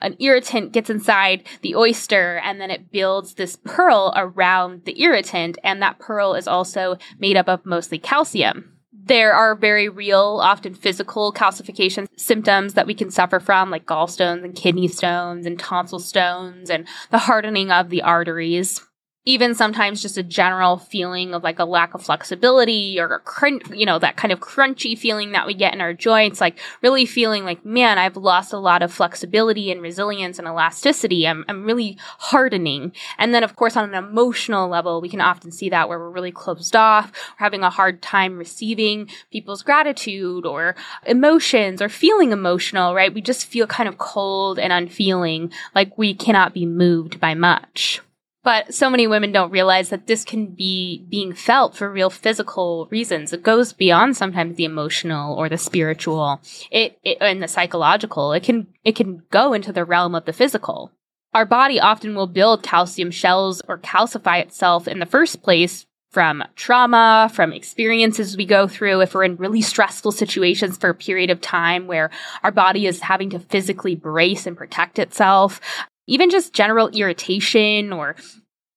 an 0.00 0.16
irritant 0.18 0.72
gets 0.72 0.90
inside 0.90 1.44
the 1.62 1.74
oyster 1.74 2.40
and 2.44 2.60
then 2.60 2.70
it 2.70 2.90
builds 2.90 3.34
this 3.34 3.56
pearl 3.64 4.12
around 4.16 4.84
the 4.84 5.00
irritant 5.00 5.58
and 5.64 5.80
that 5.82 5.98
pearl 5.98 6.34
is 6.34 6.46
also 6.46 6.96
made 7.18 7.36
up 7.36 7.48
of 7.48 7.64
mostly 7.64 7.98
calcium. 7.98 8.72
There 8.92 9.34
are 9.34 9.54
very 9.54 9.88
real, 9.88 10.40
often 10.42 10.74
physical 10.74 11.32
calcification 11.32 12.08
symptoms 12.16 12.74
that 12.74 12.88
we 12.88 12.94
can 12.94 13.10
suffer 13.10 13.38
from, 13.38 13.70
like 13.70 13.86
gallstones 13.86 14.42
and 14.42 14.54
kidney 14.54 14.88
stones 14.88 15.46
and 15.46 15.58
tonsil 15.58 16.00
stones 16.00 16.70
and 16.70 16.88
the 17.10 17.18
hardening 17.18 17.70
of 17.70 17.88
the 17.88 18.02
arteries 18.02 18.85
even 19.26 19.56
sometimes 19.56 20.00
just 20.00 20.16
a 20.16 20.22
general 20.22 20.78
feeling 20.78 21.34
of 21.34 21.42
like 21.42 21.58
a 21.58 21.64
lack 21.64 21.94
of 21.94 22.02
flexibility 22.02 22.98
or 22.98 23.08
a 23.08 23.18
crunch, 23.18 23.64
you 23.70 23.84
know, 23.84 23.98
that 23.98 24.16
kind 24.16 24.32
of 24.32 24.38
crunchy 24.38 24.96
feeling 24.96 25.32
that 25.32 25.48
we 25.48 25.52
get 25.52 25.74
in 25.74 25.80
our 25.80 25.92
joints, 25.92 26.40
like 26.40 26.58
really 26.80 27.04
feeling 27.04 27.44
like, 27.44 27.64
man, 27.64 27.98
I've 27.98 28.16
lost 28.16 28.52
a 28.52 28.58
lot 28.58 28.82
of 28.82 28.92
flexibility 28.92 29.72
and 29.72 29.82
resilience 29.82 30.38
and 30.38 30.46
elasticity. 30.46 31.26
I'm, 31.26 31.44
I'm 31.48 31.64
really 31.64 31.98
hardening. 32.00 32.92
And 33.18 33.34
then, 33.34 33.42
of 33.42 33.56
course, 33.56 33.76
on 33.76 33.92
an 33.92 33.96
emotional 33.96 34.68
level, 34.68 35.00
we 35.00 35.08
can 35.08 35.20
often 35.20 35.50
see 35.50 35.68
that 35.70 35.88
where 35.88 35.98
we're 35.98 36.10
really 36.10 36.30
closed 36.30 36.76
off, 36.76 37.10
we're 37.10 37.44
having 37.44 37.64
a 37.64 37.70
hard 37.70 38.02
time 38.02 38.38
receiving 38.38 39.10
people's 39.32 39.64
gratitude 39.64 40.46
or 40.46 40.76
emotions 41.04 41.82
or 41.82 41.88
feeling 41.88 42.30
emotional, 42.30 42.94
right? 42.94 43.12
We 43.12 43.22
just 43.22 43.46
feel 43.46 43.66
kind 43.66 43.88
of 43.88 43.98
cold 43.98 44.60
and 44.60 44.72
unfeeling, 44.72 45.52
like 45.74 45.98
we 45.98 46.14
cannot 46.14 46.54
be 46.54 46.64
moved 46.64 47.18
by 47.18 47.34
much. 47.34 48.00
But 48.46 48.72
so 48.72 48.88
many 48.88 49.08
women 49.08 49.32
don't 49.32 49.50
realize 49.50 49.88
that 49.88 50.06
this 50.06 50.24
can 50.24 50.46
be 50.46 51.04
being 51.08 51.32
felt 51.32 51.74
for 51.74 51.90
real 51.90 52.10
physical 52.10 52.86
reasons. 52.92 53.32
It 53.32 53.42
goes 53.42 53.72
beyond 53.72 54.16
sometimes 54.16 54.54
the 54.54 54.64
emotional 54.64 55.34
or 55.34 55.48
the 55.48 55.58
spiritual, 55.58 56.40
it, 56.70 56.96
it 57.02 57.18
and 57.20 57.42
the 57.42 57.48
psychological. 57.48 58.32
It 58.32 58.44
can 58.44 58.68
it 58.84 58.94
can 58.94 59.24
go 59.32 59.52
into 59.52 59.72
the 59.72 59.84
realm 59.84 60.14
of 60.14 60.26
the 60.26 60.32
physical. 60.32 60.92
Our 61.34 61.44
body 61.44 61.80
often 61.80 62.14
will 62.14 62.28
build 62.28 62.62
calcium 62.62 63.10
shells 63.10 63.62
or 63.66 63.78
calcify 63.78 64.40
itself 64.42 64.86
in 64.86 65.00
the 65.00 65.06
first 65.06 65.42
place 65.42 65.84
from 66.12 66.44
trauma, 66.54 67.28
from 67.34 67.52
experiences 67.52 68.36
we 68.36 68.46
go 68.46 68.68
through, 68.68 69.00
if 69.00 69.12
we're 69.12 69.24
in 69.24 69.34
really 69.36 69.60
stressful 69.60 70.12
situations 70.12 70.78
for 70.78 70.88
a 70.88 70.94
period 70.94 71.30
of 71.30 71.40
time 71.40 71.88
where 71.88 72.10
our 72.44 72.52
body 72.52 72.86
is 72.86 73.00
having 73.00 73.30
to 73.30 73.40
physically 73.40 73.96
brace 73.96 74.46
and 74.46 74.56
protect 74.56 75.00
itself, 75.00 75.60
even 76.06 76.30
just 76.30 76.52
general 76.52 76.88
irritation 76.88 77.92
or 77.92 78.16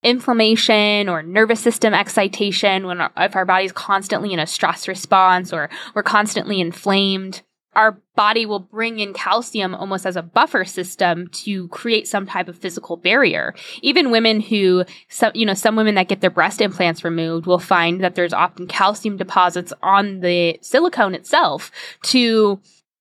inflammation 0.01 1.09
or 1.09 1.21
nervous 1.21 1.59
system 1.59 1.93
excitation 1.93 2.87
when 2.87 3.01
our, 3.01 3.11
if 3.17 3.35
our 3.35 3.45
body's 3.45 3.73
constantly 3.73 4.31
in 4.31 4.39
a 4.39 4.47
stress 4.47 4.87
response 4.87 5.51
or 5.51 5.69
we're 5.93 6.03
constantly 6.03 6.61
inflamed 6.61 7.41
our 7.73 8.01
body 8.15 8.45
will 8.45 8.59
bring 8.59 8.99
in 8.99 9.13
calcium 9.13 9.75
almost 9.75 10.05
as 10.05 10.15
a 10.15 10.21
buffer 10.21 10.65
system 10.65 11.27
to 11.27 11.67
create 11.69 12.07
some 12.07 12.25
type 12.25 12.47
of 12.47 12.57
physical 12.57 12.97
barrier. 12.97 13.53
Even 13.81 14.11
women 14.11 14.41
who, 14.41 14.83
some, 15.07 15.31
you 15.35 15.45
know, 15.45 15.53
some 15.53 15.75
women 15.75 15.95
that 15.95 16.07
get 16.07 16.19
their 16.19 16.29
breast 16.29 16.61
implants 16.61 17.03
removed 17.03 17.45
will 17.45 17.59
find 17.59 18.03
that 18.03 18.15
there's 18.15 18.33
often 18.33 18.67
calcium 18.67 19.17
deposits 19.17 19.71
on 19.83 20.21
the 20.21 20.57
silicone 20.61 21.13
itself 21.13 21.71
to 22.01 22.59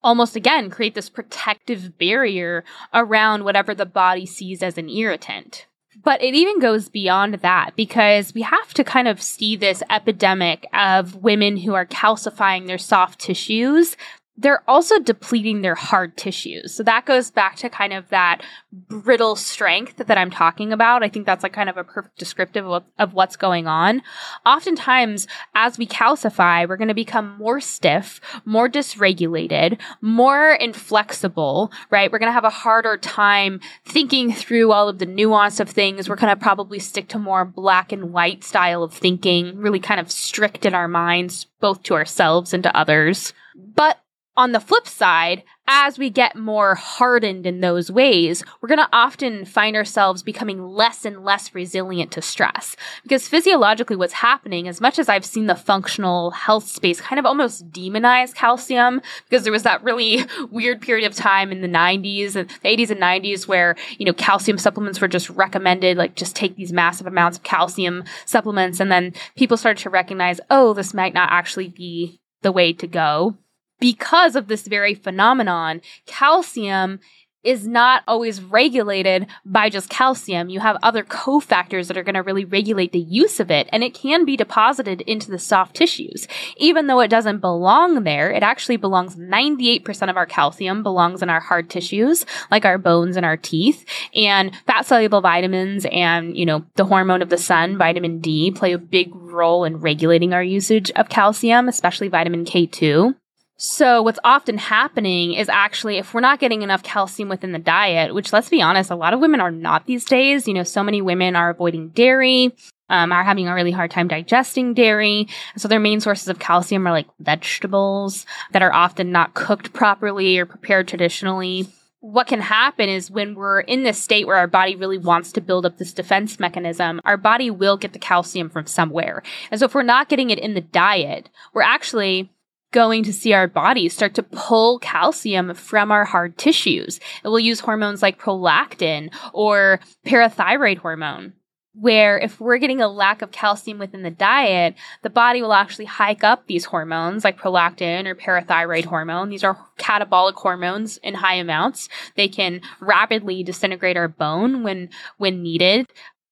almost 0.09 0.35
again 0.35 0.71
create 0.71 0.95
this 0.95 1.11
protective 1.11 1.99
barrier 1.99 2.65
around 2.95 3.45
whatever 3.45 3.75
the 3.75 3.85
body 3.85 4.25
sees 4.25 4.63
as 4.63 4.79
an 4.79 4.89
irritant. 4.89 5.67
But 6.03 6.23
it 6.23 6.35
even 6.35 6.61
goes 6.61 6.89
beyond 6.89 7.35
that 7.35 7.77
because 7.77 8.33
we 8.33 8.41
have 8.41 8.73
to 8.75 8.85
kind 8.85 9.07
of 9.07 9.21
see 9.21 9.55
this 9.55 9.83
epidemic 9.91 10.67
of 10.73 11.17
women 11.17 11.59
who 11.59 11.75
are 11.75 11.85
calcifying 11.85 12.67
their 12.67 12.79
soft 12.79 13.19
tissues 13.19 13.99
they're 14.39 14.63
also 14.71 15.01
depleting 15.01 15.63
their 15.63 15.75
hard 15.75 16.17
tissues. 16.17 16.73
So 16.73 16.85
that 16.85 17.07
goes 17.07 17.31
back 17.31 17.57
to 17.57 17.69
kind 17.69 17.93
of 17.93 18.09
that 18.11 18.41
brittle 18.73 19.35
strength 19.35 19.97
that 19.97 20.17
I'm 20.17 20.31
talking 20.31 20.73
about. 20.73 21.03
I 21.03 21.09
think 21.09 21.27
that's 21.27 21.43
like 21.43 21.53
kind 21.53 21.69
of 21.69 21.77
a 21.77 21.83
perfect 21.83 22.19
descriptive 22.19 22.65
of, 22.65 22.85
of 23.01 23.15
what's 23.15 23.37
going 23.37 23.67
on. 23.67 24.01
Oftentimes, 24.47 25.27
as 25.57 25.77
we 25.77 25.89
calcify, 25.89 26.69
we're 26.69 26.77
going 26.77 26.87
to 26.87 26.95
become 26.95 27.37
more 27.37 27.61
stiff, 27.61 28.21
more 28.45 28.69
dysregulated, 28.69 29.77
more 30.01 30.53
inflexible, 30.53 31.73
right? 31.91 32.11
We're 32.11 32.21
going 32.21 32.31
to 32.31 32.35
have 32.35 32.45
a 32.45 32.51
harder 32.51 32.97
time 32.97 33.59
thinking 33.85 34.33
through 34.33 34.71
all 34.71 34.89
of 34.89 35.01
the 35.01 35.07
nuance 35.07 35.59
of 35.59 35.69
things. 35.69 36.09
We're 36.09 36.15
going 36.15 36.35
to 36.35 36.41
probably 36.41 36.79
stick 36.79 37.09
to 37.09 37.19
more 37.19 37.45
black 37.45 37.91
and 37.91 38.13
white 38.13 38.45
style 38.45 38.85
of 38.85 38.95
thinking, 38.95 39.57
really 39.57 39.81
kind 39.81 39.99
of 39.99 40.13
strict 40.13 40.65
in 40.65 40.75
our 40.75 40.87
minds, 40.87 41.47
both 41.61 41.83
to 41.85 41.95
ourselves 41.95 42.55
and 42.55 42.63
to 42.63 42.77
others. 42.77 43.33
But 43.57 43.99
on 44.39 44.53
the 44.53 44.61
flip 44.61 44.87
side, 44.87 45.43
as 45.67 45.99
we 45.99 46.11
get 46.11 46.37
more 46.37 46.77
hardened 46.77 47.45
in 47.45 47.61
those 47.61 47.91
ways, 47.91 48.45
we're 48.61 48.69
going 48.69 48.79
to 48.79 48.89
often 48.93 49.45
find 49.45 49.75
ourselves 49.75 50.23
becoming 50.23 50.63
less 50.63 51.05
and 51.05 51.25
less 51.25 51.57
resilient 51.57 52.13
to 52.13 52.23
stress. 52.23 52.77
Because 53.03 53.27
physiologically, 53.27 53.97
what's 53.97 54.13
happening, 54.13 54.69
as 54.69 54.81
much 54.81 54.97
as 54.97 55.09
I've 55.09 55.25
seen 55.25 55.49
the 55.49 55.57
functional 55.57 56.31
health 56.31 56.69
space 56.69 57.01
kind 57.01 57.19
of 57.19 57.27
almost 57.27 57.69
demonize 57.73 58.33
calcium, 58.33 59.03
because 59.29 59.43
there 59.43 59.53
was 59.53 59.65
that 59.65 59.83
really 59.83 60.25
weird 60.53 60.81
period 60.81 61.05
of 61.05 61.17
time 61.17 61.51
in 61.51 61.61
the 61.61 61.69
90s 61.69 62.37
and 62.37 62.49
the 62.49 62.69
80s 62.69 62.91
and 62.91 63.01
90s 63.01 63.49
where, 63.49 63.75
you 63.99 64.07
know, 64.07 64.13
calcium 64.13 64.57
supplements 64.57 65.01
were 65.01 65.09
just 65.09 65.29
recommended, 65.31 65.97
like 65.97 66.15
just 66.15 66.37
take 66.37 66.55
these 66.55 66.73
massive 66.73 67.09
amounts 67.09 67.39
of 67.39 67.43
calcium 67.43 68.05
supplements. 68.25 68.79
And 68.79 68.93
then 68.93 69.15
people 69.37 69.57
started 69.57 69.83
to 69.83 69.91
recognize, 69.91 70.41
oh, 70.49 70.75
this 70.75 70.95
might 70.95 71.13
not 71.13 71.29
actually 71.33 71.69
be 71.69 72.21
the 72.43 72.53
way 72.53 72.73
to 72.73 72.87
go 72.87 73.37
because 73.81 74.37
of 74.37 74.49
this 74.49 74.67
very 74.67 74.95
phenomenon, 74.95 75.81
calcium 76.07 77.01
is 77.45 77.67
not 77.67 78.03
always 78.09 78.43
regulated 78.43 79.27
by 79.45 79.71
just 79.71 79.89
calcium. 79.89 80.49
You 80.49 80.61
have 80.61 80.77
other 80.83 81.05
cofactors 81.05 81.87
that 81.87 81.97
are 81.97 82.03
going 82.03 82.17
to 82.17 82.23
really 82.23 82.45
regulate 82.45 82.93
the 82.93 82.99
use 82.99 83.39
of 83.39 83.51
it, 83.51 83.69
and 83.73 83.85
it 83.85 83.95
can 83.95 84.25
be 84.25 84.37
deposited 84.37 85.03
into 85.03 85.31
the 85.31 85.39
soft 85.39 85.77
tissues. 85.77 86.27
Even 86.57 86.89
though 86.89 87.01
it 87.01 87.09
doesn't 87.09 87.39
belong 87.39 88.03
there, 88.03 88.31
it 88.31 88.43
actually 88.43 88.77
belongs 88.77 89.17
98% 89.17 90.11
of 90.11 90.17
our 90.17 90.27
calcium 90.27 90.83
belongs 90.83 91.23
in 91.23 91.31
our 91.31 91.41
hard 91.41 91.71
tissues, 91.71 92.27
like 92.51 92.65
our 92.65 92.77
bones 92.77 93.17
and 93.17 93.25
our 93.25 93.37
teeth. 93.37 93.85
And 94.15 94.55
fat 94.67 94.87
soluble 94.87 95.21
vitamins 95.21 95.87
and, 95.93 96.37
you 96.37 96.45
know, 96.45 96.67
the 96.75 96.85
hormone 96.85 97.23
of 97.23 97.31
the 97.31 97.39
sun, 97.39 97.79
vitamin 97.79 98.21
D, 98.21 98.51
play 98.51 98.73
a 98.73 98.79
big 98.79 99.15
role 99.15 99.65
in 99.65 99.79
regulating 99.79 100.33
our 100.33 100.43
usage 100.43 100.91
of 100.97 101.09
calcium, 101.09 101.69
especially 101.69 102.09
vitamin 102.09 102.45
K2. 102.45 103.15
So 103.61 104.03
what's 104.03 104.21
often 104.23 104.57
happening 104.57 105.35
is 105.35 105.49
actually 105.49 105.99
if 105.99 106.15
we're 106.15 106.21
not 106.21 106.39
getting 106.39 106.63
enough 106.63 106.85
calcium 106.85 107.29
within 107.29 107.51
the 107.51 107.59
diet, 107.59 108.15
which 108.15 108.33
let's 108.33 108.49
be 108.49 108.63
honest, 108.63 108.89
a 108.89 108.95
lot 108.95 109.13
of 109.13 109.19
women 109.19 109.41
are 109.41 109.51
not 109.51 109.85
these 109.85 110.05
days. 110.05 110.47
You 110.47 110.55
know, 110.55 110.63
so 110.63 110.85
many 110.85 111.03
women 111.03 111.35
are 111.35 111.51
avoiding 111.51 111.89
dairy, 111.89 112.55
um, 112.89 113.11
are 113.11 113.25
having 113.25 113.49
a 113.49 113.55
really 113.55 113.73
hard 113.73 113.91
time 113.91 114.07
digesting 114.07 114.75
dairy. 114.75 115.27
So 115.57 115.67
their 115.67 115.81
main 115.81 116.01
sources 116.01 116.29
of 116.29 116.39
calcium 116.39 116.87
are 116.87 116.93
like 116.93 117.09
vegetables 117.19 118.27
that 118.53 118.63
are 118.63 118.73
often 118.73 119.11
not 119.11 119.35
cooked 119.35 119.73
properly 119.73 120.39
or 120.39 120.47
prepared 120.47 120.87
traditionally. 120.87 121.67
What 121.99 122.29
can 122.29 122.41
happen 122.41 122.89
is 122.89 123.11
when 123.11 123.35
we're 123.35 123.59
in 123.59 123.83
this 123.83 124.01
state 124.01 124.29
where 124.29 124.37
our 124.37 124.47
body 124.47 124.77
really 124.77 124.99
wants 124.99 125.33
to 125.33 125.41
build 125.41 125.67
up 125.67 125.79
this 125.79 125.93
defense 125.93 126.39
mechanism, 126.39 127.01
our 127.05 127.17
body 127.17 127.51
will 127.51 127.77
get 127.77 127.93
the 127.93 127.99
calcium 127.99 128.51
from 128.51 128.69
somewhere. 128.69 129.21
And 129.51 129.59
so 129.59 129.67
if 129.67 129.75
we're 129.75 129.83
not 129.83 130.09
getting 130.09 130.31
it 130.31 130.39
in 130.39 130.55
the 130.55 130.61
diet, 130.61 131.29
we're 131.53 131.63
actually 131.63 132.31
going 132.73 133.03
to 133.05 133.13
see 133.13 133.33
our 133.33 133.49
bodies 133.49 133.95
start 133.95 134.15
to 134.15 134.23
pull 134.23 134.79
calcium 134.79 135.55
from 135.55 135.91
our 135.91 136.05
hard 136.05 136.37
tissues. 136.37 137.01
It 137.25 137.29
will 137.29 137.41
use 137.41 137.61
hormones 137.61 138.03
like 138.03 138.21
prolactin 138.21 139.13
or 139.33 139.81
parathyroid 140.07 140.79
hormone. 140.79 141.35
Where 141.75 142.19
if 142.19 142.41
we're 142.41 142.59
getting 142.59 142.81
a 142.81 142.89
lack 142.89 143.23
of 143.23 143.31
calcium 143.31 143.79
within 143.79 144.03
the 144.03 144.11
diet, 144.11 144.75
the 145.03 145.11
body 145.11 145.43
will 145.43 145.53
actually 145.53 145.85
hike 145.85 146.25
up 146.25 146.47
these 146.47 146.65
hormones 146.65 147.23
like 147.23 147.39
prolactin 147.39 148.07
or 148.07 148.17
parathyroid 148.17 148.85
hormone. 148.85 149.29
These 149.29 149.45
are 149.45 149.65
catabolic 149.79 150.35
hormones 150.35 150.97
in 150.99 151.15
high 151.15 151.37
amounts. 151.37 151.89
They 152.17 152.27
can 152.27 152.63
rapidly 152.81 153.45
disintegrate 153.45 153.97
our 153.97 154.09
bone 154.09 154.65
when 154.65 154.91
when 155.19 155.41
needed 155.43 155.87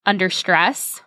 under 0.05 0.29
stress 0.29 1.01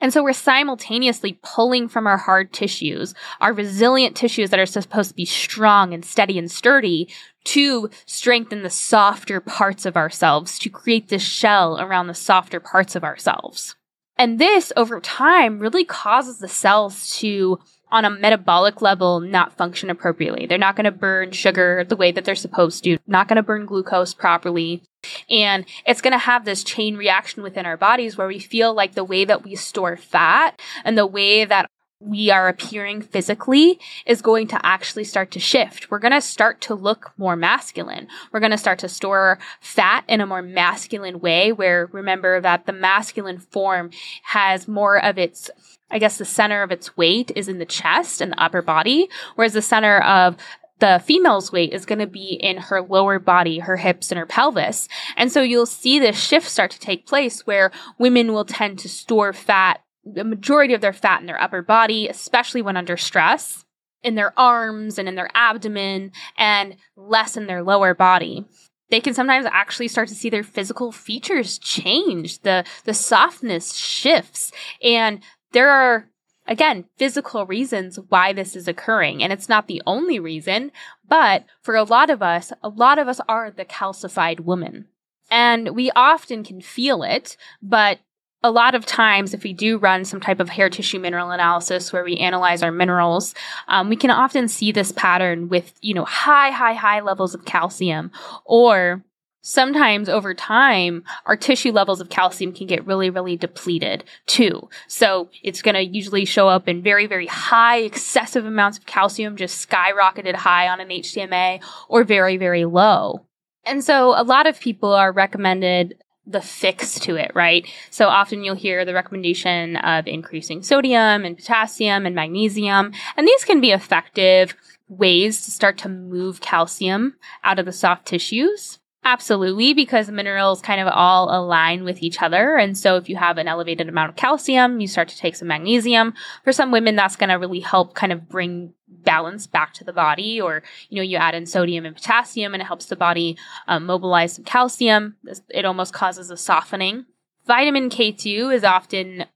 and 0.00 0.12
so 0.12 0.22
we're 0.22 0.32
simultaneously 0.32 1.38
pulling 1.42 1.88
from 1.88 2.06
our 2.06 2.18
hard 2.18 2.52
tissues, 2.52 3.14
our 3.40 3.52
resilient 3.52 4.16
tissues 4.16 4.50
that 4.50 4.60
are 4.60 4.66
supposed 4.66 5.10
to 5.10 5.16
be 5.16 5.24
strong 5.24 5.94
and 5.94 6.04
steady 6.04 6.38
and 6.38 6.50
sturdy, 6.50 7.08
to 7.44 7.88
strengthen 8.06 8.62
the 8.62 8.70
softer 8.70 9.40
parts 9.40 9.86
of 9.86 9.96
ourselves, 9.96 10.58
to 10.58 10.68
create 10.68 11.08
this 11.08 11.22
shell 11.22 11.80
around 11.80 12.06
the 12.06 12.14
softer 12.14 12.60
parts 12.60 12.96
of 12.96 13.04
ourselves. 13.04 13.76
And 14.16 14.38
this 14.38 14.72
over 14.76 15.00
time 15.00 15.58
really 15.58 15.84
causes 15.84 16.38
the 16.38 16.48
cells 16.48 17.16
to 17.18 17.58
on 17.94 18.04
a 18.04 18.10
metabolic 18.10 18.82
level 18.82 19.20
not 19.20 19.56
function 19.56 19.88
appropriately. 19.88 20.46
They're 20.46 20.58
not 20.58 20.74
going 20.74 20.84
to 20.84 20.90
burn 20.90 21.30
sugar 21.30 21.84
the 21.88 21.94
way 21.94 22.10
that 22.10 22.24
they're 22.24 22.34
supposed 22.34 22.82
to, 22.84 22.98
not 23.06 23.28
going 23.28 23.36
to 23.36 23.42
burn 23.42 23.66
glucose 23.66 24.14
properly. 24.14 24.82
And 25.30 25.64
it's 25.86 26.00
going 26.00 26.12
to 26.12 26.18
have 26.18 26.44
this 26.44 26.64
chain 26.64 26.96
reaction 26.96 27.44
within 27.44 27.66
our 27.66 27.76
bodies 27.76 28.16
where 28.18 28.26
we 28.26 28.40
feel 28.40 28.74
like 28.74 28.94
the 28.94 29.04
way 29.04 29.24
that 29.24 29.44
we 29.44 29.54
store 29.54 29.96
fat 29.96 30.60
and 30.84 30.98
the 30.98 31.06
way 31.06 31.44
that 31.44 31.70
we 32.00 32.30
are 32.30 32.48
appearing 32.48 33.00
physically 33.02 33.78
is 34.06 34.20
going 34.20 34.46
to 34.48 34.66
actually 34.66 35.04
start 35.04 35.30
to 35.30 35.40
shift. 35.40 35.90
We're 35.90 35.98
going 35.98 36.12
to 36.12 36.20
start 36.20 36.60
to 36.62 36.74
look 36.74 37.12
more 37.16 37.36
masculine. 37.36 38.08
We're 38.32 38.40
going 38.40 38.52
to 38.52 38.58
start 38.58 38.78
to 38.80 38.88
store 38.88 39.38
fat 39.60 40.04
in 40.08 40.20
a 40.20 40.26
more 40.26 40.42
masculine 40.42 41.20
way 41.20 41.52
where 41.52 41.86
remember 41.92 42.40
that 42.40 42.66
the 42.66 42.72
masculine 42.72 43.38
form 43.38 43.90
has 44.24 44.68
more 44.68 45.02
of 45.02 45.18
its 45.18 45.50
I 45.90 45.98
guess 45.98 46.18
the 46.18 46.24
center 46.24 46.62
of 46.62 46.72
its 46.72 46.96
weight 46.96 47.30
is 47.36 47.46
in 47.46 47.58
the 47.58 47.66
chest 47.66 48.20
and 48.20 48.32
the 48.32 48.42
upper 48.42 48.62
body, 48.62 49.08
whereas 49.36 49.52
the 49.52 49.62
center 49.62 50.00
of 50.00 50.36
the 50.80 51.00
female's 51.04 51.52
weight 51.52 51.72
is 51.72 51.86
going 51.86 52.00
to 52.00 52.06
be 52.06 52.32
in 52.32 52.56
her 52.56 52.82
lower 52.82 53.18
body, 53.18 53.60
her 53.60 53.76
hips 53.76 54.10
and 54.10 54.18
her 54.18 54.26
pelvis. 54.26 54.88
And 55.16 55.30
so 55.30 55.40
you'll 55.40 55.66
see 55.66 55.98
this 55.98 56.18
shift 56.18 56.48
start 56.48 56.72
to 56.72 56.80
take 56.80 57.06
place 57.06 57.46
where 57.46 57.70
women 57.98 58.32
will 58.32 58.44
tend 58.44 58.80
to 58.80 58.88
store 58.88 59.32
fat 59.32 59.83
the 60.04 60.24
majority 60.24 60.74
of 60.74 60.80
their 60.80 60.92
fat 60.92 61.20
in 61.20 61.26
their 61.26 61.40
upper 61.40 61.62
body, 61.62 62.08
especially 62.08 62.62
when 62.62 62.76
under 62.76 62.96
stress, 62.96 63.64
in 64.02 64.14
their 64.14 64.38
arms 64.38 64.98
and 64.98 65.08
in 65.08 65.14
their 65.14 65.30
abdomen, 65.34 66.12
and 66.36 66.76
less 66.96 67.36
in 67.36 67.46
their 67.46 67.62
lower 67.62 67.94
body. 67.94 68.44
They 68.90 69.00
can 69.00 69.14
sometimes 69.14 69.46
actually 69.50 69.88
start 69.88 70.08
to 70.08 70.14
see 70.14 70.28
their 70.28 70.42
physical 70.42 70.92
features 70.92 71.58
change. 71.58 72.40
The 72.40 72.64
the 72.84 72.94
softness 72.94 73.74
shifts. 73.74 74.52
And 74.82 75.20
there 75.52 75.70
are 75.70 76.10
again 76.46 76.84
physical 76.98 77.46
reasons 77.46 77.98
why 78.08 78.32
this 78.32 78.54
is 78.54 78.68
occurring. 78.68 79.22
And 79.22 79.32
it's 79.32 79.48
not 79.48 79.66
the 79.66 79.82
only 79.86 80.20
reason, 80.20 80.70
but 81.08 81.44
for 81.62 81.74
a 81.74 81.82
lot 81.82 82.10
of 82.10 82.22
us, 82.22 82.52
a 82.62 82.68
lot 82.68 82.98
of 82.98 83.08
us 83.08 83.20
are 83.26 83.50
the 83.50 83.64
calcified 83.64 84.40
woman. 84.40 84.86
And 85.30 85.74
we 85.74 85.90
often 85.96 86.44
can 86.44 86.60
feel 86.60 87.02
it, 87.02 87.38
but 87.62 88.00
a 88.44 88.50
lot 88.50 88.74
of 88.74 88.84
times, 88.84 89.32
if 89.32 89.42
we 89.42 89.54
do 89.54 89.78
run 89.78 90.04
some 90.04 90.20
type 90.20 90.38
of 90.38 90.50
hair 90.50 90.68
tissue 90.68 91.00
mineral 91.00 91.30
analysis 91.30 91.94
where 91.94 92.04
we 92.04 92.18
analyze 92.18 92.62
our 92.62 92.70
minerals, 92.70 93.34
um, 93.68 93.88
we 93.88 93.96
can 93.96 94.10
often 94.10 94.48
see 94.48 94.70
this 94.70 94.92
pattern 94.92 95.48
with, 95.48 95.72
you 95.80 95.94
know, 95.94 96.04
high, 96.04 96.50
high, 96.50 96.74
high 96.74 97.00
levels 97.00 97.34
of 97.34 97.46
calcium. 97.46 98.12
Or 98.44 99.02
sometimes 99.40 100.10
over 100.10 100.34
time, 100.34 101.04
our 101.24 101.38
tissue 101.38 101.72
levels 101.72 102.02
of 102.02 102.10
calcium 102.10 102.52
can 102.52 102.66
get 102.66 102.86
really, 102.86 103.08
really 103.08 103.38
depleted 103.38 104.04
too. 104.26 104.68
So 104.88 105.30
it's 105.42 105.62
going 105.62 105.76
to 105.76 105.82
usually 105.82 106.26
show 106.26 106.46
up 106.46 106.68
in 106.68 106.82
very, 106.82 107.06
very 107.06 107.26
high, 107.26 107.78
excessive 107.78 108.44
amounts 108.44 108.76
of 108.76 108.84
calcium, 108.84 109.36
just 109.36 109.66
skyrocketed 109.66 110.34
high 110.34 110.68
on 110.68 110.80
an 110.80 110.88
HTMA, 110.88 111.62
or 111.88 112.04
very, 112.04 112.36
very 112.36 112.66
low. 112.66 113.24
And 113.64 113.82
so 113.82 114.10
a 114.10 114.22
lot 114.22 114.46
of 114.46 114.60
people 114.60 114.92
are 114.92 115.10
recommended 115.10 115.94
the 116.26 116.40
fix 116.40 116.98
to 117.00 117.16
it, 117.16 117.30
right? 117.34 117.66
So 117.90 118.08
often 118.08 118.44
you'll 118.44 118.54
hear 118.54 118.84
the 118.84 118.94
recommendation 118.94 119.76
of 119.76 120.06
increasing 120.06 120.62
sodium 120.62 121.24
and 121.24 121.36
potassium 121.36 122.06
and 122.06 122.14
magnesium, 122.14 122.92
and 123.16 123.26
these 123.26 123.44
can 123.44 123.60
be 123.60 123.72
effective 123.72 124.54
ways 124.88 125.44
to 125.44 125.50
start 125.50 125.78
to 125.78 125.88
move 125.88 126.40
calcium 126.40 127.16
out 127.42 127.58
of 127.58 127.66
the 127.66 127.72
soft 127.72 128.06
tissues. 128.06 128.78
Absolutely, 129.06 129.74
because 129.74 130.10
minerals 130.10 130.62
kind 130.62 130.80
of 130.80 130.88
all 130.88 131.28
align 131.30 131.84
with 131.84 132.02
each 132.02 132.22
other. 132.22 132.56
And 132.56 132.76
so 132.76 132.96
if 132.96 133.06
you 133.06 133.16
have 133.16 133.36
an 133.36 133.46
elevated 133.46 133.86
amount 133.86 134.08
of 134.08 134.16
calcium, 134.16 134.80
you 134.80 134.88
start 134.88 135.08
to 135.08 135.16
take 135.18 135.36
some 135.36 135.48
magnesium. 135.48 136.14
For 136.42 136.52
some 136.52 136.70
women, 136.70 136.96
that's 136.96 137.16
going 137.16 137.28
to 137.28 137.34
really 137.34 137.60
help 137.60 137.94
kind 137.94 138.12
of 138.12 138.30
bring 138.30 138.72
balance 138.88 139.46
back 139.46 139.74
to 139.74 139.84
the 139.84 139.92
body. 139.92 140.40
Or, 140.40 140.62
you 140.88 140.96
know, 140.96 141.02
you 141.02 141.18
add 141.18 141.34
in 141.34 141.44
sodium 141.44 141.84
and 141.84 141.94
potassium 141.94 142.54
and 142.54 142.62
it 142.62 142.66
helps 142.66 142.86
the 142.86 142.96
body 142.96 143.36
um, 143.68 143.84
mobilize 143.84 144.32
some 144.32 144.44
calcium. 144.44 145.16
It 145.50 145.66
almost 145.66 145.92
causes 145.92 146.30
a 146.30 146.36
softening. 146.38 147.04
Vitamin 147.46 147.90
K2 147.90 148.54
is 148.54 148.64
often 148.64 149.26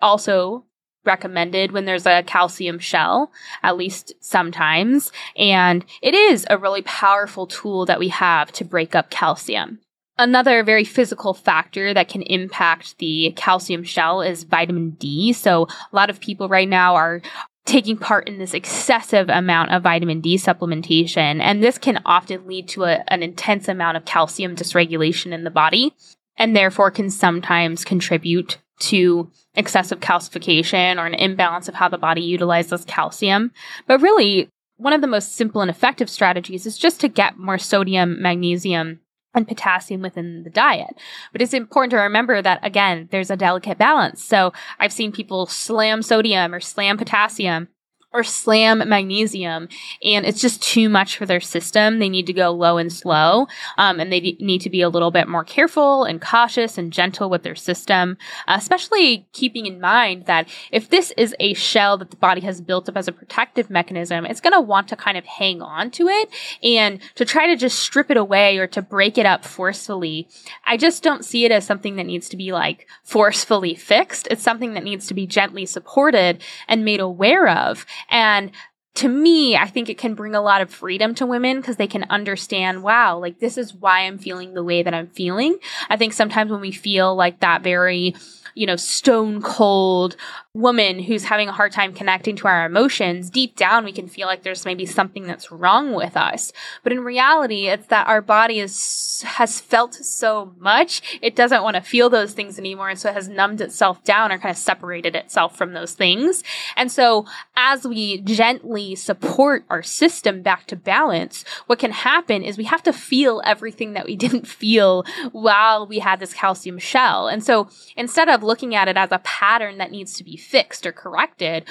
also 0.00 0.64
recommended 1.08 1.72
when 1.72 1.86
there's 1.86 2.06
a 2.06 2.22
calcium 2.22 2.78
shell, 2.78 3.32
at 3.64 3.76
least 3.76 4.12
sometimes. 4.20 5.10
And 5.36 5.84
it 6.00 6.14
is 6.14 6.46
a 6.48 6.58
really 6.58 6.82
powerful 6.82 7.48
tool 7.48 7.86
that 7.86 7.98
we 7.98 8.08
have 8.08 8.52
to 8.52 8.64
break 8.64 8.94
up 8.94 9.10
calcium. 9.10 9.80
Another 10.18 10.62
very 10.62 10.84
physical 10.84 11.32
factor 11.32 11.94
that 11.94 12.08
can 12.08 12.22
impact 12.22 12.98
the 12.98 13.32
calcium 13.36 13.84
shell 13.84 14.20
is 14.20 14.44
vitamin 14.44 14.90
D. 14.90 15.32
So 15.32 15.66
a 15.92 15.96
lot 15.96 16.10
of 16.10 16.20
people 16.20 16.48
right 16.48 16.68
now 16.68 16.94
are 16.94 17.22
taking 17.66 17.98
part 17.98 18.26
in 18.26 18.38
this 18.38 18.54
excessive 18.54 19.28
amount 19.28 19.70
of 19.72 19.82
vitamin 19.82 20.20
D 20.20 20.36
supplementation. 20.36 21.40
And 21.40 21.62
this 21.62 21.78
can 21.78 22.00
often 22.04 22.46
lead 22.46 22.66
to 22.68 22.84
a, 22.84 23.04
an 23.08 23.22
intense 23.22 23.68
amount 23.68 23.96
of 23.96 24.06
calcium 24.06 24.56
dysregulation 24.56 25.32
in 25.32 25.44
the 25.44 25.50
body 25.50 25.94
and 26.38 26.56
therefore 26.56 26.90
can 26.90 27.10
sometimes 27.10 27.84
contribute 27.84 28.58
to 28.78 29.30
excessive 29.54 30.00
calcification 30.00 30.98
or 30.98 31.06
an 31.06 31.14
imbalance 31.14 31.68
of 31.68 31.74
how 31.74 31.88
the 31.88 31.98
body 31.98 32.22
utilizes 32.22 32.84
calcium. 32.84 33.50
But 33.86 34.00
really, 34.00 34.48
one 34.76 34.92
of 34.92 35.00
the 35.00 35.08
most 35.08 35.34
simple 35.34 35.60
and 35.60 35.70
effective 35.70 36.08
strategies 36.08 36.64
is 36.64 36.78
just 36.78 37.00
to 37.00 37.08
get 37.08 37.36
more 37.36 37.58
sodium, 37.58 38.22
magnesium, 38.22 39.00
and 39.34 39.46
potassium 39.46 40.00
within 40.00 40.44
the 40.44 40.50
diet. 40.50 40.94
But 41.32 41.42
it's 41.42 41.52
important 41.52 41.90
to 41.90 41.98
remember 41.98 42.40
that 42.40 42.64
again, 42.64 43.08
there's 43.10 43.30
a 43.30 43.36
delicate 43.36 43.78
balance. 43.78 44.22
So 44.24 44.52
I've 44.78 44.92
seen 44.92 45.12
people 45.12 45.46
slam 45.46 46.02
sodium 46.02 46.54
or 46.54 46.60
slam 46.60 46.96
potassium 46.96 47.68
or 48.12 48.24
slam 48.24 48.88
magnesium 48.88 49.68
and 50.02 50.24
it's 50.24 50.40
just 50.40 50.62
too 50.62 50.88
much 50.88 51.16
for 51.16 51.26
their 51.26 51.40
system. 51.40 51.98
They 51.98 52.08
need 52.08 52.26
to 52.26 52.32
go 52.32 52.50
low 52.50 52.78
and 52.78 52.90
slow. 52.90 53.48
Um, 53.76 54.00
and 54.00 54.10
they 54.10 54.20
d- 54.20 54.38
need 54.40 54.62
to 54.62 54.70
be 54.70 54.80
a 54.80 54.88
little 54.88 55.10
bit 55.10 55.28
more 55.28 55.44
careful 55.44 56.04
and 56.04 56.20
cautious 56.20 56.78
and 56.78 56.92
gentle 56.92 57.28
with 57.28 57.42
their 57.42 57.54
system, 57.54 58.16
especially 58.46 59.26
keeping 59.32 59.66
in 59.66 59.80
mind 59.80 60.24
that 60.24 60.48
if 60.72 60.88
this 60.88 61.12
is 61.16 61.34
a 61.38 61.52
shell 61.54 61.98
that 61.98 62.10
the 62.10 62.16
body 62.16 62.40
has 62.42 62.62
built 62.62 62.88
up 62.88 62.96
as 62.96 63.08
a 63.08 63.12
protective 63.12 63.68
mechanism, 63.68 64.24
it's 64.24 64.40
going 64.40 64.54
to 64.54 64.60
want 64.60 64.88
to 64.88 64.96
kind 64.96 65.18
of 65.18 65.26
hang 65.26 65.60
on 65.60 65.90
to 65.90 66.08
it 66.08 66.30
and 66.62 67.00
to 67.14 67.26
try 67.26 67.46
to 67.46 67.56
just 67.56 67.78
strip 67.78 68.10
it 68.10 68.16
away 68.16 68.56
or 68.56 68.66
to 68.66 68.80
break 68.80 69.18
it 69.18 69.26
up 69.26 69.44
forcefully. 69.44 70.28
I 70.64 70.78
just 70.78 71.02
don't 71.02 71.24
see 71.24 71.44
it 71.44 71.52
as 71.52 71.66
something 71.66 71.96
that 71.96 72.06
needs 72.06 72.28
to 72.30 72.36
be 72.38 72.52
like 72.52 72.86
forcefully 73.04 73.74
fixed. 73.74 74.28
It's 74.30 74.42
something 74.42 74.72
that 74.74 74.84
needs 74.84 75.06
to 75.08 75.14
be 75.14 75.26
gently 75.26 75.66
supported 75.66 76.42
and 76.66 76.84
made 76.84 77.00
aware 77.00 77.48
of. 77.48 77.84
And 78.10 78.52
to 78.98 79.08
me, 79.08 79.56
I 79.56 79.66
think 79.66 79.88
it 79.88 79.96
can 79.96 80.14
bring 80.14 80.34
a 80.34 80.40
lot 80.40 80.60
of 80.60 80.72
freedom 80.72 81.14
to 81.16 81.26
women 81.26 81.60
because 81.60 81.76
they 81.76 81.86
can 81.86 82.04
understand, 82.10 82.82
wow, 82.82 83.16
like 83.16 83.38
this 83.38 83.56
is 83.56 83.72
why 83.72 84.00
I'm 84.00 84.18
feeling 84.18 84.54
the 84.54 84.64
way 84.64 84.82
that 84.82 84.92
I'm 84.92 85.06
feeling. 85.06 85.58
I 85.88 85.96
think 85.96 86.12
sometimes 86.12 86.50
when 86.50 86.60
we 86.60 86.72
feel 86.72 87.14
like 87.14 87.38
that 87.38 87.62
very, 87.62 88.16
you 88.56 88.66
know, 88.66 88.74
stone 88.74 89.40
cold 89.40 90.16
woman 90.58 90.98
who's 90.98 91.24
having 91.24 91.48
a 91.48 91.52
hard 91.52 91.70
time 91.70 91.92
connecting 91.92 92.34
to 92.34 92.48
our 92.48 92.66
emotions, 92.66 93.30
deep 93.30 93.54
down 93.54 93.84
we 93.84 93.92
can 93.92 94.08
feel 94.08 94.26
like 94.26 94.42
there's 94.42 94.64
maybe 94.64 94.84
something 94.84 95.24
that's 95.24 95.52
wrong 95.52 95.94
with 95.94 96.16
us. 96.16 96.52
But 96.82 96.92
in 96.92 97.00
reality, 97.00 97.68
it's 97.68 97.86
that 97.86 98.08
our 98.08 98.20
body 98.20 98.58
is 98.58 99.22
has 99.22 99.60
felt 99.60 99.94
so 99.94 100.52
much, 100.58 101.18
it 101.22 101.34
doesn't 101.34 101.62
want 101.62 101.74
to 101.76 101.80
feel 101.80 102.10
those 102.10 102.32
things 102.32 102.58
anymore, 102.58 102.88
and 102.88 102.98
so 102.98 103.10
it 103.10 103.14
has 103.14 103.28
numbed 103.28 103.60
itself 103.60 104.02
down 104.04 104.32
or 104.32 104.38
kind 104.38 104.50
of 104.50 104.56
separated 104.56 105.14
itself 105.14 105.56
from 105.56 105.72
those 105.72 105.92
things. 105.92 106.42
And 106.76 106.90
so 106.90 107.26
as 107.56 107.86
we 107.86 108.18
gently 108.18 108.94
support 108.94 109.64
our 109.70 109.82
system 109.82 110.42
back 110.42 110.66
to 110.66 110.76
balance, 110.76 111.44
what 111.66 111.78
can 111.78 111.92
happen 111.92 112.42
is 112.42 112.58
we 112.58 112.64
have 112.64 112.82
to 112.84 112.92
feel 112.92 113.42
everything 113.44 113.92
that 113.92 114.06
we 114.06 114.16
didn't 114.28 114.46
feel 114.46 115.04
while 115.32 115.86
we 115.86 116.00
had 116.00 116.20
this 116.20 116.34
calcium 116.34 116.78
shell. 116.78 117.28
And 117.28 117.44
so 117.44 117.68
instead 117.96 118.28
of 118.28 118.42
looking 118.42 118.74
at 118.74 118.88
it 118.88 118.96
as 118.96 119.12
a 119.12 119.18
pattern 119.20 119.78
that 119.78 119.90
needs 119.90 120.14
to 120.14 120.24
be 120.24 120.36
fixed 120.48 120.86
or 120.86 120.92
corrected, 120.92 121.64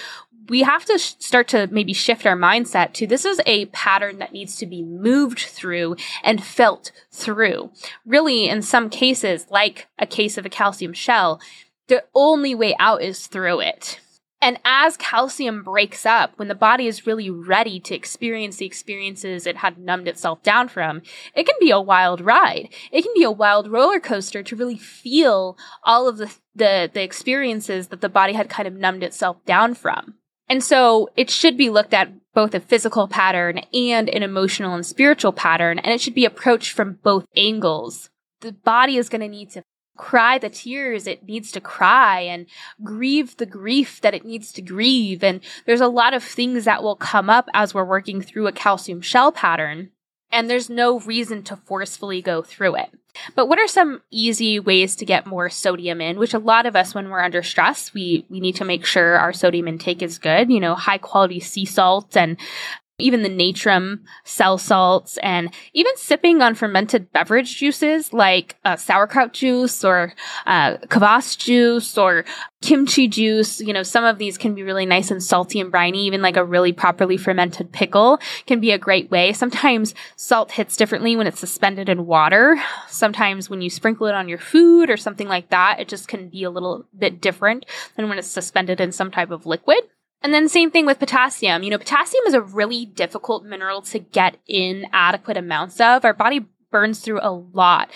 we 0.50 0.62
have 0.62 0.86
to 0.86 0.98
sh- 0.98 1.16
start 1.20 1.48
to 1.50 1.68
maybe 1.72 1.94
shift 1.94 2.26
our 2.26 2.38
mindset 2.38 2.94
to 2.94 3.08
this 3.08 3.26
is 3.26 3.42
a 3.46 3.66
pattern 3.68 4.20
that 4.20 4.32
needs 4.32 4.56
to 4.58 4.66
be 4.66 4.84
moved 4.84 5.40
through 5.40 5.96
and 6.24 6.44
felt 6.44 6.92
through. 7.12 7.72
Really, 8.06 8.48
in 8.48 8.62
some 8.62 8.90
cases, 8.90 9.48
like 9.50 9.88
a 10.00 10.06
case 10.06 10.38
of 10.38 10.46
a 10.46 10.50
calcium 10.50 10.94
shell, 10.94 11.42
the 11.88 12.04
only 12.13 12.54
way 12.54 12.76
out 12.80 13.02
is 13.02 13.28
through 13.28 13.62
it. 13.62 14.00
And 14.39 14.60
as 14.63 14.97
calcium 14.97 15.63
breaks 15.63 16.06
up, 16.06 16.34
when 16.38 16.47
the 16.47 16.56
body 16.56 16.86
is 16.86 17.08
really 17.08 17.30
ready 17.30 17.80
to 17.80 17.95
experience 17.95 18.58
the 18.58 18.67
experiences 18.67 19.47
it 19.47 19.58
had 19.58 19.80
numbed 19.80 20.08
itself 20.08 20.43
down 20.43 20.67
from, 20.67 21.02
it 21.34 21.45
can 21.45 21.56
be 21.60 21.71
a 21.71 21.82
wild 21.82 22.21
ride. 22.21 22.69
It 22.91 23.02
can 23.02 23.13
be 23.15 23.23
a 23.23 23.32
wild 23.32 23.71
roller 23.71 24.00
coaster 24.00 24.43
to 24.43 24.56
really 24.56 24.78
feel 24.78 25.58
all 25.84 26.08
of 26.08 26.17
the, 26.17 26.32
the, 26.56 26.89
the 26.93 27.02
experiences 27.02 27.88
that 27.88 28.02
the 28.02 28.10
body 28.10 28.34
had 28.34 28.50
kind 28.50 28.67
of 28.67 28.76
numbed 28.76 29.04
itself 29.04 29.43
down 29.45 29.73
from. 29.73 30.15
And 30.47 30.63
so 30.63 31.10
it 31.17 31.30
should 31.30 31.58
be 31.58 31.69
looked 31.69 31.93
at 31.93 32.12
both 32.34 32.54
a 32.54 32.60
physical 32.60 33.08
pattern 33.08 33.62
and 33.73 34.08
an 34.08 34.23
emotional 34.23 34.76
and 34.76 34.86
spiritual 34.86 35.34
pattern, 35.34 35.80
and 35.80 35.91
it 35.93 36.00
should 36.00 36.13
be 36.13 36.26
approached 36.26 36.71
from 36.71 37.00
both 37.04 37.26
angles. 37.36 38.10
The 38.41 38.54
body 38.54 38.97
is 38.97 39.10
going 39.10 39.21
to 39.21 39.28
need 39.28 39.50
to 39.52 39.63
cry 39.97 40.38
the 40.38 40.49
tears 40.49 41.07
it 41.07 41.23
needs 41.27 41.51
to 41.51 41.60
cry 41.62 42.21
and 42.21 42.45
grieve 42.83 43.38
the 43.38 43.45
grief 43.45 43.99
that 44.01 44.13
it 44.13 44.23
needs 44.25 44.51
to 44.53 44.62
grieve. 44.62 45.23
And 45.23 45.41
there's 45.65 45.81
a 45.81 45.88
lot 45.88 46.13
of 46.13 46.23
things 46.23 46.65
that 46.65 46.83
will 46.83 46.95
come 46.95 47.29
up 47.29 47.49
as 47.53 47.73
we're 47.73 47.83
working 47.83 48.21
through 48.21 48.47
a 48.47 48.51
calcium 48.51 49.01
shell 49.01 49.31
pattern. 49.31 49.89
and 50.31 50.50
there's 50.50 50.69
no 50.69 51.00
reason 51.00 51.41
to 51.43 51.56
forcefully 51.56 52.21
go 52.21 52.41
through 52.41 52.75
it. 52.75 52.89
But 53.35 53.48
what 53.48 53.60
are 53.60 53.67
some 53.67 54.02
easy 54.12 54.60
ways 54.60 54.95
to 54.98 55.06
get 55.06 55.25
more 55.25 55.50
sodium 55.50 56.02
in? 56.02 56.19
Which 56.19 56.33
a 56.33 56.39
lot 56.39 56.65
of 56.65 56.75
us, 56.75 56.93
when 56.93 57.10
we're 57.10 57.23
under 57.23 57.41
stress, 57.41 57.93
we 57.93 58.25
we 58.29 58.39
need 58.39 58.56
to 58.58 58.65
make 58.65 58.85
sure 58.85 59.17
our 59.17 59.33
sodium 59.33 59.67
intake 59.67 60.02
is 60.02 60.19
good. 60.19 60.52
You 60.52 60.60
know, 60.60 60.75
high 60.75 61.00
quality 61.00 61.39
sea 61.39 61.65
salts 61.65 62.15
and 62.15 62.37
even 63.00 63.21
the 63.21 63.29
natrum 63.29 64.00
cell 64.23 64.58
salts, 64.58 65.17
and 65.17 65.54
even 65.73 65.95
sipping 65.98 66.41
on 66.41 66.56
fermented 66.56 67.12
beverage 67.12 67.56
juices 67.58 68.12
like 68.12 68.56
uh, 68.65 68.75
sauerkraut 68.75 69.33
juice 69.33 69.83
or 69.83 70.13
uh, 70.48 70.77
kvass 70.87 71.37
juice 71.37 71.95
or 71.95 72.25
kimchi 72.62 73.08
juice. 73.08 73.62
You 73.62 73.71
know, 73.71 73.83
some 73.83 74.04
of 74.04 74.17
these 74.17 74.35
can 74.35 74.56
be 74.56 74.63
really 74.63 74.87
nice 74.87 75.12
and 75.12 75.21
salty 75.21 75.60
and 75.60 75.71
briny. 75.71 76.06
Even 76.08 76.23
like 76.23 76.37
a 76.37 76.43
really 76.43 76.73
properly 76.73 77.17
fermented 77.17 77.71
pickle 77.71 78.19
can 78.48 78.60
be 78.60 78.71
a 78.71 78.79
great 78.79 79.12
way. 79.12 79.31
Sometimes 79.31 79.93
salt 80.15 80.52
hits 80.52 80.75
differently 80.75 81.15
when 81.15 81.27
it's 81.27 81.39
suspended 81.39 81.89
in 81.89 82.08
water. 82.08 82.60
Sometimes 82.87 83.48
when 83.48 83.62
you 83.62 83.69
sprinkle 83.69 84.08
it 84.08 84.15
on 84.15 84.27
your 84.27 84.39
food 84.39 84.89
or 84.89 84.98
something 84.98 85.27
like 85.27 85.50
that, 85.50 85.79
it 85.79 85.87
just 85.87 86.08
can 86.08 86.29
be 86.29 86.43
a 86.43 86.50
little 86.50 86.87
bit 86.98 87.21
different 87.21 87.67
than 87.95 88.10
when 88.10 88.17
it's 88.17 88.27
suspended 88.27 88.81
in 88.81 88.91
some 88.91 89.12
type 89.12 89.29
of 89.29 89.45
liquid. 89.45 89.83
And 90.22 90.34
then 90.34 90.50
same 90.50 90.72
thing 90.72 90.86
with 90.86 91.00
potassium. 91.00 91.63
You 91.63 91.70
know, 91.70 91.78
potassium 91.78 92.26
is 92.26 92.34
a 92.34 92.42
really 92.42 92.86
difficult 92.86 93.46
mineral 93.46 93.82
to 93.84 94.00
get 94.00 94.38
in 94.48 94.88
adequate 94.92 95.38
amounts 95.38 95.80
of. 95.80 96.04
Our 96.04 96.13
body 96.13 96.46
burns 96.72 97.00
through 97.00 97.20
a 97.22 97.32
lot 97.32 97.90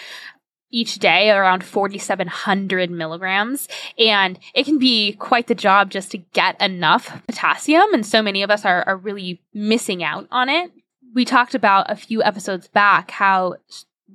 each 0.72 1.00
day 1.00 1.30
around 1.30 1.64
4700 1.64 2.90
milligrams 2.90 3.68
and 4.00 4.40
it 4.54 4.64
can 4.64 4.80
be 4.80 5.14
quite 5.14 5.48
the 5.48 5.56
job 5.56 5.92
just 5.92 6.12
to 6.12 6.18
get 6.18 6.60
enough 6.62 7.22
potassium 7.28 7.94
and 7.94 8.06
so 8.06 8.22
many 8.22 8.42
of 8.42 8.50
us 8.50 8.64
are, 8.64 8.84
are 8.88 8.96
really 8.96 9.42
missing 9.54 10.02
out 10.02 10.28
on 10.32 10.48
it 10.48 10.72
we 11.14 11.26
talked 11.26 11.54
about 11.54 11.92
a 11.92 11.96
few 11.96 12.24
episodes 12.24 12.70
back 12.70 13.12
how 13.12 13.56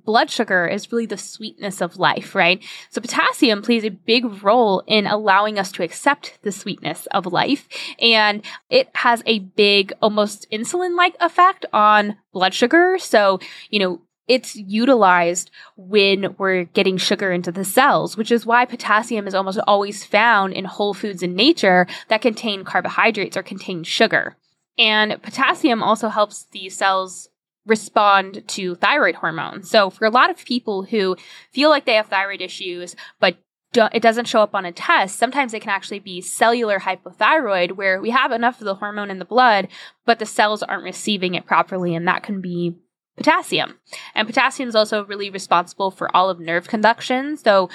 blood 0.06 0.30
sugar 0.30 0.66
is 0.66 0.90
really 0.90 1.04
the 1.04 1.18
sweetness 1.18 1.82
of 1.82 1.98
life, 1.98 2.34
right? 2.34 2.64
So 2.88 3.00
potassium 3.00 3.60
plays 3.60 3.84
a 3.84 3.90
big 3.90 4.42
role 4.42 4.82
in 4.86 5.06
allowing 5.06 5.58
us 5.58 5.70
to 5.72 5.82
accept 5.82 6.38
the 6.42 6.52
sweetness 6.52 7.06
of 7.06 7.26
life. 7.26 7.68
And 8.00 8.42
it 8.70 8.88
has 8.94 9.22
a 9.26 9.40
big, 9.40 9.92
almost 10.00 10.46
insulin 10.50 10.96
like 10.96 11.16
effect 11.20 11.66
on 11.72 12.16
blood 12.32 12.54
sugar. 12.54 12.96
So, 12.98 13.40
you 13.68 13.80
know, 13.80 14.00
it's 14.28 14.56
utilized 14.56 15.50
when 15.76 16.34
we're 16.38 16.64
getting 16.64 16.96
sugar 16.96 17.30
into 17.30 17.52
the 17.52 17.64
cells, 17.64 18.16
which 18.16 18.32
is 18.32 18.46
why 18.46 18.64
potassium 18.64 19.26
is 19.26 19.34
almost 19.34 19.60
always 19.66 20.04
found 20.04 20.52
in 20.52 20.64
whole 20.64 20.94
foods 20.94 21.22
in 21.22 21.36
nature 21.36 21.86
that 22.08 22.22
contain 22.22 22.64
carbohydrates 22.64 23.36
or 23.36 23.42
contain 23.42 23.84
sugar. 23.84 24.36
And 24.78 25.22
potassium 25.22 25.82
also 25.82 26.08
helps 26.08 26.46
the 26.50 26.68
cells 26.68 27.28
respond 27.66 28.46
to 28.48 28.76
thyroid 28.76 29.16
hormone. 29.16 29.62
So 29.62 29.90
for 29.90 30.06
a 30.06 30.10
lot 30.10 30.30
of 30.30 30.44
people 30.44 30.84
who 30.84 31.16
feel 31.52 31.68
like 31.68 31.84
they 31.84 31.94
have 31.94 32.06
thyroid 32.06 32.40
issues, 32.40 32.96
but 33.20 33.36
it 33.74 34.00
doesn't 34.00 34.28
show 34.28 34.40
up 34.40 34.54
on 34.54 34.64
a 34.64 34.72
test, 34.72 35.18
sometimes 35.18 35.52
it 35.52 35.60
can 35.60 35.70
actually 35.70 35.98
be 35.98 36.20
cellular 36.20 36.78
hypothyroid 36.78 37.72
where 37.72 38.00
we 38.00 38.10
have 38.10 38.32
enough 38.32 38.60
of 38.60 38.64
the 38.64 38.76
hormone 38.76 39.10
in 39.10 39.18
the 39.18 39.24
blood, 39.24 39.68
but 40.06 40.18
the 40.18 40.26
cells 40.26 40.62
aren't 40.62 40.84
receiving 40.84 41.34
it 41.34 41.44
properly. 41.44 41.94
And 41.94 42.08
that 42.08 42.22
can 42.22 42.40
be 42.40 42.76
potassium. 43.16 43.78
And 44.14 44.26
potassium 44.26 44.68
is 44.68 44.74
also 44.74 45.04
really 45.04 45.30
responsible 45.30 45.90
for 45.90 46.14
all 46.16 46.30
of 46.30 46.40
nerve 46.40 46.68
conduction. 46.68 47.36
So 47.36 47.68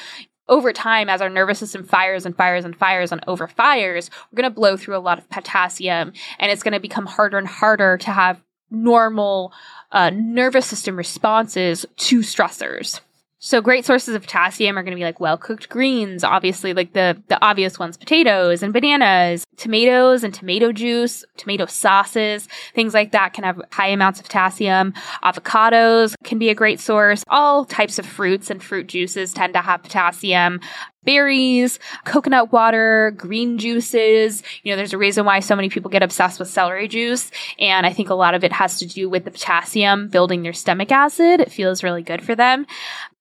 over 0.47 0.73
time, 0.73 1.09
as 1.09 1.21
our 1.21 1.29
nervous 1.29 1.59
system 1.59 1.83
fires 1.83 2.25
and 2.25 2.35
fires 2.35 2.65
and 2.65 2.75
fires 2.75 3.11
and 3.11 3.25
overfires, 3.25 4.09
we're 4.31 4.41
going 4.41 4.49
to 4.49 4.55
blow 4.55 4.77
through 4.77 4.97
a 4.97 4.99
lot 4.99 5.17
of 5.17 5.29
potassium 5.29 6.13
and 6.39 6.51
it's 6.51 6.63
going 6.63 6.73
to 6.73 6.79
become 6.79 7.05
harder 7.05 7.37
and 7.37 7.47
harder 7.47 7.97
to 7.99 8.11
have 8.11 8.41
normal 8.71 9.53
uh, 9.91 10.09
nervous 10.09 10.65
system 10.65 10.95
responses 10.95 11.85
to 11.97 12.19
stressors. 12.19 13.01
So 13.43 13.59
great 13.59 13.85
sources 13.85 14.13
of 14.13 14.21
potassium 14.21 14.77
are 14.77 14.83
going 14.83 14.91
to 14.91 14.99
be 14.99 15.03
like 15.03 15.19
well 15.19 15.35
cooked 15.35 15.67
greens, 15.67 16.23
obviously 16.23 16.75
like 16.75 16.93
the 16.93 17.19
the 17.27 17.43
obvious 17.43 17.79
ones, 17.79 17.97
potatoes 17.97 18.61
and 18.61 18.71
bananas, 18.71 19.45
tomatoes 19.57 20.23
and 20.23 20.31
tomato 20.31 20.71
juice, 20.71 21.25
tomato 21.37 21.65
sauces, 21.65 22.47
things 22.75 22.93
like 22.93 23.13
that 23.13 23.33
can 23.33 23.43
have 23.43 23.59
high 23.71 23.87
amounts 23.87 24.19
of 24.19 24.27
potassium. 24.27 24.93
Avocados 25.23 26.13
can 26.23 26.37
be 26.37 26.49
a 26.49 26.55
great 26.55 26.79
source. 26.79 27.23
All 27.29 27.65
types 27.65 27.97
of 27.97 28.05
fruits 28.05 28.51
and 28.51 28.61
fruit 28.61 28.85
juices 28.85 29.33
tend 29.33 29.53
to 29.53 29.61
have 29.61 29.81
potassium 29.81 30.59
berries, 31.03 31.79
coconut 32.05 32.51
water, 32.51 33.11
green 33.17 33.57
juices. 33.57 34.43
You 34.61 34.71
know, 34.71 34.75
there's 34.75 34.93
a 34.93 34.99
reason 34.99 35.25
why 35.25 35.39
so 35.39 35.55
many 35.55 35.67
people 35.67 35.89
get 35.89 36.03
obsessed 36.03 36.39
with 36.39 36.47
celery 36.47 36.87
juice. 36.87 37.31
And 37.57 37.85
I 37.87 37.93
think 37.93 38.09
a 38.09 38.13
lot 38.15 38.35
of 38.35 38.43
it 38.43 38.53
has 38.53 38.77
to 38.79 38.85
do 38.85 39.09
with 39.09 39.25
the 39.25 39.31
potassium 39.31 40.09
building 40.09 40.43
their 40.43 40.53
stomach 40.53 40.91
acid. 40.91 41.39
It 41.39 41.51
feels 41.51 41.83
really 41.83 42.03
good 42.03 42.21
for 42.23 42.35
them. 42.35 42.67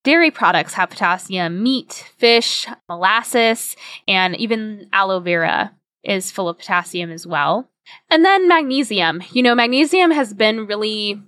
Dairy 0.03 0.31
products 0.31 0.75
have 0.75 0.91
potassium, 0.91 1.63
meat, 1.63 2.13
fish, 2.17 2.67
molasses, 2.89 3.77
and 4.09 4.35
even 4.37 4.89
aloe 4.93 5.21
vera 5.21 5.75
is 6.03 6.31
full 6.31 6.49
of 6.49 6.59
potassium 6.59 7.11
as 7.11 7.27
well. 7.27 7.69
And 8.09 8.25
then 8.25 8.49
magnesium. 8.49 9.23
You 9.33 9.43
know, 9.43 9.55
magnesium 9.55 10.11
has 10.11 10.33
been 10.33 10.67
really 10.67 11.21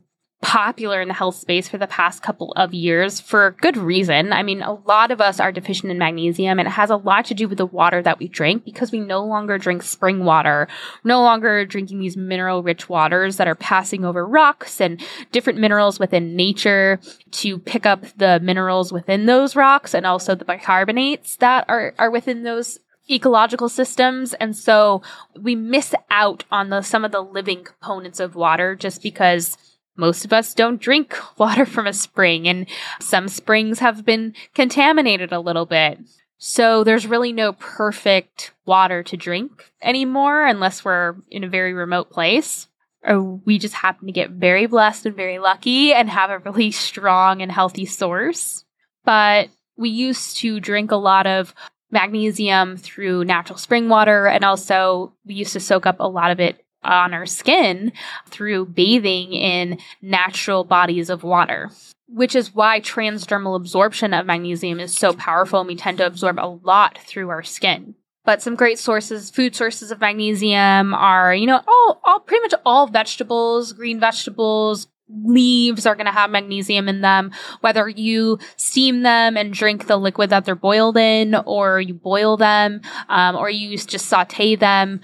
popular 0.43 1.01
in 1.01 1.07
the 1.07 1.14
health 1.14 1.36
space 1.36 1.68
for 1.68 1.78
the 1.78 1.86
past 1.86 2.20
couple 2.20 2.53
of 2.57 2.74
years 2.74 3.20
for 3.20 3.57
good 3.61 3.76
reason. 3.76 4.32
I 4.32 4.43
mean, 4.43 4.61
a 4.61 4.74
lot 4.74 5.12
of 5.12 5.20
us 5.20 5.38
are 5.38 5.53
deficient 5.53 5.93
in 5.93 5.99
magnesium 5.99 6.59
and 6.59 6.66
it 6.66 6.72
has 6.72 6.90
a 6.90 6.97
lot 6.97 7.24
to 7.26 7.34
do 7.34 7.49
with 7.49 7.59
the 7.59 7.66
water 7.66 8.03
that 8.03 8.18
we 8.18 8.26
drink 8.26 8.64
because 8.64 8.90
we 8.90 8.99
no 8.99 9.24
longer 9.24 9.57
drink 9.57 9.84
spring 9.84 10.24
water, 10.24 10.66
no 11.05 11.22
longer 11.22 11.64
drinking 11.64 12.01
these 12.01 12.16
mineral 12.16 12.62
rich 12.62 12.88
waters 12.88 13.36
that 13.36 13.47
are 13.47 13.55
passing 13.55 14.05
over 14.05 14.26
rocks 14.26 14.80
and 14.80 15.01
different 15.30 15.61
minerals 15.61 16.01
within 16.01 16.34
nature 16.34 16.99
to 17.30 17.59
pick 17.61 17.86
up 17.86 18.05
the 18.18 18.40
minerals 18.40 18.93
within 18.93 19.26
those 19.26 19.55
rocks 19.55 19.95
and 19.95 20.05
also 20.05 20.34
the 20.34 20.45
bicarbonates 20.45 21.36
that 21.38 21.64
are, 21.68 21.95
are 21.99 22.11
within 22.11 22.43
those 22.43 22.80
ecological 23.11 23.68
systems 23.68 24.32
and 24.34 24.57
so 24.57 25.03
we 25.40 25.57
miss 25.57 25.93
out 26.11 26.45
on 26.53 26.70
the 26.70 26.82
some 26.82 27.05
of 27.05 27.11
the 27.11 27.20
living 27.20 27.64
components 27.64 28.20
of 28.20 28.36
water 28.36 28.76
just 28.76 29.03
because 29.03 29.57
most 29.97 30.24
of 30.24 30.32
us 30.32 30.55
don't 30.55 30.80
drink 30.80 31.16
water 31.38 31.66
from 31.66 31.86
a 31.86 31.93
spring, 31.93 32.49
and 32.49 32.66
some 33.01 33.28
springs 33.28 33.78
have 33.80 34.05
been 34.05 34.34
contaminated 34.55 35.32
a 35.32 35.40
little 35.40 35.66
bit. 35.66 35.99
So 36.38 36.82
there's 36.82 37.07
really 37.07 37.32
no 37.32 37.53
perfect 37.53 38.53
water 38.66 39.05
to 39.05 39.16
drink 39.16 39.72
anymore 39.80 40.45
unless 40.45 40.84
we're 40.84 41.14
in 41.30 41.45
a 41.45 41.49
very 41.49 41.72
remote 41.72 42.11
place. 42.11 42.66
Or 43.05 43.22
we 43.22 43.59
just 43.59 43.74
happen 43.74 44.07
to 44.07 44.12
get 44.12 44.30
very 44.30 44.66
blessed 44.66 45.07
and 45.07 45.14
very 45.14 45.38
lucky 45.38 45.93
and 45.93 46.09
have 46.09 46.30
a 46.30 46.38
really 46.38 46.70
strong 46.72 47.43
and 47.43 47.53
healthy 47.53 47.86
source. 47.86 48.64
But 49.05 49.51
we 49.76 49.90
used 49.90 50.38
to 50.38 50.59
drink 50.59 50.90
a 50.90 50.97
lot 50.97 51.26
of 51.26 51.55
magnesium 51.93 52.76
through 52.76 53.24
natural 53.24 53.59
spring 53.59 53.88
water, 53.88 54.26
and 54.26 54.45
also 54.45 55.12
we 55.24 55.34
used 55.34 55.53
to 55.53 55.61
soak 55.61 55.86
up 55.86 55.97
a 56.01 56.09
lot 56.09 56.30
of 56.30 56.40
it 56.40 56.61
on 56.85 57.14
our 57.14 57.26
skin 57.26 57.93
through 58.28 58.66
bathing 58.66 59.33
in 59.33 59.78
natural 60.01 60.64
bodies 60.64 61.11
of 61.11 61.22
water. 61.22 61.70
Which 62.09 62.35
is 62.35 62.55
why 62.55 62.80
transdermal 62.80 63.57
absorption 63.57 64.12
of 64.12 64.26
magnesium 64.26 64.80
is 64.80 64.95
so 64.95 65.14
powerful, 65.14 65.61
and 65.61 65.68
we 65.68 65.76
tend 65.76 65.99
to 65.99 66.07
absorb 66.07 66.39
a 66.39 66.59
lot 66.62 66.99
through 66.99 67.30
our 67.30 67.43
skin. 67.43 67.95
But 68.24 68.43
some 68.43 68.55
great 68.55 68.78
sources, 68.78 69.30
food 69.30 69.57
sources 69.57 69.91
of 69.91 70.01
magnesium 70.01 70.95
are, 70.95 71.35
you 71.35 71.47
know, 71.47 71.61
all, 71.66 72.01
all 72.05 72.20
pretty 72.20 72.43
much 72.43 72.55
all 72.64 72.87
vegetables, 72.87 73.72
green 73.72 73.99
vegetables, 73.99 74.87
leaves 75.24 75.87
are 75.87 75.95
going 75.95 76.07
to 76.07 76.12
have 76.12 76.30
magnesium 76.30 76.89
in 76.89 77.01
them, 77.01 77.33
whether 77.61 77.89
you 77.89 78.39
steam 78.57 79.03
them 79.03 79.37
and 79.37 79.53
drink 79.53 79.87
the 79.87 79.97
liquid 79.97 80.30
that 80.30 80.45
they're 80.45 80.55
boiled 80.55 80.97
in, 80.97 81.35
or 81.35 81.80
you 81.80 81.95
boil 81.95 82.37
them, 82.37 82.80
um, 83.09 83.37
or 83.37 83.51
you 83.51 83.76
just 83.76 84.07
saute 84.07 84.57
them 84.57 85.01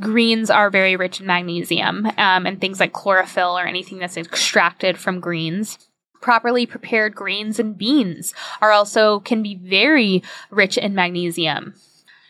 greens 0.00 0.50
are 0.50 0.70
very 0.70 0.96
rich 0.96 1.20
in 1.20 1.26
magnesium 1.26 2.06
um, 2.18 2.46
and 2.46 2.60
things 2.60 2.80
like 2.80 2.92
chlorophyll 2.92 3.58
or 3.58 3.66
anything 3.66 3.98
that's 3.98 4.16
extracted 4.16 4.98
from 4.98 5.20
greens. 5.20 5.78
Properly 6.20 6.66
prepared 6.66 7.14
grains 7.14 7.58
and 7.58 7.76
beans 7.76 8.32
are 8.60 8.70
also 8.70 9.20
can 9.20 9.42
be 9.42 9.56
very 9.56 10.22
rich 10.50 10.78
in 10.78 10.94
magnesium. 10.94 11.74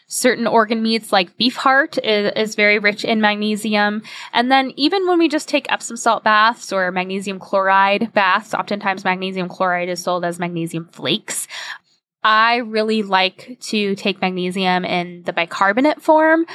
Certain 0.07 0.47
organ 0.47 0.83
meats 0.83 1.13
like 1.13 1.37
beef 1.37 1.57
heart 1.57 1.97
is, 2.05 2.33
is, 2.37 2.55
very 2.55 2.79
rich 2.79 3.05
in 3.05 3.21
magnesium. 3.21 4.03
And 4.33 4.51
then 4.53 4.73
even 4.77 5.07
when 5.07 5.19
we 5.19 5.29
just 5.29 5.49
take 5.49 5.71
epsom 5.73 5.97
salt 5.97 6.23
baths 6.23 6.73
or 6.73 6.91
magnesium 6.93 7.39
chloride 7.39 8.13
baths 8.13 8.53
oftentimes 8.53 9.05
magnesium 9.05 9.49
chloride 9.49 9.89
is 9.89 10.03
sold 10.03 10.25
as 10.25 10.39
magnesium 10.39 10.89
flakes. 10.93 11.49
I 12.23 12.57
really 12.57 13.03
like 13.03 13.59
to 13.63 13.95
take 13.95 14.21
magnesium 14.21 14.85
in 14.85 15.23
the 15.25 15.33
bicarbonate 15.33 16.03
form 16.03 16.47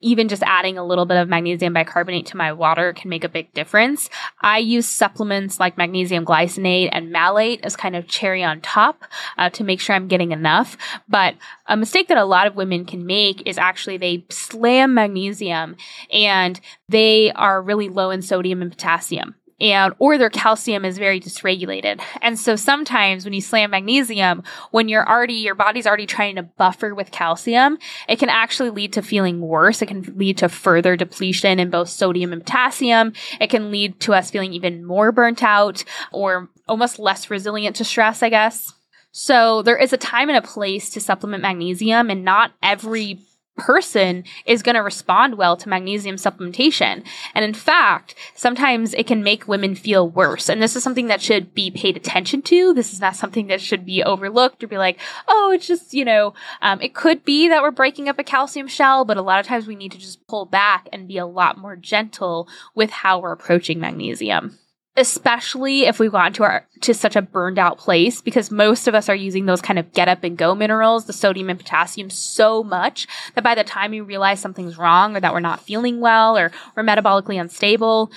even 0.00 0.28
just 0.28 0.42
adding 0.42 0.78
a 0.78 0.84
little 0.84 1.06
bit 1.06 1.16
of 1.16 1.28
magnesium 1.28 1.72
bicarbonate 1.72 2.26
to 2.26 2.36
my 2.36 2.52
water 2.52 2.92
can 2.92 3.10
make 3.10 3.24
a 3.24 3.28
big 3.28 3.52
difference. 3.52 4.08
I 4.40 4.58
use 4.58 4.86
supplements 4.86 5.60
like 5.60 5.76
magnesium 5.76 6.24
glycinate 6.24 6.88
and 6.92 7.12
malate 7.12 7.60
as 7.62 7.76
kind 7.76 7.94
of 7.94 8.08
cherry 8.08 8.42
on 8.42 8.60
top 8.60 9.04
uh, 9.36 9.50
to 9.50 9.64
make 9.64 9.80
sure 9.80 9.94
I'm 9.94 10.08
getting 10.08 10.32
enough. 10.32 10.76
But 11.08 11.34
a 11.66 11.76
mistake 11.76 12.08
that 12.08 12.16
a 12.16 12.24
lot 12.24 12.46
of 12.46 12.56
women 12.56 12.84
can 12.84 13.06
make 13.06 13.46
is 13.46 13.58
actually 13.58 13.96
they 13.96 14.24
slam 14.30 14.94
magnesium 14.94 15.76
and 16.12 16.60
they 16.88 17.30
are 17.32 17.62
really 17.62 17.88
low 17.88 18.10
in 18.10 18.22
sodium 18.22 18.62
and 18.62 18.70
potassium. 18.70 19.34
And 19.60 19.94
or 19.98 20.18
their 20.18 20.30
calcium 20.30 20.84
is 20.84 20.98
very 20.98 21.20
dysregulated. 21.20 22.00
And 22.22 22.38
so 22.38 22.56
sometimes 22.56 23.24
when 23.24 23.34
you 23.34 23.40
slam 23.40 23.70
magnesium, 23.70 24.42
when 24.70 24.88
you're 24.88 25.08
already 25.08 25.34
your 25.34 25.54
body's 25.54 25.86
already 25.86 26.06
trying 26.06 26.36
to 26.36 26.42
buffer 26.42 26.94
with 26.94 27.10
calcium, 27.10 27.78
it 28.08 28.18
can 28.18 28.28
actually 28.28 28.70
lead 28.70 28.92
to 28.94 29.02
feeling 29.02 29.40
worse. 29.40 29.82
It 29.82 29.86
can 29.86 30.02
lead 30.16 30.38
to 30.38 30.48
further 30.48 30.96
depletion 30.96 31.60
in 31.60 31.70
both 31.70 31.88
sodium 31.88 32.32
and 32.32 32.44
potassium. 32.44 33.12
It 33.40 33.50
can 33.50 33.70
lead 33.70 34.00
to 34.00 34.14
us 34.14 34.30
feeling 34.30 34.52
even 34.52 34.84
more 34.84 35.12
burnt 35.12 35.42
out 35.42 35.84
or 36.12 36.48
almost 36.68 36.98
less 36.98 37.30
resilient 37.30 37.76
to 37.76 37.84
stress, 37.84 38.22
I 38.22 38.30
guess. 38.30 38.72
So 39.12 39.62
there 39.62 39.76
is 39.76 39.92
a 39.92 39.98
time 39.98 40.28
and 40.28 40.38
a 40.38 40.42
place 40.42 40.90
to 40.90 41.00
supplement 41.00 41.42
magnesium 41.42 42.10
and 42.10 42.24
not 42.24 42.52
every 42.62 43.18
person 43.60 44.24
is 44.46 44.62
going 44.62 44.74
to 44.74 44.82
respond 44.82 45.36
well 45.36 45.56
to 45.56 45.68
magnesium 45.68 46.16
supplementation. 46.16 47.04
And 47.34 47.44
in 47.44 47.54
fact, 47.54 48.14
sometimes 48.34 48.94
it 48.94 49.06
can 49.06 49.22
make 49.22 49.48
women 49.48 49.74
feel 49.74 50.08
worse. 50.08 50.48
And 50.48 50.62
this 50.62 50.76
is 50.76 50.82
something 50.82 51.08
that 51.08 51.20
should 51.20 51.54
be 51.54 51.70
paid 51.70 51.96
attention 51.96 52.42
to. 52.42 52.72
This 52.72 52.92
is 52.92 53.00
not 53.00 53.16
something 53.16 53.48
that 53.48 53.60
should 53.60 53.84
be 53.84 54.02
overlooked 54.02 54.62
or 54.62 54.68
be 54.68 54.78
like, 54.78 54.98
oh, 55.28 55.52
it's 55.52 55.66
just, 55.66 55.92
you 55.92 56.04
know, 56.04 56.34
um, 56.62 56.80
it 56.80 56.94
could 56.94 57.24
be 57.24 57.48
that 57.48 57.62
we're 57.62 57.70
breaking 57.70 58.08
up 58.08 58.18
a 58.18 58.24
calcium 58.24 58.68
shell, 58.68 59.04
but 59.04 59.16
a 59.16 59.22
lot 59.22 59.40
of 59.40 59.46
times 59.46 59.66
we 59.66 59.76
need 59.76 59.92
to 59.92 59.98
just 59.98 60.26
pull 60.26 60.46
back 60.46 60.88
and 60.92 61.08
be 61.08 61.18
a 61.18 61.26
lot 61.26 61.58
more 61.58 61.76
gentle 61.76 62.48
with 62.74 62.90
how 62.90 63.18
we're 63.18 63.32
approaching 63.32 63.80
magnesium 63.80 64.59
especially 64.96 65.86
if 65.86 65.98
we've 65.98 66.12
gotten 66.12 66.32
to 66.32 66.42
our 66.42 66.66
to 66.80 66.92
such 66.92 67.16
a 67.16 67.22
burned 67.22 67.58
out 67.58 67.78
place 67.78 68.20
because 68.20 68.50
most 68.50 68.88
of 68.88 68.94
us 68.94 69.08
are 69.08 69.14
using 69.14 69.46
those 69.46 69.60
kind 69.60 69.78
of 69.78 69.92
get 69.92 70.08
up 70.08 70.24
and 70.24 70.36
go 70.36 70.54
minerals 70.54 71.06
the 71.06 71.12
sodium 71.12 71.48
and 71.48 71.60
potassium 71.60 72.10
so 72.10 72.64
much 72.64 73.06
that 73.34 73.44
by 73.44 73.54
the 73.54 73.64
time 73.64 73.92
we 73.92 74.00
realize 74.00 74.40
something's 74.40 74.78
wrong 74.78 75.16
or 75.16 75.20
that 75.20 75.32
we're 75.32 75.40
not 75.40 75.60
feeling 75.60 76.00
well 76.00 76.36
or 76.36 76.50
we're 76.76 76.82
metabolically 76.82 77.40
unstable 77.40 78.10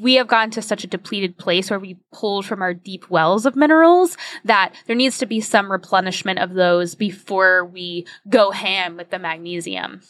we 0.00 0.14
have 0.14 0.28
gotten 0.28 0.50
to 0.52 0.62
such 0.62 0.84
a 0.84 0.88
depleted 0.88 1.36
place 1.38 1.68
where 1.68 1.78
we 1.78 1.98
pulled 2.12 2.46
from 2.46 2.62
our 2.62 2.72
deep 2.72 3.10
wells 3.10 3.44
of 3.44 3.56
minerals 3.56 4.16
that 4.44 4.72
there 4.86 4.96
needs 4.96 5.18
to 5.18 5.26
be 5.26 5.40
some 5.40 5.72
replenishment 5.72 6.38
of 6.38 6.54
those 6.54 6.94
before 6.94 7.64
we 7.64 8.06
go 8.28 8.52
ham 8.52 8.96
with 8.96 9.10
the 9.10 9.18
magnesium. 9.18 10.00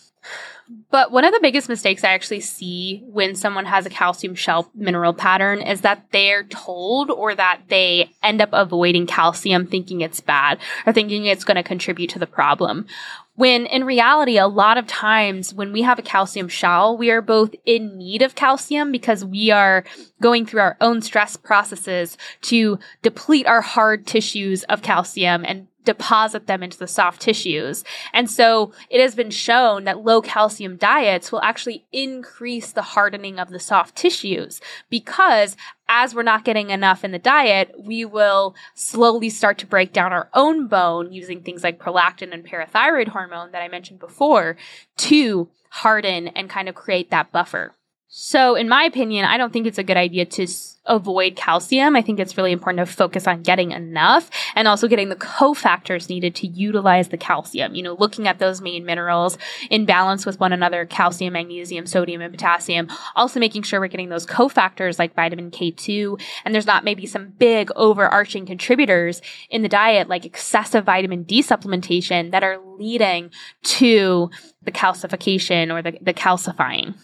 But 0.90 1.10
one 1.10 1.24
of 1.24 1.32
the 1.32 1.40
biggest 1.40 1.68
mistakes 1.68 2.04
I 2.04 2.12
actually 2.12 2.40
see 2.40 3.02
when 3.06 3.34
someone 3.34 3.66
has 3.66 3.84
a 3.84 3.90
calcium 3.90 4.34
shell 4.34 4.70
mineral 4.74 5.12
pattern 5.12 5.60
is 5.60 5.80
that 5.82 6.06
they're 6.12 6.44
told 6.44 7.10
or 7.10 7.34
that 7.34 7.62
they 7.68 8.10
end 8.22 8.40
up 8.40 8.50
avoiding 8.52 9.06
calcium 9.06 9.66
thinking 9.66 10.00
it's 10.00 10.20
bad 10.20 10.58
or 10.86 10.92
thinking 10.92 11.24
it's 11.24 11.44
going 11.44 11.56
to 11.56 11.62
contribute 11.62 12.10
to 12.10 12.18
the 12.18 12.26
problem. 12.26 12.86
When 13.34 13.64
in 13.64 13.84
reality, 13.84 14.36
a 14.36 14.46
lot 14.46 14.76
of 14.76 14.86
times 14.86 15.54
when 15.54 15.72
we 15.72 15.82
have 15.82 15.98
a 15.98 16.02
calcium 16.02 16.48
shell, 16.48 16.98
we 16.98 17.10
are 17.10 17.22
both 17.22 17.54
in 17.64 17.96
need 17.96 18.20
of 18.20 18.34
calcium 18.34 18.92
because 18.92 19.24
we 19.24 19.50
are 19.50 19.84
going 20.20 20.44
through 20.44 20.60
our 20.60 20.76
own 20.80 21.00
stress 21.00 21.36
processes 21.36 22.18
to 22.42 22.78
deplete 23.00 23.46
our 23.46 23.62
hard 23.62 24.06
tissues 24.06 24.64
of 24.64 24.82
calcium 24.82 25.44
and 25.46 25.66
deposit 25.84 26.46
them 26.46 26.62
into 26.62 26.78
the 26.78 26.86
soft 26.86 27.20
tissues. 27.20 27.84
And 28.12 28.30
so 28.30 28.72
it 28.90 29.00
has 29.00 29.14
been 29.14 29.30
shown 29.30 29.84
that 29.84 30.04
low 30.04 30.22
calcium 30.22 30.76
diets 30.76 31.32
will 31.32 31.42
actually 31.42 31.84
increase 31.92 32.72
the 32.72 32.82
hardening 32.82 33.38
of 33.38 33.50
the 33.50 33.60
soft 33.60 33.96
tissues 33.96 34.60
because 34.90 35.56
as 35.88 36.14
we're 36.14 36.22
not 36.22 36.44
getting 36.44 36.70
enough 36.70 37.04
in 37.04 37.12
the 37.12 37.18
diet, 37.18 37.74
we 37.78 38.04
will 38.04 38.54
slowly 38.74 39.28
start 39.28 39.58
to 39.58 39.66
break 39.66 39.92
down 39.92 40.12
our 40.12 40.30
own 40.32 40.66
bone 40.66 41.12
using 41.12 41.42
things 41.42 41.62
like 41.62 41.78
prolactin 41.78 42.32
and 42.32 42.46
parathyroid 42.46 43.08
hormone 43.08 43.52
that 43.52 43.62
I 43.62 43.68
mentioned 43.68 44.00
before 44.00 44.56
to 44.98 45.50
harden 45.68 46.28
and 46.28 46.48
kind 46.48 46.68
of 46.68 46.74
create 46.74 47.10
that 47.10 47.30
buffer. 47.32 47.74
So, 48.14 48.56
in 48.56 48.68
my 48.68 48.84
opinion, 48.84 49.24
I 49.24 49.38
don't 49.38 49.54
think 49.54 49.66
it's 49.66 49.78
a 49.78 49.82
good 49.82 49.96
idea 49.96 50.26
to 50.26 50.42
s- 50.42 50.76
avoid 50.84 51.34
calcium. 51.34 51.96
I 51.96 52.02
think 52.02 52.20
it's 52.20 52.36
really 52.36 52.52
important 52.52 52.86
to 52.86 52.94
focus 52.94 53.26
on 53.26 53.40
getting 53.40 53.70
enough 53.70 54.28
and 54.54 54.68
also 54.68 54.86
getting 54.86 55.08
the 55.08 55.16
cofactors 55.16 56.10
needed 56.10 56.34
to 56.34 56.46
utilize 56.46 57.08
the 57.08 57.16
calcium. 57.16 57.74
You 57.74 57.82
know, 57.82 57.94
looking 57.94 58.28
at 58.28 58.38
those 58.38 58.60
main 58.60 58.84
minerals 58.84 59.38
in 59.70 59.86
balance 59.86 60.26
with 60.26 60.38
one 60.38 60.52
another 60.52 60.84
calcium, 60.84 61.32
magnesium, 61.32 61.86
sodium, 61.86 62.20
and 62.20 62.30
potassium. 62.30 62.88
Also, 63.16 63.40
making 63.40 63.62
sure 63.62 63.80
we're 63.80 63.86
getting 63.86 64.10
those 64.10 64.26
cofactors 64.26 64.98
like 64.98 65.14
vitamin 65.14 65.50
K2. 65.50 66.20
And 66.44 66.54
there's 66.54 66.66
not 66.66 66.84
maybe 66.84 67.06
some 67.06 67.30
big 67.38 67.70
overarching 67.76 68.44
contributors 68.44 69.22
in 69.48 69.62
the 69.62 69.70
diet 69.70 70.08
like 70.08 70.26
excessive 70.26 70.84
vitamin 70.84 71.22
D 71.22 71.42
supplementation 71.42 72.30
that 72.32 72.44
are 72.44 72.58
leading 72.76 73.30
to 73.62 74.28
the 74.64 74.70
calcification 74.70 75.72
or 75.72 75.80
the, 75.80 75.98
the 76.02 76.12
calcifying 76.12 76.94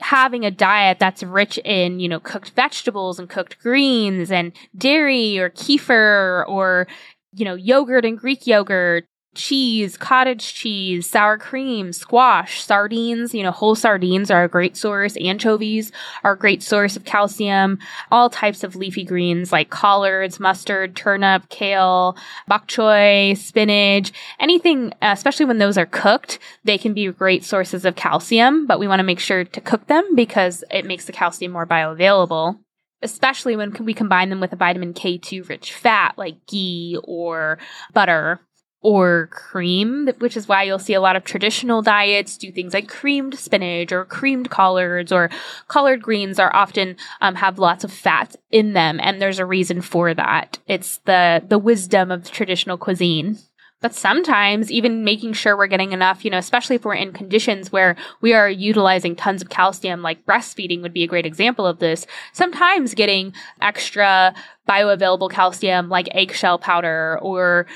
having 0.00 0.44
a 0.44 0.50
diet 0.50 0.98
that's 0.98 1.22
rich 1.22 1.58
in, 1.58 2.00
you 2.00 2.08
know, 2.08 2.20
cooked 2.20 2.50
vegetables 2.50 3.18
and 3.18 3.28
cooked 3.28 3.58
greens 3.60 4.30
and 4.30 4.52
dairy 4.76 5.38
or 5.38 5.50
kefir 5.50 6.46
or, 6.48 6.86
you 7.34 7.44
know, 7.44 7.54
yogurt 7.54 8.04
and 8.04 8.18
Greek 8.18 8.46
yogurt, 8.46 9.06
cheese, 9.34 9.96
cottage 9.96 10.54
cheese, 10.54 11.08
sour 11.08 11.38
cream, 11.38 11.92
squash, 11.92 12.62
sardines. 12.62 13.34
You 13.34 13.42
know, 13.42 13.50
whole 13.50 13.74
sardines 13.74 14.30
are 14.30 14.44
a 14.44 14.48
great 14.48 14.76
source. 14.76 15.16
Anchovies 15.16 15.92
are 16.24 16.32
a 16.32 16.38
great 16.38 16.62
source 16.62 16.96
of 16.96 17.04
calcium. 17.04 17.78
All 18.10 18.30
types 18.30 18.62
of 18.62 18.76
leafy 18.76 19.04
greens 19.04 19.52
like 19.52 19.70
collards, 19.70 20.38
mustard, 20.38 20.96
turnip, 20.96 21.48
kale, 21.48 22.16
bok 22.46 22.68
choy, 22.68 23.36
spinach, 23.36 24.12
anything, 24.38 24.92
uh, 25.02 25.12
especially 25.12 25.46
when 25.46 25.58
those 25.58 25.78
are 25.78 25.86
cooked, 25.86 26.38
they 26.64 26.78
can 26.78 26.92
be 26.92 27.10
great 27.10 27.44
sources 27.44 27.84
of 27.84 27.96
calcium, 27.96 28.66
but 28.66 28.78
we 28.78 28.88
want 28.88 29.00
to 29.00 29.04
make 29.04 29.20
sure 29.20 29.44
to 29.44 29.60
cook 29.60 29.86
them 29.86 30.14
because 30.14 30.64
it 30.70 30.84
makes 30.84 31.06
the 31.06 31.12
calcium 31.12 31.52
more 31.52 31.66
bioavailable 31.66 32.58
especially 33.04 33.56
when 33.56 33.72
we 33.80 33.92
combine 33.92 34.30
them 34.30 34.38
with 34.38 34.52
a 34.52 34.56
vitamin 34.56 34.94
K2 34.94 35.48
rich 35.48 35.72
fat 35.72 36.14
like 36.16 36.46
ghee 36.46 36.96
or 37.02 37.58
butter 37.92 38.40
or 38.82 39.28
cream, 39.30 40.08
which 40.18 40.36
is 40.36 40.48
why 40.48 40.64
you'll 40.64 40.78
see 40.78 40.94
a 40.94 41.00
lot 41.00 41.16
of 41.16 41.24
traditional 41.24 41.82
diets 41.82 42.36
do 42.36 42.50
things 42.50 42.74
like 42.74 42.88
creamed 42.88 43.38
spinach 43.38 43.92
or 43.92 44.04
creamed 44.04 44.50
collards 44.50 45.12
or 45.12 45.30
collard 45.68 46.02
greens 46.02 46.38
are 46.38 46.54
often 46.54 46.96
um, 47.20 47.36
have 47.36 47.58
lots 47.58 47.84
of 47.84 47.92
fat 47.92 48.36
in 48.50 48.72
them, 48.72 48.98
and 49.00 49.22
there's 49.22 49.38
a 49.38 49.46
reason 49.46 49.80
for 49.80 50.12
that. 50.14 50.58
It's 50.66 50.98
the 50.98 51.42
the 51.46 51.58
wisdom 51.58 52.10
of 52.10 52.30
traditional 52.30 52.76
cuisine. 52.76 53.38
But 53.80 53.94
sometimes 53.94 54.70
even 54.70 55.02
making 55.02 55.32
sure 55.32 55.56
we're 55.56 55.66
getting 55.66 55.90
enough, 55.90 56.24
you 56.24 56.30
know, 56.30 56.38
especially 56.38 56.76
if 56.76 56.84
we're 56.84 56.94
in 56.94 57.12
conditions 57.12 57.72
where 57.72 57.96
we 58.20 58.32
are 58.32 58.48
utilizing 58.48 59.16
tons 59.16 59.42
of 59.42 59.50
calcium, 59.50 60.02
like 60.02 60.24
breastfeeding 60.24 60.82
would 60.82 60.92
be 60.92 61.02
a 61.02 61.08
great 61.08 61.26
example 61.26 61.66
of 61.66 61.80
this. 61.80 62.06
Sometimes 62.32 62.94
getting 62.94 63.34
extra 63.60 64.34
bioavailable 64.68 65.32
calcium 65.32 65.88
like 65.88 66.08
eggshell 66.12 66.60
powder 66.60 67.18
or 67.20 67.66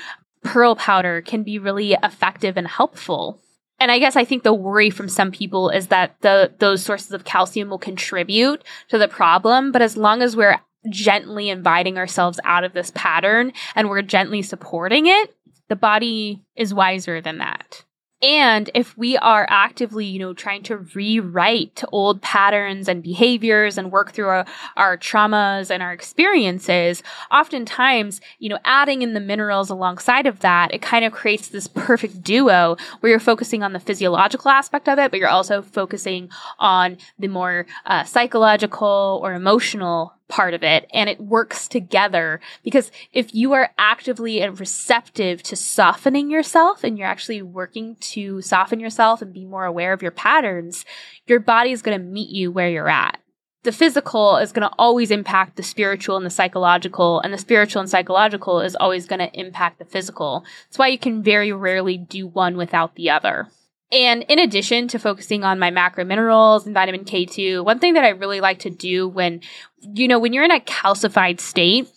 pearl 0.43 0.75
powder 0.75 1.21
can 1.21 1.43
be 1.43 1.59
really 1.59 1.93
effective 2.03 2.57
and 2.57 2.67
helpful. 2.67 3.41
And 3.79 3.91
I 3.91 3.99
guess 3.99 4.15
I 4.15 4.25
think 4.25 4.43
the 4.43 4.53
worry 4.53 4.89
from 4.89 5.09
some 5.09 5.31
people 5.31 5.69
is 5.69 5.87
that 5.87 6.15
the 6.21 6.51
those 6.59 6.83
sources 6.83 7.11
of 7.11 7.25
calcium 7.25 7.69
will 7.69 7.77
contribute 7.77 8.63
to 8.89 8.97
the 8.97 9.07
problem, 9.07 9.71
but 9.71 9.81
as 9.81 9.97
long 9.97 10.21
as 10.21 10.35
we're 10.35 10.59
gently 10.89 11.49
inviting 11.49 11.97
ourselves 11.97 12.39
out 12.43 12.63
of 12.63 12.73
this 12.73 12.91
pattern 12.95 13.51
and 13.75 13.89
we're 13.89 14.01
gently 14.01 14.41
supporting 14.41 15.07
it, 15.07 15.35
the 15.67 15.75
body 15.75 16.43
is 16.55 16.73
wiser 16.73 17.21
than 17.21 17.39
that. 17.39 17.83
And 18.21 18.71
if 18.73 18.97
we 18.97 19.15
are 19.17 19.45
actively, 19.47 20.05
you 20.05 20.17
know, 20.17 20.33
trying 20.33 20.63
to 20.63 20.77
rewrite 20.77 21.83
old 21.91 22.19
patterns 22.21 22.87
and 22.87 23.03
behaviors 23.03 23.77
and 23.77 23.91
work 23.91 24.11
through 24.11 24.27
our, 24.27 24.45
our, 24.75 24.97
traumas 24.97 25.69
and 25.69 25.83
our 25.83 25.93
experiences, 25.93 27.03
oftentimes, 27.31 28.19
you 28.39 28.49
know, 28.49 28.57
adding 28.65 29.03
in 29.03 29.13
the 29.13 29.19
minerals 29.19 29.69
alongside 29.69 30.25
of 30.25 30.39
that, 30.39 30.73
it 30.73 30.81
kind 30.81 31.05
of 31.05 31.13
creates 31.13 31.49
this 31.49 31.67
perfect 31.67 32.23
duo 32.23 32.75
where 33.01 33.11
you're 33.11 33.19
focusing 33.19 33.61
on 33.61 33.73
the 33.73 33.79
physiological 33.79 34.49
aspect 34.49 34.89
of 34.89 34.97
it, 34.97 35.11
but 35.11 35.19
you're 35.19 35.29
also 35.29 35.61
focusing 35.61 36.29
on 36.57 36.97
the 37.19 37.27
more 37.27 37.67
uh, 37.85 38.03
psychological 38.03 39.19
or 39.21 39.33
emotional 39.33 40.16
part 40.27 40.53
of 40.53 40.63
it 40.63 40.89
and 40.93 41.09
it 41.09 41.19
works 41.19 41.67
together 41.67 42.39
because 42.63 42.91
if 43.13 43.33
you 43.33 43.53
are 43.53 43.71
actively 43.77 44.41
and 44.41 44.59
receptive 44.59 45.41
to 45.43 45.55
softening 45.55 46.29
yourself 46.29 46.83
and 46.83 46.97
you're 46.97 47.07
actually 47.07 47.41
working 47.41 47.95
to 47.97 48.41
soften 48.41 48.79
yourself 48.79 49.21
and 49.21 49.33
be 49.33 49.45
more 49.45 49.65
aware 49.65 49.93
of 49.93 50.01
your 50.01 50.11
patterns, 50.11 50.85
your 51.25 51.39
body 51.39 51.71
is 51.71 51.81
going 51.81 51.97
to 51.97 52.03
meet 52.03 52.29
you 52.29 52.51
where 52.51 52.69
you're 52.69 52.89
at. 52.89 53.21
The 53.63 53.71
physical 53.71 54.37
is 54.37 54.53
going 54.53 54.67
to 54.67 54.75
always 54.79 55.11
impact 55.11 55.57
the 55.57 55.63
spiritual 55.63 56.15
and 56.15 56.25
the 56.25 56.29
psychological, 56.29 57.19
and 57.19 57.33
the 57.33 57.37
spiritual 57.37 57.81
and 57.81 57.89
psychological 57.89 58.61
is 58.61 58.77
always 58.77 59.05
going 59.05 59.19
to 59.19 59.37
impact 59.37 59.79
the 59.79 59.83
physical. 59.83 60.45
That's 60.69 60.77
why 60.77 60.87
you 60.87 60.97
can 60.97 61.21
very 61.21 61.51
rarely 61.51 61.97
do 61.97 62.27
one 62.27 62.55
without 62.55 62.95
the 62.95 63.09
other. 63.09 63.49
And 63.91 64.23
in 64.27 64.39
addition 64.39 64.87
to 64.89 64.99
focusing 64.99 65.43
on 65.43 65.59
my 65.59 65.71
macro 65.71 66.03
minerals 66.03 66.65
and 66.65 66.73
vitamin 66.73 67.05
K2, 67.05 67.63
one 67.63 67.79
thing 67.79 67.93
that 67.93 68.03
I 68.03 68.09
really 68.09 68.41
like 68.41 68.59
to 68.59 68.69
do 68.69 69.07
when, 69.07 69.41
you 69.81 70.07
know, 70.07 70.19
when 70.19 70.33
you're 70.33 70.43
in 70.43 70.51
a 70.51 70.59
calcified 70.59 71.39
state 71.39 71.87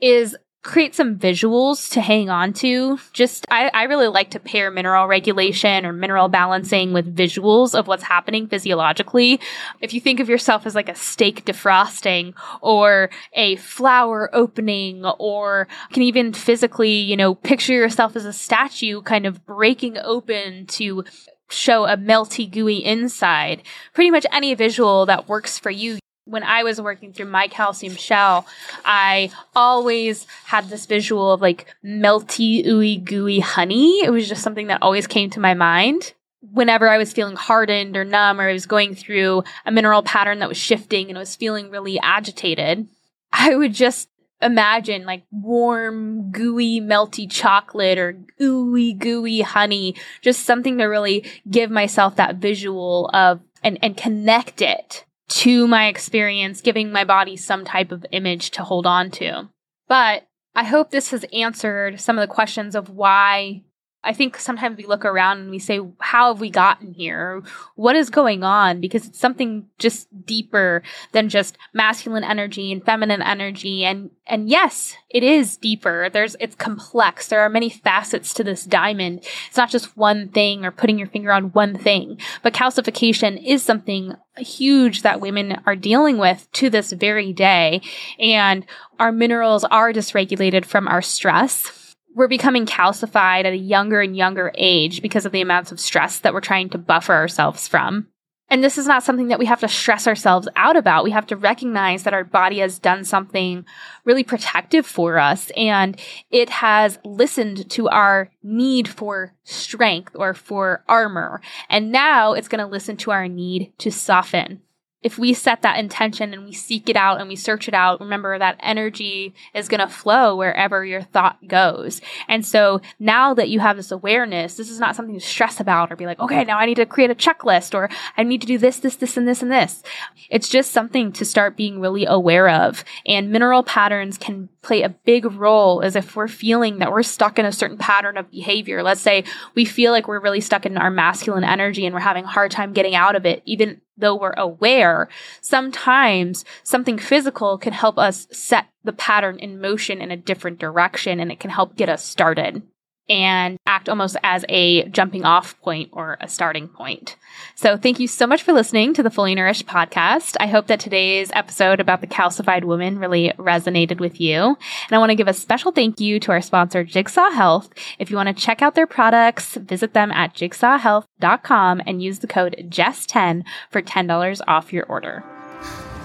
is 0.00 0.36
create 0.62 0.94
some 0.94 1.16
visuals 1.16 1.90
to 1.90 2.02
hang 2.02 2.28
on 2.28 2.52
to. 2.52 2.98
Just, 3.14 3.46
I, 3.50 3.70
I 3.72 3.84
really 3.84 4.08
like 4.08 4.30
to 4.32 4.38
pair 4.38 4.70
mineral 4.70 5.06
regulation 5.06 5.86
or 5.86 5.92
mineral 5.92 6.28
balancing 6.28 6.92
with 6.92 7.16
visuals 7.16 7.74
of 7.74 7.86
what's 7.86 8.02
happening 8.02 8.46
physiologically. 8.46 9.40
If 9.80 9.94
you 9.94 10.02
think 10.02 10.20
of 10.20 10.28
yourself 10.28 10.66
as 10.66 10.74
like 10.74 10.90
a 10.90 10.94
steak 10.94 11.46
defrosting 11.46 12.34
or 12.60 13.08
a 13.32 13.56
flower 13.56 14.28
opening 14.34 15.06
or 15.18 15.66
can 15.92 16.02
even 16.02 16.34
physically, 16.34 16.92
you 16.92 17.16
know, 17.16 17.34
picture 17.34 17.72
yourself 17.72 18.14
as 18.14 18.26
a 18.26 18.32
statue 18.32 19.00
kind 19.00 19.24
of 19.24 19.46
breaking 19.46 19.96
open 19.96 20.66
to 20.66 21.04
show 21.50 21.84
a 21.84 21.96
melty 21.96 22.50
gooey 22.50 22.84
inside. 22.84 23.62
Pretty 23.94 24.10
much 24.10 24.26
any 24.32 24.54
visual 24.54 25.06
that 25.06 25.28
works 25.28 25.58
for 25.58 25.70
you 25.70 25.98
when 26.30 26.42
I 26.44 26.62
was 26.62 26.80
working 26.80 27.12
through 27.12 27.26
my 27.26 27.48
calcium 27.48 27.96
shell, 27.96 28.46
I 28.84 29.32
always 29.56 30.26
had 30.44 30.68
this 30.68 30.86
visual 30.86 31.32
of 31.32 31.40
like 31.40 31.66
melty, 31.84 32.64
ooey, 32.64 33.02
gooey 33.02 33.40
honey. 33.40 34.04
It 34.04 34.10
was 34.10 34.28
just 34.28 34.42
something 34.42 34.68
that 34.68 34.82
always 34.82 35.08
came 35.08 35.30
to 35.30 35.40
my 35.40 35.54
mind. 35.54 36.14
Whenever 36.40 36.88
I 36.88 36.98
was 36.98 37.12
feeling 37.12 37.36
hardened 37.36 37.96
or 37.96 38.04
numb, 38.04 38.40
or 38.40 38.48
I 38.48 38.52
was 38.52 38.64
going 38.64 38.94
through 38.94 39.42
a 39.66 39.72
mineral 39.72 40.02
pattern 40.02 40.38
that 40.38 40.48
was 40.48 40.56
shifting 40.56 41.08
and 41.08 41.18
I 41.18 41.20
was 41.20 41.36
feeling 41.36 41.68
really 41.68 41.98
agitated, 41.98 42.86
I 43.32 43.56
would 43.56 43.74
just 43.74 44.08
imagine 44.42 45.04
like 45.04 45.24
warm, 45.30 46.30
gooey, 46.30 46.80
melty 46.80 47.30
chocolate 47.30 47.98
or 47.98 48.18
ooey, 48.40 48.96
gooey 48.96 49.40
honey, 49.40 49.94
just 50.22 50.44
something 50.44 50.78
to 50.78 50.84
really 50.84 51.24
give 51.48 51.70
myself 51.70 52.16
that 52.16 52.36
visual 52.36 53.10
of 53.12 53.40
and, 53.62 53.78
and 53.82 53.96
connect 53.96 54.62
it 54.62 55.04
to 55.28 55.66
my 55.66 55.86
experience, 55.86 56.60
giving 56.60 56.90
my 56.90 57.04
body 57.04 57.36
some 57.36 57.64
type 57.64 57.92
of 57.92 58.04
image 58.10 58.50
to 58.52 58.64
hold 58.64 58.86
on 58.86 59.10
to. 59.12 59.48
But 59.88 60.26
I 60.54 60.64
hope 60.64 60.90
this 60.90 61.10
has 61.10 61.24
answered 61.32 62.00
some 62.00 62.18
of 62.18 62.26
the 62.26 62.34
questions 62.34 62.74
of 62.74 62.90
why 62.90 63.62
I 64.02 64.14
think 64.14 64.38
sometimes 64.38 64.78
we 64.78 64.86
look 64.86 65.04
around 65.04 65.40
and 65.40 65.50
we 65.50 65.58
say, 65.58 65.78
how 65.98 66.32
have 66.32 66.40
we 66.40 66.48
gotten 66.48 66.94
here? 66.94 67.42
What 67.74 67.96
is 67.96 68.08
going 68.08 68.42
on? 68.42 68.80
Because 68.80 69.06
it's 69.06 69.18
something 69.18 69.66
just 69.78 70.08
deeper 70.24 70.82
than 71.12 71.28
just 71.28 71.58
masculine 71.74 72.24
energy 72.24 72.72
and 72.72 72.82
feminine 72.82 73.20
energy. 73.20 73.84
And, 73.84 74.10
and 74.26 74.48
yes, 74.48 74.96
it 75.10 75.22
is 75.22 75.58
deeper. 75.58 76.08
There's, 76.08 76.34
it's 76.40 76.54
complex. 76.54 77.28
There 77.28 77.40
are 77.42 77.50
many 77.50 77.68
facets 77.68 78.32
to 78.34 78.44
this 78.44 78.64
diamond. 78.64 79.22
It's 79.48 79.58
not 79.58 79.70
just 79.70 79.94
one 79.98 80.28
thing 80.28 80.64
or 80.64 80.70
putting 80.70 80.98
your 80.98 81.08
finger 81.08 81.30
on 81.32 81.52
one 81.52 81.76
thing, 81.76 82.18
but 82.42 82.54
calcification 82.54 83.42
is 83.44 83.62
something 83.62 84.14
huge 84.38 85.02
that 85.02 85.20
women 85.20 85.60
are 85.66 85.76
dealing 85.76 86.16
with 86.16 86.50
to 86.52 86.70
this 86.70 86.92
very 86.92 87.34
day. 87.34 87.82
And 88.18 88.64
our 88.98 89.12
minerals 89.12 89.64
are 89.64 89.92
dysregulated 89.92 90.64
from 90.64 90.88
our 90.88 91.02
stress 91.02 91.79
we're 92.14 92.28
becoming 92.28 92.66
calcified 92.66 93.44
at 93.44 93.52
a 93.52 93.56
younger 93.56 94.00
and 94.00 94.16
younger 94.16 94.52
age 94.56 95.02
because 95.02 95.26
of 95.26 95.32
the 95.32 95.40
amounts 95.40 95.72
of 95.72 95.80
stress 95.80 96.18
that 96.20 96.34
we're 96.34 96.40
trying 96.40 96.68
to 96.70 96.78
buffer 96.78 97.12
ourselves 97.12 97.68
from. 97.68 98.08
And 98.52 98.64
this 98.64 98.78
is 98.78 98.86
not 98.88 99.04
something 99.04 99.28
that 99.28 99.38
we 99.38 99.46
have 99.46 99.60
to 99.60 99.68
stress 99.68 100.08
ourselves 100.08 100.48
out 100.56 100.76
about. 100.76 101.04
We 101.04 101.12
have 101.12 101.28
to 101.28 101.36
recognize 101.36 102.02
that 102.02 102.14
our 102.14 102.24
body 102.24 102.58
has 102.58 102.80
done 102.80 103.04
something 103.04 103.64
really 104.04 104.24
protective 104.24 104.84
for 104.84 105.20
us 105.20 105.50
and 105.56 105.98
it 106.30 106.50
has 106.50 106.98
listened 107.04 107.70
to 107.70 107.88
our 107.88 108.28
need 108.42 108.88
for 108.88 109.34
strength 109.44 110.16
or 110.16 110.34
for 110.34 110.82
armor. 110.88 111.40
And 111.68 111.92
now 111.92 112.32
it's 112.32 112.48
going 112.48 112.58
to 112.58 112.66
listen 112.66 112.96
to 112.98 113.12
our 113.12 113.28
need 113.28 113.72
to 113.78 113.92
soften 113.92 114.62
if 115.02 115.18
we 115.18 115.32
set 115.32 115.62
that 115.62 115.78
intention 115.78 116.34
and 116.34 116.44
we 116.44 116.52
seek 116.52 116.88
it 116.88 116.96
out 116.96 117.20
and 117.20 117.28
we 117.28 117.36
search 117.36 117.68
it 117.68 117.74
out, 117.74 118.00
remember 118.00 118.38
that 118.38 118.58
energy 118.60 119.34
is 119.54 119.68
going 119.68 119.80
to 119.80 119.88
flow 119.88 120.36
wherever 120.36 120.84
your 120.84 121.02
thought 121.02 121.38
goes. 121.48 122.02
And 122.28 122.44
so 122.44 122.82
now 122.98 123.32
that 123.34 123.48
you 123.48 123.60
have 123.60 123.76
this 123.76 123.90
awareness, 123.90 124.56
this 124.56 124.70
is 124.70 124.78
not 124.78 124.94
something 124.94 125.18
to 125.18 125.24
stress 125.24 125.58
about 125.58 125.90
or 125.90 125.96
be 125.96 126.06
like, 126.06 126.20
okay, 126.20 126.44
now 126.44 126.58
I 126.58 126.66
need 126.66 126.74
to 126.76 126.86
create 126.86 127.10
a 127.10 127.14
checklist 127.14 127.74
or 127.74 127.88
I 128.18 128.24
need 128.24 128.42
to 128.42 128.46
do 128.46 128.58
this, 128.58 128.78
this, 128.78 128.96
this, 128.96 129.16
and 129.16 129.26
this, 129.26 129.40
and 129.40 129.50
this. 129.50 129.82
It's 130.28 130.48
just 130.48 130.72
something 130.72 131.12
to 131.12 131.24
start 131.24 131.56
being 131.56 131.80
really 131.80 132.04
aware 132.04 132.50
of. 132.50 132.84
And 133.06 133.30
mineral 133.30 133.62
patterns 133.62 134.18
can 134.18 134.50
play 134.62 134.82
a 134.82 134.90
big 134.90 135.24
role 135.24 135.80
as 135.80 135.96
if 135.96 136.14
we're 136.14 136.28
feeling 136.28 136.78
that 136.78 136.92
we're 136.92 137.02
stuck 137.02 137.38
in 137.38 137.46
a 137.46 137.52
certain 137.52 137.78
pattern 137.78 138.18
of 138.18 138.30
behavior. 138.30 138.82
Let's 138.82 139.00
say 139.00 139.24
we 139.54 139.64
feel 139.64 139.92
like 139.92 140.06
we're 140.06 140.20
really 140.20 140.42
stuck 140.42 140.66
in 140.66 140.76
our 140.76 140.90
masculine 140.90 141.44
energy 141.44 141.86
and 141.86 141.94
we're 141.94 142.00
having 142.02 142.24
a 142.24 142.28
hard 142.28 142.50
time 142.50 142.74
getting 142.74 142.94
out 142.94 143.16
of 143.16 143.24
it, 143.24 143.42
even 143.46 143.80
though 144.00 144.16
we're 144.16 144.32
aware, 144.32 145.08
sometimes 145.40 146.44
something 146.62 146.98
physical 146.98 147.58
can 147.58 147.72
help 147.72 147.98
us 147.98 148.26
set 148.32 148.66
the 148.84 148.92
pattern 148.92 149.38
in 149.38 149.60
motion 149.60 150.00
in 150.00 150.10
a 150.10 150.16
different 150.16 150.58
direction 150.58 151.20
and 151.20 151.30
it 151.30 151.40
can 151.40 151.50
help 151.50 151.76
get 151.76 151.88
us 151.88 152.04
started 152.04 152.62
and 153.10 153.58
act 153.66 153.88
almost 153.88 154.16
as 154.22 154.44
a 154.48 154.84
jumping 154.88 155.24
off 155.24 155.60
point 155.60 155.90
or 155.92 156.16
a 156.20 156.28
starting 156.28 156.68
point. 156.68 157.16
So 157.56 157.76
thank 157.76 157.98
you 157.98 158.06
so 158.06 158.26
much 158.26 158.42
for 158.42 158.52
listening 158.52 158.94
to 158.94 159.02
the 159.02 159.10
Fully 159.10 159.34
Nourished 159.34 159.66
podcast. 159.66 160.36
I 160.38 160.46
hope 160.46 160.68
that 160.68 160.78
today's 160.78 161.30
episode 161.34 161.80
about 161.80 162.00
the 162.00 162.06
calcified 162.06 162.64
woman 162.64 162.98
really 162.98 163.32
resonated 163.36 163.98
with 163.98 164.20
you. 164.20 164.36
And 164.40 164.92
I 164.92 164.98
want 164.98 165.10
to 165.10 165.16
give 165.16 165.28
a 165.28 165.34
special 165.34 165.72
thank 165.72 166.00
you 166.00 166.20
to 166.20 166.32
our 166.32 166.40
sponsor, 166.40 166.84
Jigsaw 166.84 167.30
Health. 167.30 167.68
If 167.98 168.10
you 168.10 168.16
want 168.16 168.28
to 168.28 168.42
check 168.42 168.62
out 168.62 168.76
their 168.76 168.86
products, 168.86 169.56
visit 169.56 169.92
them 169.92 170.12
at 170.12 170.34
jigsawhealth.com 170.34 171.82
and 171.84 172.02
use 172.02 172.20
the 172.20 172.28
code 172.28 172.56
JESS10 172.68 173.42
for 173.70 173.82
$10 173.82 174.40
off 174.46 174.72
your 174.72 174.86
order. 174.86 175.24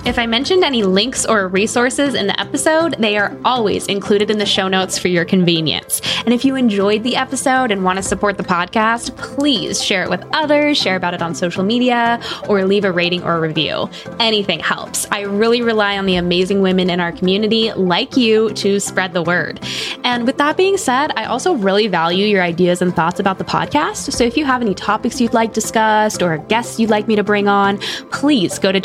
If 0.06 0.20
I 0.20 0.28
mentioned 0.28 0.64
any 0.64 0.84
links 0.84 1.26
or 1.26 1.48
resources 1.48 2.14
in 2.14 2.28
the 2.28 2.40
episode, 2.40 2.96
they 3.00 3.18
are 3.18 3.36
always 3.44 3.88
included 3.88 4.30
in 4.30 4.38
the 4.38 4.46
show 4.46 4.68
notes 4.68 5.00
for 5.00 5.08
your 5.08 5.26
convenience. 5.26 6.00
And 6.26 6.32
if 6.32 6.46
you 6.46 6.56
enjoyed 6.56 7.02
the 7.02 7.16
episode 7.16 7.72
and 7.72 7.84
want 7.84 7.98
to 7.98 8.04
support 8.04 8.38
the 8.38 8.44
podcast, 8.44 9.18
please 9.18 9.84
share 9.84 10.04
it 10.04 10.12
with 10.12 10.24
others, 10.32 10.78
share 10.78 10.96
about 10.96 11.16
it 11.16 11.24
on 11.24 11.34
social 11.34 11.64
media, 11.64 12.22
or 12.48 12.66
leave 12.66 12.86
a 12.86 12.92
rating 12.92 13.24
or 13.24 13.38
a 13.38 13.40
review. 13.40 13.90
Anything 14.20 14.60
helps. 14.60 15.08
I 15.10 15.22
really 15.22 15.64
rely 15.64 15.98
on 15.98 16.06
the 16.06 16.18
amazing 16.18 16.62
women 16.62 16.92
in 16.92 17.00
our 17.00 17.12
community, 17.12 17.74
like 17.74 18.16
you, 18.16 18.52
to 18.52 18.80
spread 18.80 19.14
the 19.14 19.24
word. 19.24 19.60
And 20.04 20.28
with 20.28 20.38
that 20.38 20.56
being 20.56 20.78
said, 20.78 21.14
I 21.16 21.26
also 21.26 21.56
really 21.56 21.88
value 21.88 22.28
your 22.28 22.44
ideas 22.44 22.84
and 22.84 22.96
thoughts 22.96 23.20
about 23.20 23.40
the 23.40 23.44
podcast. 23.44 24.14
So 24.14 24.24
if 24.24 24.38
you 24.38 24.46
have 24.46 24.62
any 24.62 24.76
topics 24.76 25.20
you'd 25.20 25.34
like 25.34 25.54
discussed 25.54 26.22
or 26.22 26.38
guests 26.38 26.80
you'd 26.80 26.92
like 26.92 27.08
me 27.08 27.16
to 27.16 27.24
bring 27.24 27.48
on, 27.48 27.80
please 28.12 28.60
go 28.60 28.72
to 28.72 28.80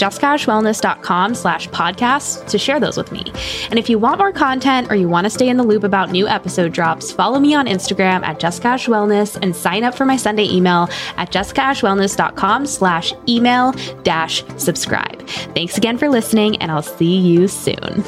jessicaashwellness.com 1.11 1.35
slash 1.35 1.69
podcasts 1.69 2.47
to 2.49 2.59
share 2.59 2.81
those 2.81 2.97
with 2.97 3.13
me. 3.13 3.25
And 3.71 3.79
if 3.79 3.89
you 3.91 3.99
want 3.99 4.19
more 4.19 4.33
content 4.33 4.91
or 4.91 4.95
you 4.95 5.09
want 5.09 5.25
to 5.25 5.31
stay 5.31 5.49
in 5.49 5.57
the 5.57 5.63
loop 5.65 5.85
about 5.85 6.11
new 6.11 6.29
episode 6.29 6.73
drops, 6.73 7.13
follow 7.13 7.39
me 7.39 7.55
on 7.55 7.67
Instagram 7.67 8.23
at 8.25 8.41
Jessica 8.41 8.69
Ash 8.69 8.87
Wellness 8.87 9.39
and 9.43 9.55
sign 9.55 9.85
up 9.85 9.95
for 9.95 10.05
my 10.05 10.17
Sunday 10.17 10.49
email 10.49 10.89
at 11.17 11.31
jessicaashwellness.com 11.33 12.67
slash 12.67 13.13
email 13.29 13.73
dash 14.03 14.45
subscribe. 14.57 15.27
Thanks 15.55 15.77
again 15.77 15.99
for 15.99 16.09
listening 16.09 16.57
and 16.57 16.71
I'll 16.71 16.83
see 16.83 17.17
you 17.17 17.49
soon. 17.49 18.05